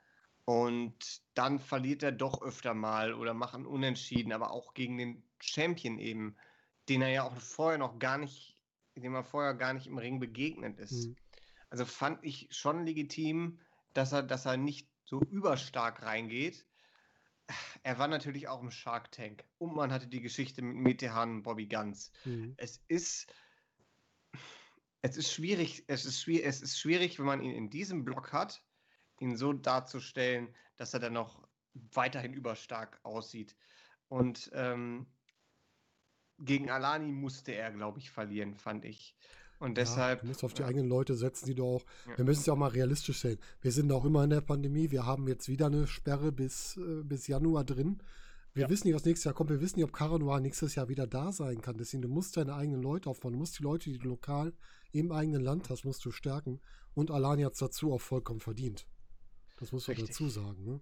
[0.45, 5.23] Und dann verliert er doch öfter mal oder macht einen Unentschieden, aber auch gegen den
[5.39, 6.37] Champion eben,
[6.89, 8.59] den er ja auch vorher noch gar nicht,
[8.97, 11.09] dem er vorher gar nicht im Ring begegnet ist.
[11.09, 11.17] Mhm.
[11.71, 13.61] Also fand ich schon legitim,
[13.93, 16.67] dass er, dass er nicht so überstark reingeht.
[17.83, 21.43] Er war natürlich auch im Shark Tank und man hatte die Geschichte mit Metehan und
[21.43, 22.13] Bobby Guns.
[22.25, 22.55] Mhm.
[22.57, 23.33] Es ist
[25.03, 28.33] es ist schwierig, es ist schwierig, es ist schwierig, wenn man ihn in diesem Block
[28.33, 28.63] hat
[29.21, 31.47] ihn so darzustellen, dass er dann noch
[31.93, 33.55] weiterhin überstark aussieht.
[34.09, 35.07] Und ähm,
[36.39, 39.15] gegen Alani musste er, glaube ich, verlieren, fand ich.
[39.59, 40.21] Und deshalb.
[40.21, 40.69] Ja, du musst auf die ja.
[40.69, 41.85] eigenen Leute setzen, die du auch.
[42.09, 42.17] Ja.
[42.17, 43.39] Wir müssen es ja auch mal realistisch sehen.
[43.61, 44.91] Wir sind auch immer in der Pandemie.
[44.91, 48.03] Wir haben jetzt wieder eine Sperre bis, äh, bis Januar drin.
[48.53, 49.51] Wir wissen nicht, was nächstes Jahr kommt.
[49.51, 51.79] Wir wissen nicht, ob Caranoir nächstes Jahr wieder da sein kann.
[51.79, 53.35] Deswegen, du musst deine eigenen Leute aufbauen.
[53.35, 54.53] Du musst die Leute, die du lokal
[54.93, 56.61] im eigenen Land hast, musst du stärken.
[56.95, 58.87] Und Alani hat es dazu auch vollkommen verdient.
[59.61, 60.65] Das muss man dazu sagen.
[60.65, 60.81] Ne?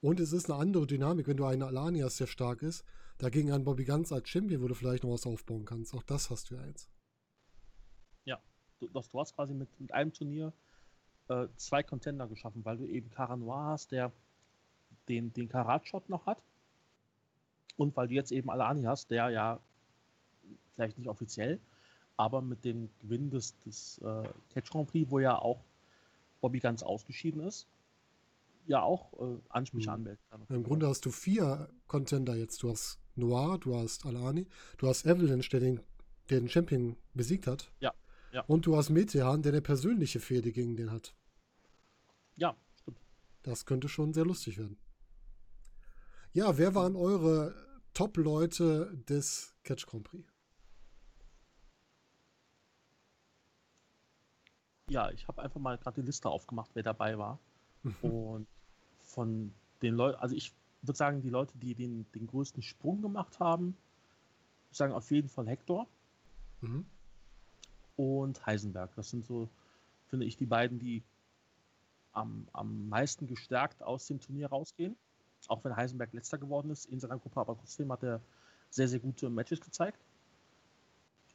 [0.00, 2.84] Und es ist eine andere Dynamik, wenn du einen Alani hast, der stark ist,
[3.18, 5.94] dagegen einen Bobby Ganz als Champion, wo du vielleicht noch was aufbauen kannst.
[5.94, 6.90] Auch das hast du ja jetzt.
[8.24, 8.40] Ja,
[8.78, 10.52] du, du hast quasi mit, mit einem Turnier
[11.28, 14.12] äh, zwei Contender geschaffen, weil du eben Cara Noir hast, der
[15.08, 16.42] den, den Karat-Shot noch hat.
[17.76, 19.60] Und weil du jetzt eben Alani hast, der ja
[20.72, 21.60] vielleicht nicht offiziell,
[22.16, 25.64] aber mit dem Gewinn des, des äh, Catch Grand Prix, wo ja auch
[26.40, 27.68] Bobby ganz ausgeschieden ist,
[28.66, 29.94] ja auch äh, Ansprüche hm.
[29.94, 30.46] anmelden kann.
[30.48, 32.62] Im Grunde hast du vier Contender jetzt.
[32.62, 34.46] Du hast Noir, du hast Alani,
[34.78, 35.80] du hast Avalanche, der den,
[36.30, 37.72] der den Champion besiegt hat.
[37.80, 37.92] Ja.
[38.32, 38.42] ja.
[38.42, 41.14] Und du hast Metehan, der eine persönliche Fehde gegen den hat.
[42.36, 42.98] Ja, stimmt.
[43.42, 44.78] Das könnte schon sehr lustig werden.
[46.32, 47.54] Ja, wer waren eure
[47.92, 50.24] Top-Leute des Catch Grand Prix?
[54.90, 57.38] Ja, ich habe einfach mal gerade die Liste aufgemacht, wer dabei war.
[58.02, 58.48] Und
[59.02, 60.52] von den Leuten, also ich
[60.82, 63.76] würde sagen, die Leute, die den, den größten Sprung gemacht haben,
[64.72, 65.86] ich sagen auf jeden Fall Hector
[66.60, 66.84] mhm.
[67.94, 68.92] und Heisenberg.
[68.96, 69.48] Das sind so,
[70.08, 71.04] finde ich, die beiden, die
[72.10, 74.96] am, am meisten gestärkt aus dem Turnier rausgehen.
[75.46, 78.20] Auch wenn Heisenberg letzter geworden ist in seiner Gruppe, aber trotzdem hat er
[78.70, 80.04] sehr, sehr gute Matches gezeigt.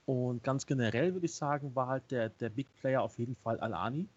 [0.05, 3.59] Und ganz generell würde ich sagen, war halt der, der Big Player auf jeden Fall
[3.59, 4.07] Alani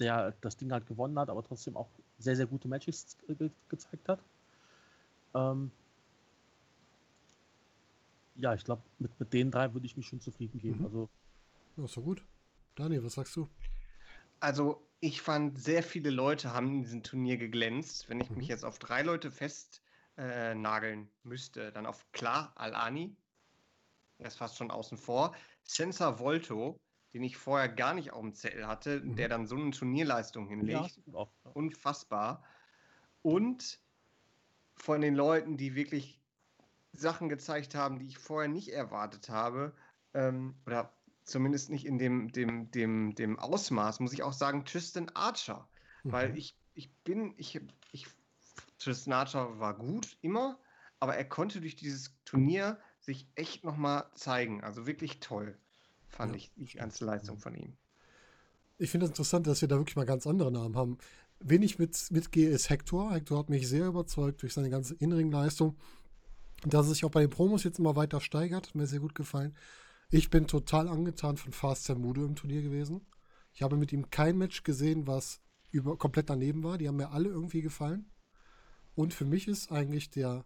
[0.00, 1.88] der das Ding halt gewonnen hat, aber trotzdem auch
[2.18, 4.18] sehr, sehr gute Matches ge gezeigt hat.
[5.34, 5.70] Ähm
[8.36, 10.78] ja, ich glaube, mit, mit den drei würde ich mich schon zufrieden geben.
[10.78, 10.84] Mhm.
[10.86, 11.08] Also,
[11.76, 12.24] ja, doch gut.
[12.74, 13.48] Daniel, was sagst du?
[14.40, 18.08] Also, ich fand, sehr viele Leute haben in diesem Turnier geglänzt.
[18.08, 18.38] Wenn ich mhm.
[18.38, 23.14] mich jetzt auf drei Leute festnageln äh, müsste, dann auf klar Al-Ani.
[24.20, 25.34] Er ist fast schon außen vor.
[25.62, 26.78] Sensa Volto,
[27.14, 29.16] den ich vorher gar nicht auf dem Zettel hatte, mhm.
[29.16, 31.00] der dann so eine Turnierleistung hinlegt.
[31.06, 32.44] Ja, Unfassbar.
[33.22, 33.80] Und
[34.76, 36.20] von den Leuten, die wirklich
[36.92, 39.74] Sachen gezeigt haben, die ich vorher nicht erwartet habe,
[40.14, 40.92] ähm, oder
[41.24, 45.68] zumindest nicht in dem, dem, dem, dem Ausmaß, muss ich auch sagen, Tristan Archer.
[46.02, 46.12] Mhm.
[46.12, 47.60] Weil ich, ich bin, ich,
[47.92, 48.06] ich,
[48.78, 50.58] Tristan Archer war gut, immer,
[50.98, 54.62] aber er konnte durch dieses Turnier sich echt nochmal zeigen.
[54.62, 55.58] Also wirklich toll
[56.08, 56.38] fand ja.
[56.38, 57.76] ich die ganze Leistung von ihm.
[58.78, 60.98] Ich finde es das interessant, dass wir da wirklich mal ganz andere Namen haben.
[61.38, 63.12] Wen ich mit, mitgehe, ist Hector.
[63.12, 65.76] Hector hat mich sehr überzeugt durch seine ganze Innenringleistung.
[66.64, 69.14] Dass er sich auch bei den Promos jetzt immer weiter steigert, hat mir sehr gut
[69.14, 69.56] gefallen.
[70.10, 73.06] Ich bin total angetan von Fast Mudo im Turnier gewesen.
[73.52, 75.40] Ich habe mit ihm kein Match gesehen, was
[75.70, 76.78] über, komplett daneben war.
[76.78, 78.10] Die haben mir alle irgendwie gefallen.
[78.94, 80.44] Und für mich ist eigentlich der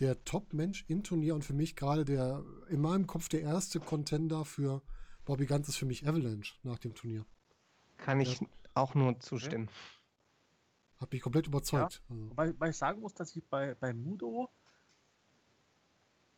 [0.00, 4.44] der Top-Mensch im Turnier und für mich gerade der, in meinem Kopf der erste Contender
[4.44, 4.82] für
[5.24, 7.24] Bobby Ganz ist für mich Avalanche nach dem Turnier.
[7.96, 8.46] Kann ich ja.
[8.74, 9.68] auch nur zustimmen.
[10.98, 12.02] Hat mich komplett überzeugt.
[12.08, 12.36] Ja, also.
[12.36, 14.50] weil, weil, ich sagen muss, dass ich bei, bei Mudo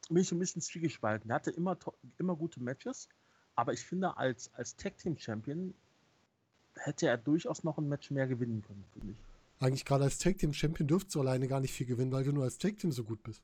[0.09, 1.31] mich ein bisschen zwiegespalten.
[1.31, 1.77] Er hatte immer,
[2.19, 3.09] immer gute Matches,
[3.55, 5.75] aber ich finde, als, als Tag-Team-Champion
[6.75, 9.19] hätte er durchaus noch ein Match mehr gewinnen können, finde ich.
[9.61, 12.33] Eigentlich gerade als Tag Team Champion dürftest du alleine gar nicht viel gewinnen, weil du
[12.33, 13.43] nur als Tag Team so gut bist.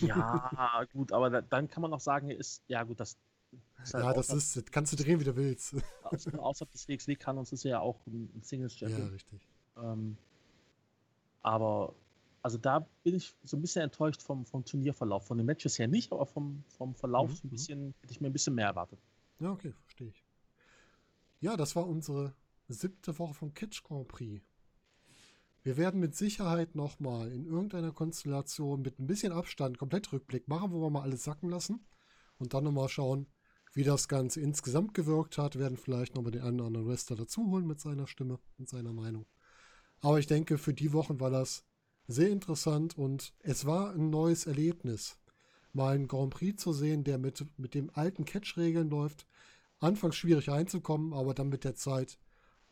[0.00, 3.16] Ja, gut, aber da, dann kann man auch sagen, ist, ja gut, das.
[3.82, 5.74] Ist halt ja, das ist, das kannst du drehen, wie du willst.
[6.04, 9.06] Außerhalb des WXW kann uns ist ja auch ein, Singles Champion.
[9.06, 9.40] Ja, richtig.
[9.76, 10.16] Ähm,
[11.42, 11.94] aber,
[12.42, 15.26] also da bin ich so ein bisschen enttäuscht vom, vom Turnierverlauf.
[15.26, 17.36] Von den Matches her nicht, aber vom, vom Verlauf mhm.
[17.36, 17.50] ein mhm.
[17.50, 19.00] bisschen, hätte ich mir ein bisschen mehr erwartet.
[19.40, 20.22] Ja, okay, verstehe ich.
[21.40, 22.32] Ja, das war unsere
[22.68, 24.40] siebte Woche vom Kitsch Grand Prix.
[25.64, 30.72] Wir werden mit Sicherheit nochmal in irgendeiner Konstellation mit ein bisschen Abstand komplett Rückblick machen,
[30.72, 31.86] wo wir mal alles sacken lassen
[32.38, 33.28] und dann nochmal schauen,
[33.72, 35.54] wie das Ganze insgesamt gewirkt hat.
[35.54, 38.92] Wir werden vielleicht nochmal den einen oder anderen Wrestler dazuholen mit seiner Stimme und seiner
[38.92, 39.26] Meinung.
[40.00, 41.64] Aber ich denke, für die Wochen war das
[42.08, 45.16] sehr interessant und es war ein neues Erlebnis,
[45.72, 49.28] mal einen Grand Prix zu sehen, der mit, mit dem alten Catch-Regeln läuft.
[49.78, 52.18] Anfangs schwierig einzukommen, aber dann mit der Zeit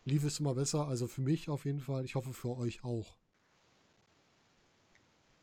[0.05, 0.87] lief es immer besser.
[0.87, 2.05] Also für mich auf jeden Fall.
[2.05, 3.17] Ich hoffe für euch auch.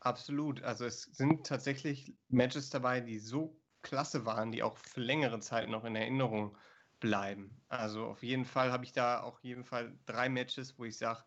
[0.00, 0.62] Absolut.
[0.62, 5.68] Also es sind tatsächlich Matches dabei, die so klasse waren, die auch für längere Zeit
[5.68, 6.56] noch in Erinnerung
[7.00, 7.60] bleiben.
[7.68, 11.22] Also auf jeden Fall habe ich da auch jeden Fall drei Matches, wo ich sage,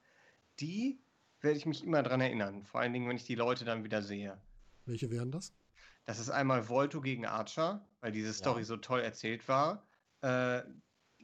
[0.60, 1.02] die
[1.40, 2.64] werde ich mich immer dran erinnern.
[2.66, 4.40] Vor allen Dingen, wenn ich die Leute dann wieder sehe.
[4.86, 5.54] Welche wären das?
[6.06, 8.66] Das ist einmal Volto gegen Archer, weil diese Story ja.
[8.66, 9.86] so toll erzählt war.
[10.22, 10.60] Äh,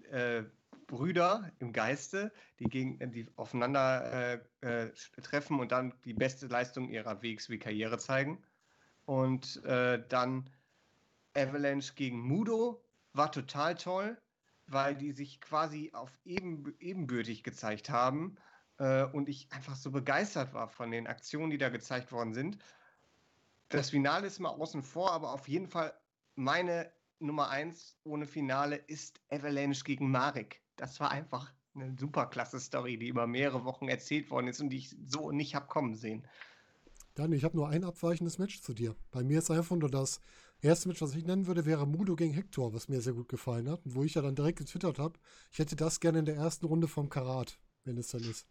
[0.10, 0.44] äh,
[0.88, 4.92] Brüder im Geiste, die, gegen, die aufeinander äh, äh,
[5.22, 8.44] treffen und dann die beste Leistung ihrer WXW-Karriere zeigen.
[9.06, 10.50] Und äh, dann
[11.36, 12.84] Avalanche gegen Mudo
[13.14, 14.18] war total toll,
[14.66, 18.38] weil die sich quasi auf eben, ebenbürtig gezeigt haben
[18.80, 22.58] äh, und ich einfach so begeistert war von den Aktionen, die da gezeigt worden sind.
[23.70, 25.94] Das Finale ist mal außen vor, aber auf jeden Fall
[26.36, 30.62] meine Nummer eins ohne Finale ist Avalanche gegen Marek.
[30.78, 34.70] Das war einfach eine super klasse Story, die über mehrere Wochen erzählt worden ist und
[34.70, 36.26] die ich so nicht habe kommen sehen.
[37.14, 38.96] Daniel, ich habe nur ein abweichendes Match zu dir.
[39.12, 40.22] Bei mir ist einfach nur das
[40.62, 43.70] erste Match, was ich nennen würde, wäre Mudo gegen Hector, was mir sehr gut gefallen
[43.70, 43.84] hat.
[43.86, 45.20] Und wo ich ja dann direkt getwittert habe,
[45.52, 48.48] ich hätte das gerne in der ersten Runde vom Karat, wenn es dann ist.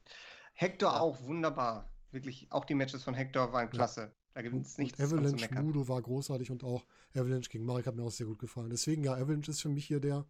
[0.53, 1.89] Hector auch, wunderbar.
[2.11, 4.01] Wirklich, auch die Matches von Hector waren klasse.
[4.01, 4.11] Ja.
[4.35, 6.85] Da gibt es nichts und Avalanche Mudo war großartig und auch
[7.15, 8.69] Avalanche gegen Marek hat mir auch sehr gut gefallen.
[8.69, 10.27] Deswegen, ja, Avalanche ist für mich hier der,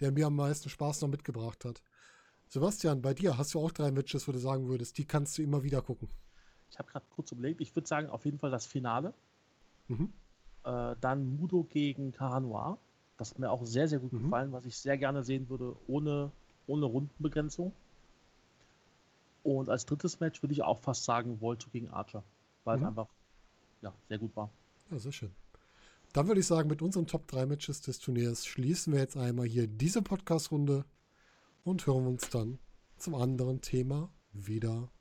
[0.00, 1.82] der mir am meisten Spaß noch mitgebracht hat.
[2.48, 5.42] Sebastian, bei dir hast du auch drei Matches, wo du sagen würdest, die kannst du
[5.42, 6.08] immer wieder gucken.
[6.70, 9.14] Ich habe gerade kurz überlegt, ich würde sagen, auf jeden Fall das Finale.
[9.88, 10.12] Mhm.
[10.64, 12.78] Äh, dann Mudo gegen Caranoir.
[13.16, 14.24] Das hat mir auch sehr, sehr gut mhm.
[14.24, 16.32] gefallen, was ich sehr gerne sehen würde, ohne,
[16.66, 17.72] ohne Rundenbegrenzung.
[19.42, 22.24] Und als drittes Match würde ich auch fast sagen, Volto gegen Archer,
[22.64, 22.82] weil mhm.
[22.82, 23.08] es einfach
[23.82, 24.50] ja, sehr gut war.
[24.90, 25.34] Ja, sehr schön.
[26.14, 29.46] Dann würde ich sagen, mit unseren Top 3 Matches des Turniers schließen wir jetzt einmal
[29.46, 30.84] hier diese Podcast-Runde
[31.64, 32.60] und hören uns dann
[32.96, 34.92] zum anderen Thema wieder